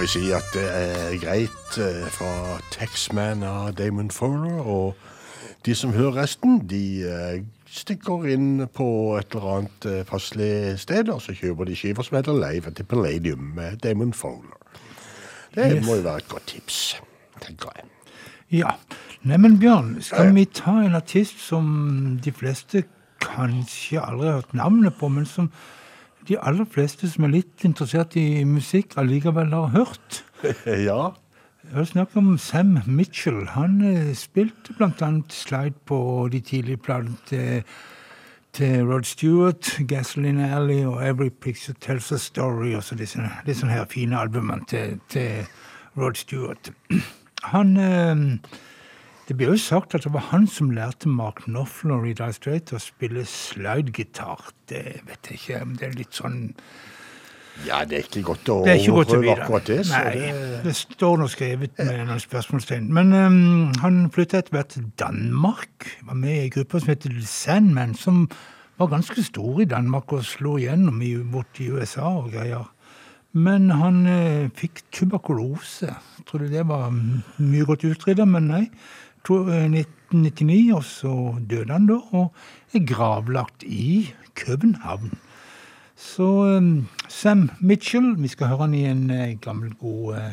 Vi 0.00 0.06
si 0.08 0.30
at 0.32 0.46
det 0.54 0.64
er 0.64 1.16
greit 1.20 1.76
eh, 1.80 2.06
fra 2.14 2.58
Taxman 2.72 3.42
av 3.44 3.74
Damon 3.76 4.10
Fowler, 4.10 4.60
og 4.64 4.94
de 5.66 5.74
som 5.76 5.92
hører 5.92 6.22
resten, 6.22 6.60
de 6.70 7.02
eh, 7.04 7.42
stikker 7.68 8.24
inn 8.32 8.64
på 8.72 8.86
et 9.18 9.34
eller 9.34 9.50
annet 9.58 9.88
eh, 9.90 10.00
passelig 10.08 10.78
sted, 10.80 11.10
og 11.12 11.20
så 11.24 11.34
kjøper 11.36 11.68
de 11.68 11.76
skiver 11.76 12.06
som 12.06 12.16
heter 12.16 12.38
Live 12.38 12.72
the 12.78 12.84
Palladium 12.84 13.50
med 13.58 13.76
Damon 13.84 14.14
Fowler. 14.16 14.56
Det 15.54 15.66
Yes. 15.74 15.84
må 15.86 15.98
jo 15.98 16.06
være 16.06 16.22
et 16.22 16.28
godt 16.30 16.46
tips, 16.46 16.78
tenker 17.42 17.74
jeg. 17.76 17.88
Ja. 18.62 18.70
Neimen, 19.22 19.58
Bjørn, 19.60 19.98
skal 20.02 20.32
vi 20.34 20.44
ta 20.46 20.78
en 20.80 20.94
artist 20.96 21.42
som 21.44 22.18
de 22.24 22.32
fleste 22.32 22.84
kanskje 23.20 24.00
aldri 24.00 24.30
har 24.30 24.40
hørt 24.40 24.54
navnet 24.56 24.94
på, 24.96 25.08
men 25.12 25.26
som 25.28 25.50
de 26.28 26.36
aller 26.38 26.66
fleste 26.68 27.08
som 27.10 27.24
er 27.26 27.34
litt 27.34 27.64
interessert 27.64 28.16
i 28.16 28.44
musikk, 28.44 28.96
allikevel 29.00 29.54
har 29.56 29.74
hørt? 29.76 30.24
Ja. 30.66 31.12
Jeg 31.70 31.76
har 31.76 31.84
snakket 31.84 32.16
om 32.16 32.38
Sam 32.38 32.78
Mitchell. 32.86 33.46
Han 33.54 33.82
eh, 33.84 34.14
spilte 34.16 34.74
annet 34.80 35.32
slide 35.32 35.76
på 35.86 36.28
de 36.32 36.40
tidlige 36.40 36.76
platene 36.76 37.16
til, 37.28 37.62
til 38.52 38.86
Rod 38.88 39.04
Stewart, 39.04 39.78
Gasoline 39.88 40.48
Alley 40.54 40.84
og 40.84 41.08
Every 41.08 41.28
Picture 41.28 41.76
Tells 41.80 42.12
a 42.12 42.16
Story, 42.16 42.74
og 42.74 42.82
så 42.82 42.94
disse, 42.94 43.22
disse 43.46 43.66
her 43.66 43.84
fine 43.90 44.18
albumene 44.18 44.64
til, 44.68 45.00
til 45.08 45.46
Rod 45.96 46.14
Stewart. 46.14 46.72
Han 47.52 47.76
eh, 47.76 48.38
Det 49.30 49.36
blir 49.38 49.52
jo 49.52 49.56
sagt 49.62 49.94
at 49.94 50.02
det 50.02 50.10
var 50.10 50.24
han 50.32 50.48
som 50.50 50.72
lærte 50.74 51.08
Mark 51.08 51.44
Knopfler 51.44 52.02
i 52.02 52.14
Dire 52.18 52.32
Straight 52.34 52.72
å 52.74 52.80
spille 52.82 53.22
slidegitar. 53.22 54.48
Det 54.66 54.80
vet 55.06 55.28
jeg 55.30 55.38
ikke 55.38 55.60
om 55.62 55.76
det 55.78 55.86
er 55.86 55.92
litt 56.00 56.18
sånn 56.18 56.40
ja, 57.62 57.84
det 57.86 58.00
er 58.00 58.08
ikke 58.08 58.24
godt 58.26 58.50
å 58.50 58.56
er 58.66 58.82
overprøve 58.90 59.36
akkurat 59.36 59.68
det. 59.70 59.76
Nei, 59.86 60.16
det 60.16 60.58
det 60.64 60.74
står 60.74 61.20
noe 61.20 61.30
skrevet 61.30 61.78
med 61.78 62.08
noen 62.08 62.22
spørsmålstegn. 62.24 62.88
Men 62.96 63.14
um, 63.14 63.70
han 63.84 64.00
flytta 64.10 64.40
etter 64.40 64.56
hvert 64.56 64.72
til 64.74 64.88
Danmark. 64.98 65.86
Var 66.08 66.18
med 66.18 66.32
i 66.34 66.40
ei 66.48 66.52
gruppe 66.56 66.82
som 66.82 66.90
heter 66.90 67.14
Sandman, 67.22 67.94
som 67.94 68.24
var 68.82 68.90
ganske 68.96 69.22
stor 69.22 69.62
i 69.62 69.68
Danmark 69.70 70.10
og 70.16 70.26
slo 70.26 70.56
igjennom 70.58 70.98
i, 71.06 71.12
bort 71.22 71.62
i 71.62 71.68
USA 71.70 72.08
og 72.18 72.32
greier. 72.34 72.66
Men 73.38 73.70
han 73.70 74.02
eh, 74.10 74.48
fikk 74.58 74.82
tuberkulose. 74.90 75.92
Jeg 76.18 76.26
trodde 76.26 76.50
det 76.50 76.66
var 76.66 76.90
mye 76.90 77.68
godt 77.68 77.86
utrydda, 77.86 78.26
men 78.26 78.50
nei. 78.50 78.64
To, 79.24 79.42
eh, 79.48 79.68
1999, 79.68 80.74
og 80.74 80.84
så 80.84 81.14
døde 81.50 81.72
han 81.72 81.86
da, 81.86 81.98
og 82.12 82.32
er 82.74 82.86
gravlagt 82.86 83.62
i 83.62 84.14
København. 84.34 85.18
Så 85.96 86.56
um, 86.56 86.88
Sam 87.08 87.50
Mitchell, 87.60 88.22
vi 88.22 88.28
skal 88.28 88.46
høre 88.46 88.58
han 88.58 88.74
i 88.74 88.84
en 88.88 89.10
eh, 89.10 89.36
gammel, 89.40 89.74
god 89.74 90.16
eh, 90.16 90.32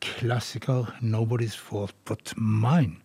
klassiker, 0.00 0.84
'Nobody's 1.00 1.56
Fault 1.56 1.94
But 2.04 2.34
Mine'. 2.36 3.00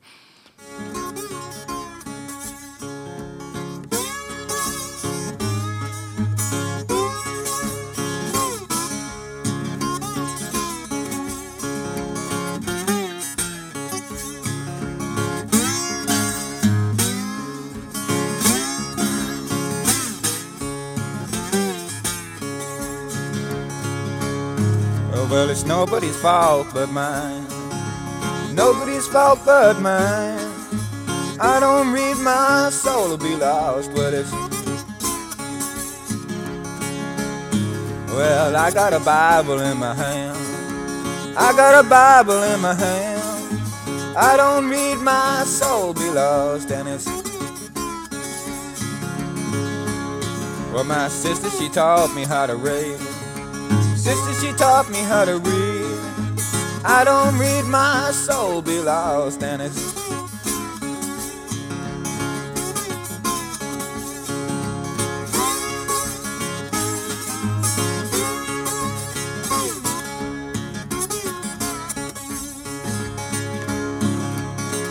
Well, 25.43 25.51
it's 25.51 25.65
nobody's 25.65 26.15
fault 26.15 26.67
but 26.73 26.89
mine. 26.89 27.45
Nobody's 28.55 29.05
fault 29.07 29.39
but 29.43 29.77
mine. 29.81 30.39
I 31.37 31.57
don't 31.59 31.91
read 31.91 32.15
my 32.19 32.69
soul 32.71 33.09
will 33.09 33.17
be 33.17 33.35
lost. 33.35 33.93
but 33.93 34.13
it's. 34.13 34.31
Well, 38.07 38.55
I 38.55 38.71
got 38.71 38.93
a 38.93 39.01
Bible 39.01 39.59
in 39.59 39.79
my 39.79 39.93
hand. 39.93 40.37
I 41.37 41.51
got 41.57 41.83
a 41.83 41.89
Bible 41.89 42.41
in 42.43 42.61
my 42.61 42.73
hand. 42.73 44.15
I 44.15 44.37
don't 44.37 44.69
read 44.69 44.99
my 44.99 45.43
soul 45.43 45.93
be 45.93 46.09
lost, 46.09 46.71
and 46.71 46.87
it's. 46.87 47.05
Well, 50.71 50.85
my 50.85 51.09
sister, 51.09 51.49
she 51.49 51.67
taught 51.67 52.15
me 52.15 52.23
how 52.23 52.45
to 52.45 52.55
read. 52.55 53.12
Sister, 54.03 54.33
she 54.33 54.51
taught 54.57 54.89
me 54.91 54.97
how 54.97 55.23
to 55.23 55.37
read. 55.37 55.97
I 56.83 57.05
don't 57.05 57.39
read 57.39 57.63
my 57.63 58.11
soul 58.11 58.61
be 58.61 58.77
lost, 58.81 59.41
and 59.41 59.61
it's. 59.61 59.95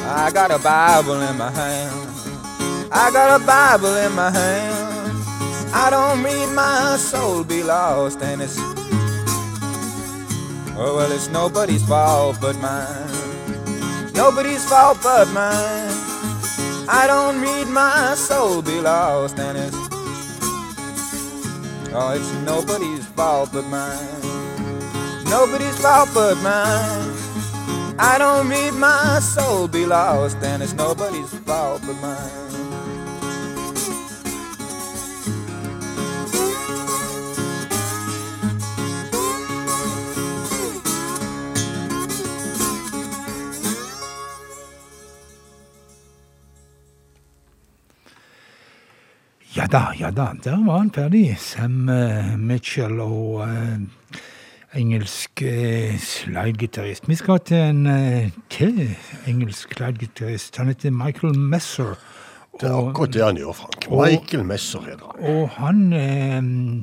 I 0.09 0.30
got 0.32 0.51
a 0.51 0.59
Bible 0.59 1.20
in 1.20 1.36
my 1.36 1.51
hand. 1.51 2.09
I 2.90 3.10
got 3.12 3.43
a 3.43 3.44
Bible 3.44 3.94
in 3.94 4.12
my 4.14 4.30
hand. 4.30 5.74
I 5.74 5.90
don't 5.90 6.22
read 6.24 6.55
my 6.55 6.97
soul 6.97 7.44
be 7.44 7.62
lost, 7.62 8.22
and 8.22 8.40
it's. 8.40 8.72
Oh, 10.84 10.96
well, 10.96 11.12
it's 11.12 11.28
nobody's 11.28 11.86
fault 11.86 12.38
but 12.40 12.56
mine. 12.59 14.12
Nobody's 14.14 14.68
fault 14.68 14.98
but 15.00 15.28
mine. 15.28 15.94
I 16.88 17.04
don't 17.06 17.40
read 17.40 17.68
my 17.68 18.14
soul 18.16 18.62
be 18.62 18.80
lost, 18.80 19.38
and 19.38 19.59
it's. 19.59 19.76
Oh, 21.94 22.14
it's 22.16 22.32
nobody's 22.44 23.06
fault 23.14 23.50
but 23.52 23.64
mine. 23.66 24.22
Nobody's 25.30 25.78
fault 25.78 26.09
but 26.14 26.34
mine. 26.42 27.14
I 27.96 28.16
don't 28.18 28.48
read 28.48 28.74
my 28.74 29.20
soul 29.20 29.68
be 29.68 29.86
lost, 29.86 30.38
and 30.42 30.64
it's 30.64 30.72
nobody's 30.72 31.32
fault 31.46 31.80
but 31.86 31.94
mine. 32.02 32.51
Ja 49.62 49.66
da, 49.70 49.80
ja 49.94 50.09
da, 50.10 50.32
der 50.44 50.64
var 50.66 50.78
han 50.80 50.89
ferdig. 50.90 51.36
Sam 51.39 51.89
uh, 51.89 52.32
Mitchell 52.39 52.98
og 53.01 53.44
uh, 53.47 54.16
engelsk 54.74 55.43
uh, 55.47 55.93
slidegitarist. 56.02 57.06
Vi 57.09 57.14
skal 57.14 57.39
til 57.47 57.56
en 57.68 57.86
uh, 57.86 58.32
til 58.51 58.80
engelsk 59.30 59.76
slidegitarist. 59.76 60.56
Han 60.59 60.66
heter 60.72 60.90
Michael 60.90 61.39
Messer. 61.39 61.94
Det 62.60 62.68
er 62.68 62.89
akkurat 62.89 63.14
det 63.14 63.22
han 63.24 63.36
gjør, 63.39 63.52
Frank. 63.52 63.86
og- 63.89 64.02
Michael 64.10 64.44
Messer 64.44 64.80
heter 64.80 65.12
han. 65.14 65.36
Og 65.36 65.48
han 65.48 65.93
eh, 65.93 66.82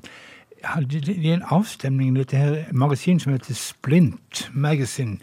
hadde 0.64 1.02
er 1.30 1.34
en 1.34 1.44
avstemning 1.52 2.16
dette 2.16 2.38
her 2.38 2.56
magasinet 2.72 3.22
som 3.22 3.34
heter 3.36 3.54
Splint 3.54 4.50
Magazine. 4.54 5.18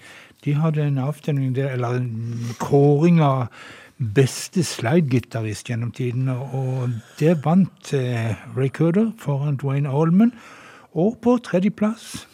De 0.44 0.54
hadde 0.54 0.84
en 0.86 0.98
avstemning 0.98 1.56
der, 1.56 1.72
eller 1.72 1.88
en 1.88 2.38
kåring 2.60 3.20
av 3.20 3.46
beste 3.96 4.64
slidegitarist 4.64 5.70
gjennom 5.70 5.92
tidene, 5.92 6.36
og 6.36 6.90
det 7.20 7.38
vant 7.44 7.92
eh, 7.96 8.36
Ray 8.56 8.68
Curder 8.68 9.12
foran 9.18 9.56
Dwayne 9.56 9.88
Allman. 9.88 10.32
Og 10.92 11.18
på 11.22 11.38
tredjeplass 11.44 12.26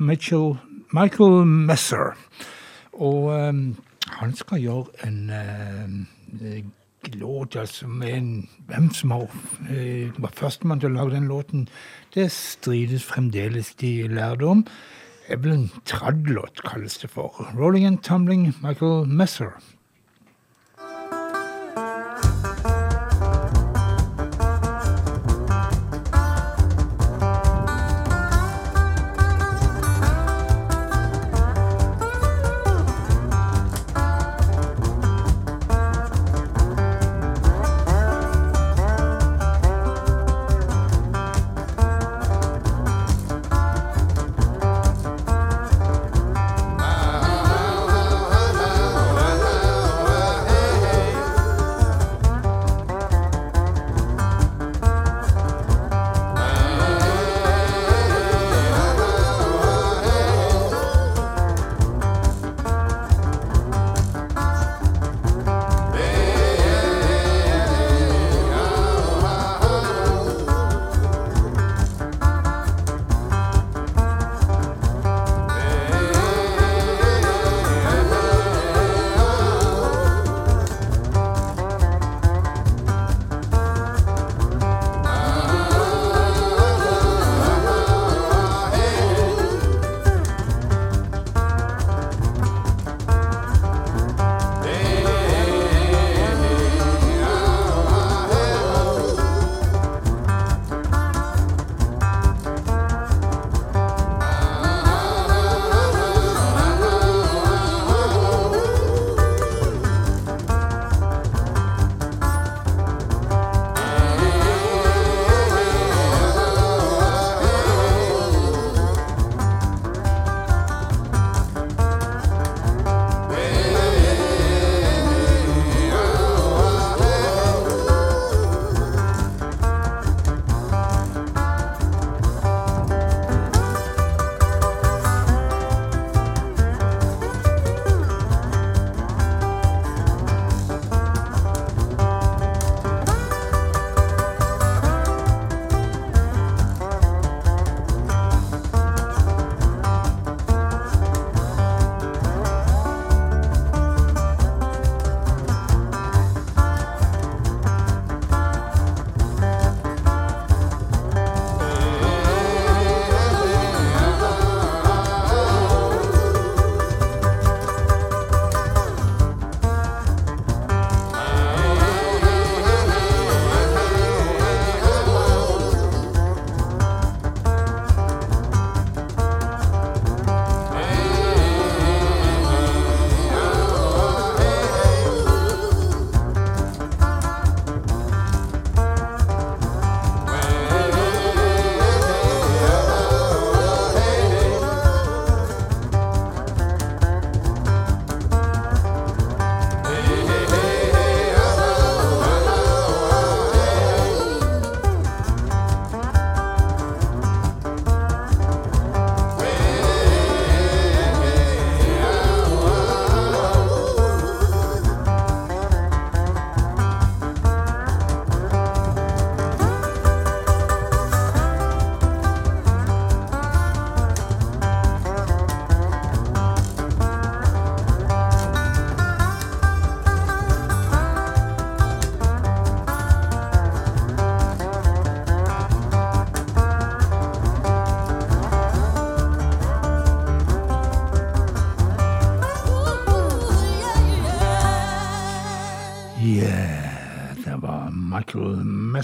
Mitchell, 0.00 0.54
Michael 0.94 1.46
Messer. 1.46 2.16
Og 2.92 3.30
um, 3.30 3.76
han 4.06 4.34
skal 4.36 4.60
gjøre 4.62 5.06
en 5.06 5.30
uh, 5.30 6.68
låt 7.14 7.56
altså 7.56 7.88
med 7.88 8.14
en, 8.14 8.48
hvem 8.68 8.90
som 8.94 9.10
har, 9.10 9.28
eh, 9.70 10.10
var 10.18 10.32
førstemann 10.36 10.80
til 10.80 10.90
å 10.90 10.98
lage 10.98 11.14
den 11.14 11.28
låten. 11.30 11.68
Det 12.14 12.30
strides 12.32 13.04
fremdeles 13.04 13.74
de 13.80 14.08
lærde 14.08 14.46
om. 14.46 14.64
Det 15.28 15.42
vel 15.42 15.52
en 15.52 15.70
tradlåt, 15.86 16.62
kalles 16.66 16.98
det 16.98 17.10
for. 17.10 17.50
Rolling 17.58 17.86
and 17.86 17.98
Tumbling, 18.02 18.54
Michael 18.62 19.06
Messer. 19.06 19.54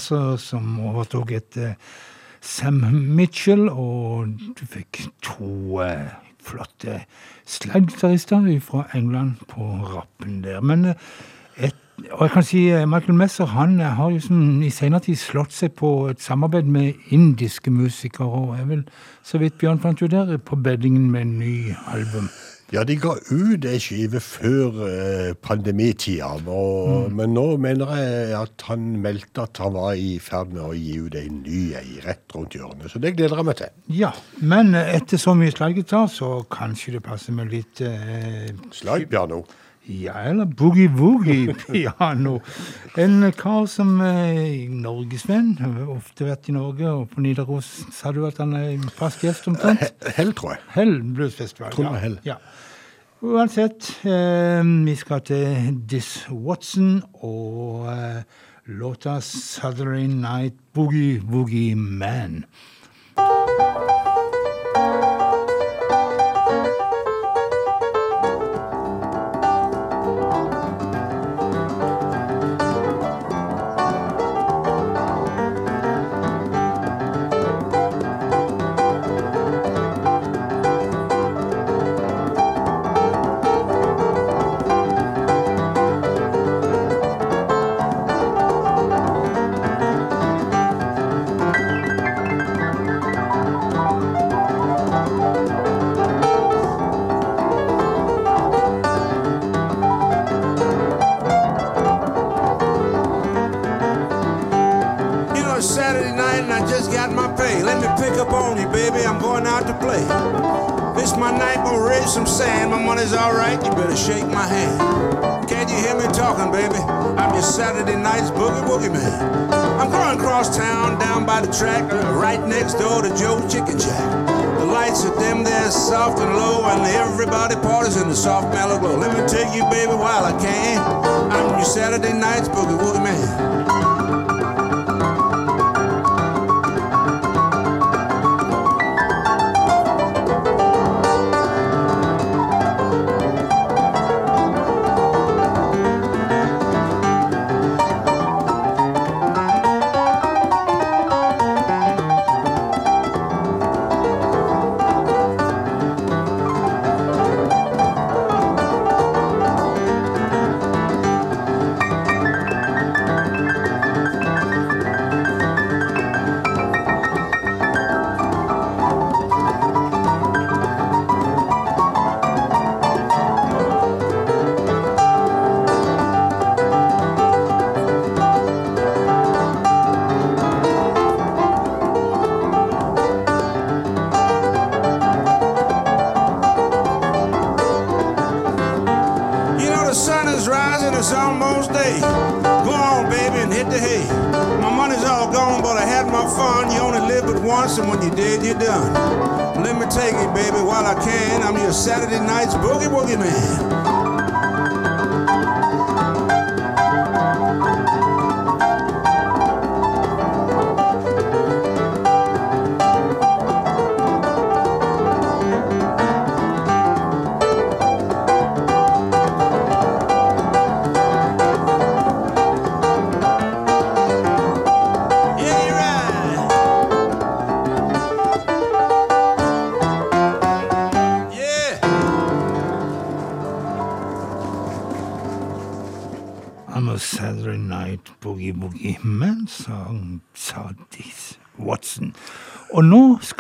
Michael 0.07 0.37
som 0.39 0.79
overtok 0.81 1.33
etter 1.33 1.75
Sam 2.41 2.83
Mitchell, 3.17 3.69
og 3.69 4.37
du 4.59 4.63
fikk 4.71 5.01
to 5.25 5.81
eh, 5.83 6.13
flotte 6.47 7.01
slagtarister 7.47 8.45
fra 8.63 8.85
England 8.95 9.43
på 9.49 9.63
rappen 9.95 10.45
der. 10.45 10.61
Men 10.61 10.85
eh, 10.85 10.95
et, 11.57 11.75
og 12.13 12.23
jeg 12.23 12.31
kan 12.31 12.47
si 12.47 12.69
eh, 12.69 12.89
Michael 12.89 13.19
Messer 13.19 13.45
han 13.51 13.81
eh, 13.81 13.97
har 13.99 14.11
jo 14.11 14.21
som 14.21 14.63
i 14.63 14.71
senere 14.71 15.01
tid 15.09 15.19
slått 15.19 15.53
seg 15.57 15.75
på 15.75 16.09
et 16.11 16.23
samarbeid 16.23 16.69
med 16.71 16.93
indiske 17.11 17.71
musikere, 17.71 18.29
og 18.29 18.59
er 18.61 18.67
vel, 18.71 18.85
så 19.23 19.43
vidt 19.43 19.59
Bjørn 19.59 19.81
fant 19.83 20.03
jo 20.03 20.07
der, 20.07 20.37
på 20.39 20.57
beddingen 20.57 21.11
med 21.11 21.27
en 21.27 21.39
ny 21.39 21.57
album. 21.93 22.31
Ja, 22.75 22.83
de 22.83 22.97
ga 22.99 23.13
ut 23.31 23.67
ei 23.69 23.79
skive 23.79 24.19
før 24.19 24.81
eh, 24.89 25.35
pandemitida, 25.39 26.33
mm. 26.43 27.13
men 27.15 27.35
nå 27.37 27.45
mener 27.63 27.93
jeg 27.95 28.33
at 28.41 28.65
han 28.67 28.89
meldte 29.05 29.45
at 29.45 29.61
han 29.63 29.77
var 29.77 29.93
i 29.95 30.17
ferd 30.23 30.51
med 30.57 30.65
å 30.65 30.73
gi 30.75 30.97
ut 31.05 31.15
ei 31.15 31.29
ny 31.31 31.61
ei 31.79 32.01
rett 32.03 32.35
rundt 32.35 32.57
hjørnet, 32.59 32.89
så 32.91 33.03
det 33.03 33.15
gleder 33.15 33.39
jeg 33.39 33.47
meg 33.47 33.61
til. 33.61 33.77
Ja, 34.01 34.11
men 34.43 34.75
etter 34.75 35.21
så 35.23 35.37
mye 35.39 35.55
slaggitar, 35.55 36.11
så 36.11 36.41
kanskje 36.51 36.97
det 36.97 37.05
passer 37.07 37.39
med 37.39 37.55
litt 37.55 37.85
eh, 37.87 38.51
Slagpiano. 38.75 39.45
Ja, 39.89 40.13
eller 40.27 40.45
boogie-woogie-piano. 40.47 42.41
En 42.99 43.33
kar 43.39 43.67
som 43.71 44.01
er 44.03 44.67
norgesvenn, 44.71 45.53
ofte 45.95 46.27
vært 46.27 46.49
i 46.51 46.55
Norge, 46.57 46.89
og 46.91 47.11
på 47.13 47.21
Nidaros 47.23 47.69
sa 47.95 48.11
du 48.13 48.25
at 48.27 48.39
han 48.43 48.55
er 48.59 48.83
fast 48.99 49.23
gjest 49.23 49.47
omtrent? 49.47 49.79
He- 50.03 50.13
Hell, 50.17 50.33
tror 50.35 50.57
jeg. 50.57 50.61
Hell 50.75 50.97
Bluesfestival. 51.15 51.71
Tror 51.77 51.95
Hell. 52.03 52.19
Ja. 52.27 52.35
Uansett, 53.23 53.93
eh, 54.05 54.63
vi 54.85 54.95
skal 54.99 55.21
til 55.21 55.79
Diss 55.89 56.27
Watson 56.31 57.03
og 57.23 57.87
eh, 57.93 58.23
låta 58.67 59.21
'Southern 59.21 60.21
Night 60.21 60.55
Boogie 60.75 61.21
Woogie 61.31 61.75
Man'. 61.77 62.43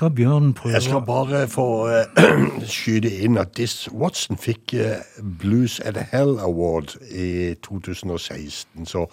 Skal 0.06 0.16
Bjørn 0.16 0.52
prøve 0.54 0.72
Jeg 0.74 0.82
skal 0.82 1.00
bare 1.06 1.48
få 1.48 1.88
uh, 1.88 2.62
skyte 2.78 3.10
inn 3.24 3.38
at 3.38 3.56
Diss 3.56 3.88
Watson 3.92 4.38
fikk 4.38 4.74
uh, 4.74 5.02
Blues 5.40 5.80
at 5.80 5.96
Hell 6.12 6.38
Award 6.38 6.94
i 7.10 7.54
2016. 7.62 8.86
Så 8.86 9.06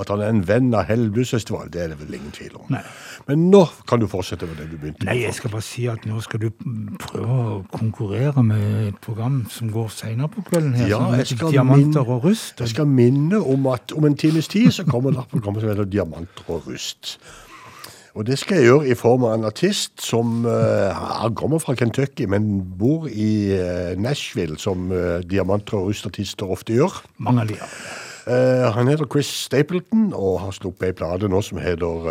at 0.00 0.10
han 0.10 0.20
er 0.24 0.32
en 0.32 0.42
venn 0.48 0.74
av 0.74 0.88
Hell 0.88 1.06
Bluesfestival, 1.14 1.68
det 1.70 1.82
er 1.84 1.92
det 1.92 2.00
vel 2.00 2.16
ingen 2.18 2.32
tvil 2.34 2.56
om. 2.58 2.66
Nei. 2.74 2.80
Men 3.28 3.44
nå 3.52 3.60
kan 3.86 4.02
du 4.02 4.08
fortsette 4.10 4.48
med 4.50 4.58
det 4.58 4.66
du 4.72 4.74
begynte 4.80 5.06
Nei, 5.06 5.20
jeg 5.22 5.36
skal 5.38 5.54
bare 5.54 5.62
si 5.62 5.86
at 5.86 6.02
nå 6.08 6.18
skal 6.24 6.42
du 6.42 6.48
prøve 6.98 7.38
å 7.44 7.60
konkurrere 7.76 8.42
med 8.42 8.88
et 8.88 8.98
program 9.04 9.44
som 9.54 9.70
går 9.70 9.94
senere 9.94 10.32
på 10.34 10.42
kvelden 10.50 10.74
her, 10.80 10.90
Ja, 10.90 10.98
som 10.98 11.14
jeg 11.20 11.30
skal 11.36 11.62
minne- 11.70 12.02
og 12.02 12.26
rust. 12.26 12.58
Jeg 12.58 12.74
skal 12.74 12.90
minne 12.90 13.38
om 13.38 13.70
at 13.70 13.94
om 13.94 14.10
en 14.10 14.18
times 14.18 14.50
tid 14.50 14.72
så 14.74 14.82
kommer 14.88 15.14
det 15.14 15.22
et 15.28 15.34
program 15.36 15.60
som 15.60 15.70
heter 15.70 15.90
Diamanter 15.94 16.50
og 16.50 16.66
rust. 16.66 17.18
Og 18.14 18.26
det 18.26 18.36
skal 18.38 18.60
jeg 18.60 18.68
gjøre 18.68 18.88
i 18.92 18.94
form 18.94 19.24
av 19.26 19.34
en 19.34 19.46
artist 19.48 19.98
som 20.02 20.44
uh, 20.46 21.26
kommer 21.34 21.58
fra 21.58 21.74
Kentucky, 21.74 22.28
men 22.30 22.62
bor 22.78 23.08
i 23.10 23.50
uh, 23.58 23.98
Nashville, 23.98 24.58
som 24.58 24.92
uh, 24.94 25.18
diamanter 25.26 25.80
og 25.80 25.90
rustartister 25.90 26.46
ofte 26.46 26.76
gjør. 26.78 27.00
Mange 27.18 27.42
av 27.42 27.50
de. 27.50 27.58
Eh, 28.24 28.72
han 28.72 28.88
heter 28.88 29.04
Chris 29.12 29.28
Stapleton 29.28 30.06
og 30.16 30.38
har 30.40 30.54
sluppet 30.56 30.86
ei 30.88 30.94
plate 30.96 31.28
nå 31.28 31.42
som 31.44 31.58
heter 31.60 32.06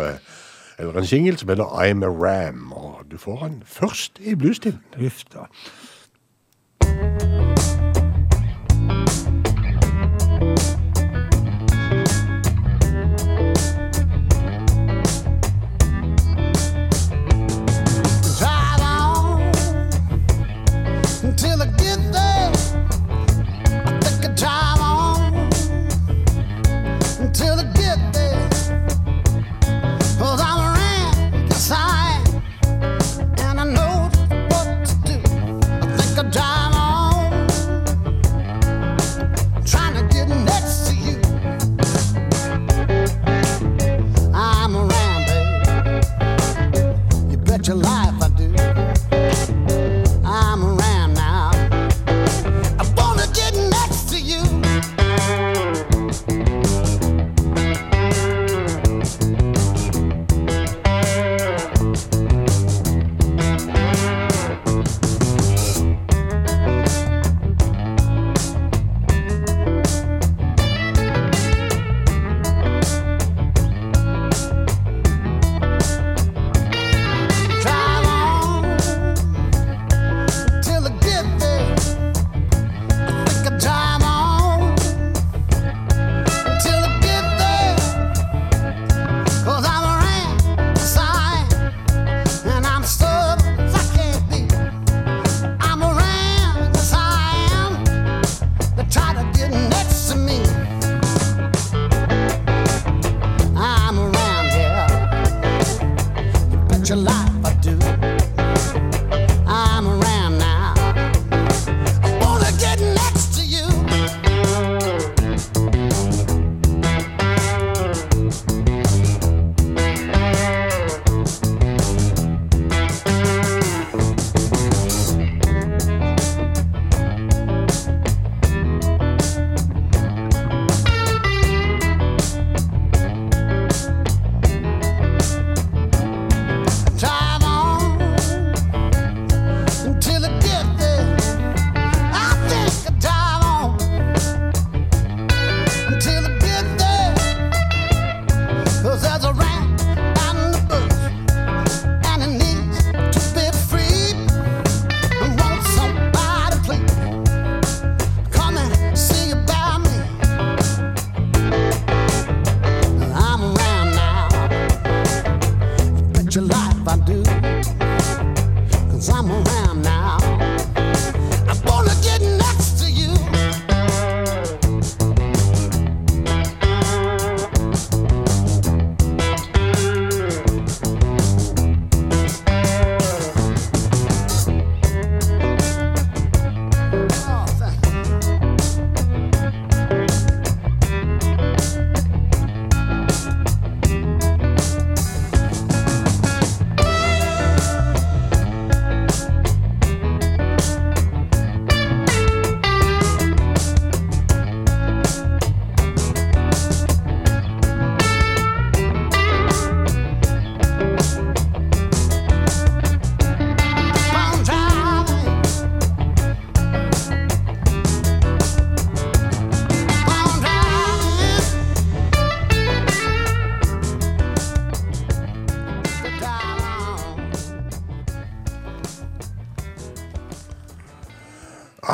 eller 0.78 0.98
en 0.98 1.06
singel 1.06 1.38
som 1.38 1.50
heter 1.50 1.66
I'm 1.74 2.04
a 2.06 2.10
Ram. 2.10 2.72
Og 2.72 3.02
du 3.10 3.18
får 3.18 3.40
han 3.42 3.56
først 3.66 4.20
i 4.22 4.36
bluestilen. 4.38 4.82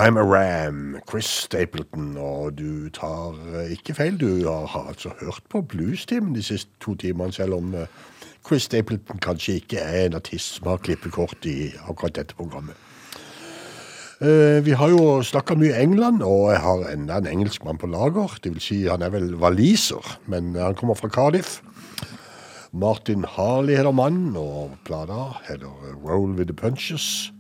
I'm 0.00 0.16
a 0.16 0.24
Ram, 0.24 0.96
Chris 1.10 1.26
Stapleton, 1.26 2.16
og 2.16 2.54
du 2.58 2.88
tar 2.88 3.34
eh, 3.52 3.72
ikke 3.74 3.92
feil. 3.94 4.14
Du 4.16 4.48
har 4.48 4.86
altså 4.88 5.10
hørt 5.20 5.42
på 5.52 5.60
bluestimen 5.60 6.32
de 6.32 6.40
siste 6.42 6.70
to 6.80 6.94
timene, 6.94 7.32
selv 7.36 7.58
om 7.58 7.74
eh, 7.76 7.90
Chris 8.46 8.62
Stapleton 8.62 9.20
kanskje 9.20 9.58
ikke 9.60 9.76
er 9.76 10.06
en 10.06 10.16
artist 10.16 10.54
som 10.54 10.70
har 10.70 10.80
klippekort 10.80 11.44
i 11.44 11.74
akkurat 11.84 12.16
dette 12.16 12.38
programmet. 12.38 12.78
Eh, 14.24 14.64
vi 14.64 14.72
har 14.72 14.88
jo 14.88 15.18
snakka 15.20 15.58
mye 15.60 15.76
England, 15.82 16.24
og 16.24 16.48
jeg 16.54 16.62
har 16.64 16.86
enda 16.94 17.18
en 17.20 17.28
engelskmann 17.34 17.80
på 17.82 17.90
lager. 17.92 18.38
Det 18.40 18.54
vil 18.54 18.64
si, 18.64 18.78
han 18.88 19.04
er 19.04 19.12
vel 19.12 19.34
waliser, 19.36 20.16
men 20.24 20.54
han 20.56 20.78
kommer 20.80 20.96
fra 20.96 21.12
Cardiff. 21.12 21.58
Martin 22.72 23.28
Harley 23.28 23.76
heter 23.76 23.92
mannen, 23.92 24.32
og 24.32 24.80
plata 24.88 25.28
heter 25.50 25.92
Roll 26.00 26.32
with 26.40 26.48
the 26.48 26.56
Punches. 26.56 27.34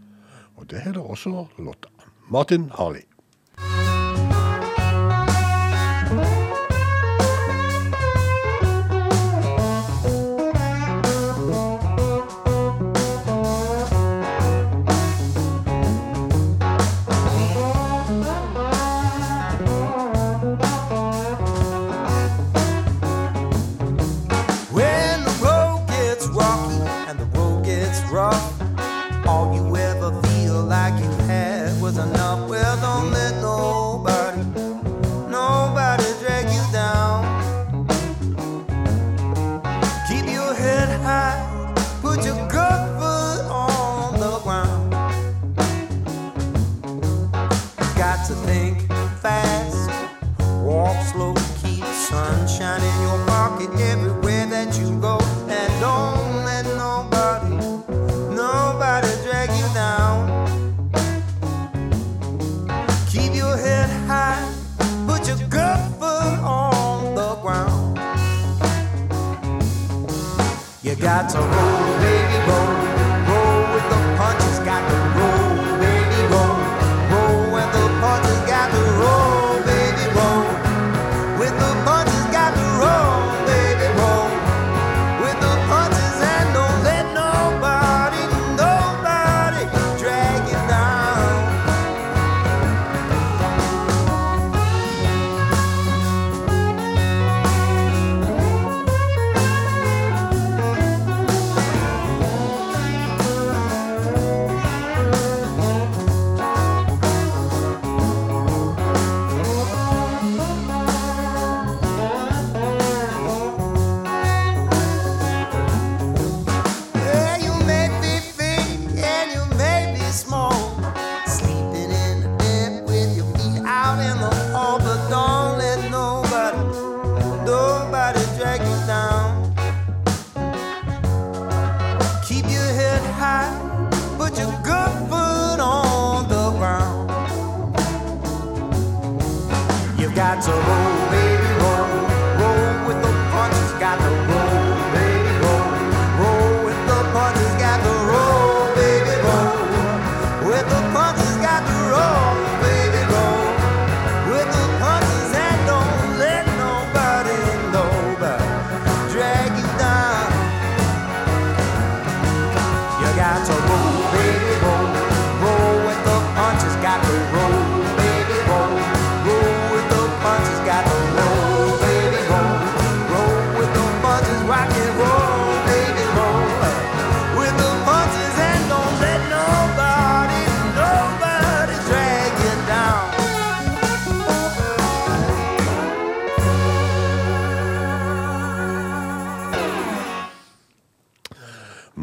Og 0.60 0.68
det 0.68 0.84
heter 0.84 1.00
også 1.00 1.32
låta. 1.56 1.88
Martin 2.30 2.68
Harley. 2.68 3.06
try 71.22 71.28
to 71.32 71.69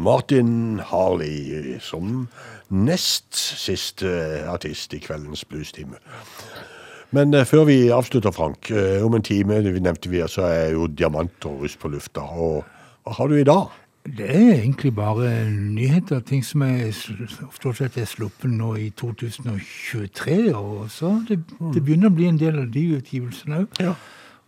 Martin 0.08 0.80
Harley 0.88 1.76
som 1.84 2.28
nest 2.72 3.34
siste 3.36 4.08
artist 4.48 4.94
i 4.96 5.00
kveldens 5.04 5.44
bluestime. 5.44 6.00
Men 7.10 7.34
eh, 7.34 7.44
før 7.48 7.66
vi 7.68 7.76
avslutter, 7.92 8.32
Frank, 8.32 8.70
eh, 8.70 9.04
om 9.04 9.14
en 9.16 9.24
time 9.24 9.60
vi 9.64 9.80
nevnte 9.80 10.10
vi, 10.12 10.22
så 10.28 10.46
er 10.48 10.72
jo 10.76 10.88
diamant 10.88 11.48
og 11.48 11.62
russ 11.64 11.76
på 11.76 11.92
lufta. 11.92 12.24
Og 12.24 12.64
hva 13.04 13.16
har 13.20 13.28
du 13.28 13.36
i 13.36 13.46
dag? 13.48 13.68
Det 14.08 14.28
er 14.32 14.52
egentlig 14.54 14.94
bare 14.96 15.50
nyheter, 15.50 16.20
ting 16.24 16.44
som 16.44 16.62
er 16.64 16.92
stort 16.96 17.76
sett 17.76 17.98
er 18.00 18.08
sluppet 18.08 18.48
nå 18.52 18.74
i 18.80 18.88
2023. 18.96 20.38
Og 20.56 20.86
så 20.92 21.18
det, 21.28 21.42
det 21.74 21.82
begynner 21.84 22.08
å 22.08 22.16
bli 22.16 22.30
en 22.30 22.40
del 22.40 22.62
av 22.62 22.70
de 22.72 22.86
utgivelsene 22.96 23.64
òg. 23.64 23.82
Ja. 23.84 23.96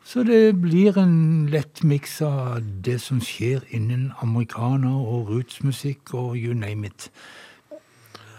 Så 0.04 0.22
det 0.26 0.56
blir 0.58 0.96
en 0.98 1.46
lett 1.52 1.82
miks 1.86 2.20
av 2.22 2.60
det 2.82 2.96
som 3.04 3.20
skjer 3.22 3.60
innen 3.76 4.12
amerikaner 4.24 4.96
og 4.96 5.28
rootsmusikk 5.30 6.14
og 6.18 6.36
you 6.40 6.54
name 6.56 6.86
it. 6.88 7.10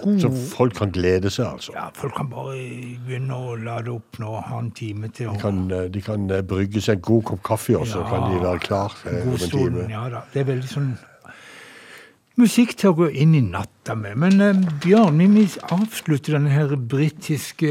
Så 0.01 0.31
folk 0.55 0.73
kan 0.79 0.89
glede 0.91 1.29
seg, 1.29 1.45
altså. 1.45 1.75
Ja, 1.77 1.83
folk 1.93 2.15
kan 2.17 2.31
bare 2.31 2.55
begynne 3.05 3.35
å 3.37 3.53
lade 3.61 3.91
opp 3.93 4.17
nå, 4.19 4.31
ha 4.41 4.57
en 4.59 4.71
time 4.73 5.11
til 5.13 5.29
De 5.29 5.37
kan, 5.43 5.59
eh, 5.71 5.85
de 5.93 6.01
kan 6.01 6.25
eh, 6.33 6.41
brygge 6.41 6.81
seg 6.81 6.97
en 6.97 7.01
god 7.05 7.23
kopp 7.29 7.43
kaffe, 7.45 7.75
og 7.77 7.85
så 7.87 8.01
Ja. 8.01 8.09
kan 8.09 8.31
de 8.31 8.39
være 8.41 8.59
klar 8.65 8.95
eh, 9.05 9.21
om 9.21 9.33
en 9.37 9.37
time. 9.53 9.85
ja 9.91 10.09
da. 10.09 10.23
Det 10.33 10.41
er 10.41 10.49
veldig 10.55 10.67
sånn 10.71 10.97
musikk 12.41 12.73
til 12.77 12.89
å 12.89 12.95
gå 12.97 13.11
inn 13.13 13.35
i 13.35 13.41
natta 13.45 13.93
med. 13.95 14.17
Men 14.17 14.41
eh, 14.41 14.53
Bjørn, 14.81 15.21
vi 15.35 15.45
avslutte 15.69 16.33
denne 16.33 16.49
her 16.49 16.73
britiske 16.75 17.69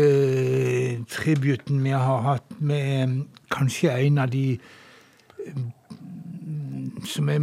tributen 1.11 1.83
vi 1.83 1.91
har 1.91 2.23
hatt 2.23 2.61
med 2.61 3.25
kanskje 3.51 3.93
en 4.07 4.19
av 4.23 4.31
de 4.33 4.45
eh, 5.47 5.63
som 7.07 7.29
er 7.33 7.41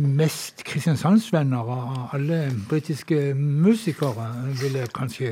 mest 0.00 0.62
Kristiansandsvenner 0.68 1.66
av 1.72 2.14
alle 2.14 2.38
britiske 2.70 3.32
musikere, 3.34 4.28
vil 4.60 4.76
jeg 4.78 4.90
kanskje 4.94 5.30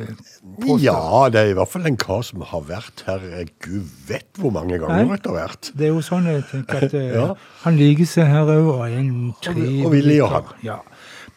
påstå. 0.59 0.79
Ja, 0.83 1.29
det 1.33 1.41
er 1.41 1.53
i 1.53 1.57
hvert 1.57 1.71
fall 1.71 1.87
en 1.89 1.99
kar 2.01 2.25
som 2.27 2.43
har 2.51 2.65
vært 2.69 3.05
her 3.07 3.23
gud 3.65 3.87
vet 4.09 4.41
hvor 4.41 4.53
mange 4.57 4.81
ganger 4.83 5.15
etter 5.15 5.37
hvert. 5.37 5.71
Det 5.79 5.89
er 5.89 5.95
jo 5.95 6.03
sånn 6.05 6.27
jeg 6.31 6.45
tenker 6.51 6.89
at 6.89 6.97
eh, 6.99 7.15
Ja. 7.15 7.29
han 7.65 7.79
liker 7.79 8.09
seg 8.11 8.31
her 8.33 8.51
òg, 8.57 8.69
og 8.75 8.85
er 8.89 8.99
en 8.99 9.13
trivelig 9.45 9.87
og 9.87 9.95
vi 9.95 10.05
liker 10.09 10.35
han. 10.35 10.53
Ja. 10.67 10.79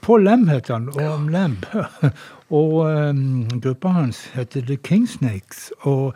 Paul 0.01 0.23
Lem 0.25 0.47
heter 0.49 0.79
han, 0.79 0.89
og 0.97 1.27
Lamb. 1.29 1.65
og 2.57 2.77
um, 2.89 3.59
gruppa 3.61 3.91
hans 3.99 4.23
heter 4.33 4.65
The 4.65 4.79
Kingsnakes. 4.81 5.67
Og 5.85 6.15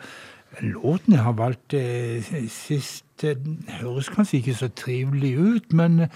låten 0.62 1.12
jeg 1.16 1.22
har 1.22 1.32
valgt 1.36 1.74
eh, 1.74 2.24
sist, 2.52 3.04
eh, 3.24 3.36
høres 3.82 4.08
kanskje 4.12 4.38
ikke 4.40 4.54
så 4.54 4.68
trivelig 4.76 5.34
ut, 5.38 5.72
men 5.76 6.06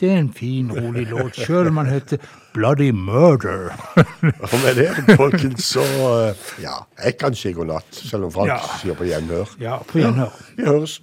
det 0.00 0.08
er 0.08 0.18
en 0.22 0.30
fin, 0.32 0.70
rolig 0.72 1.02
låt, 1.10 1.36
sjøl 1.36 1.68
om 1.68 1.76
den 1.82 1.90
heter 1.92 2.22
Bloody 2.54 2.88
Murder. 2.96 3.66
Og 4.46 4.54
med 4.64 4.78
det, 4.80 4.88
folkens, 5.18 5.64
så 5.74 5.84
eh, 6.30 6.46
ja, 6.64 6.78
jeg 7.04 7.18
kan 7.20 7.36
si 7.36 7.52
god 7.52 7.68
natt, 7.74 7.90
selv 7.92 8.24
om 8.30 8.32
Frank 8.32 8.48
Ja. 8.54 8.56
sier 8.80 8.96
på 8.96 9.04
gjenhør. 9.10 9.52
ja, 9.60 9.76
på 9.84 10.00
gjenhør. 10.00 10.32
Vi 10.56 10.64
høres. 10.64 11.00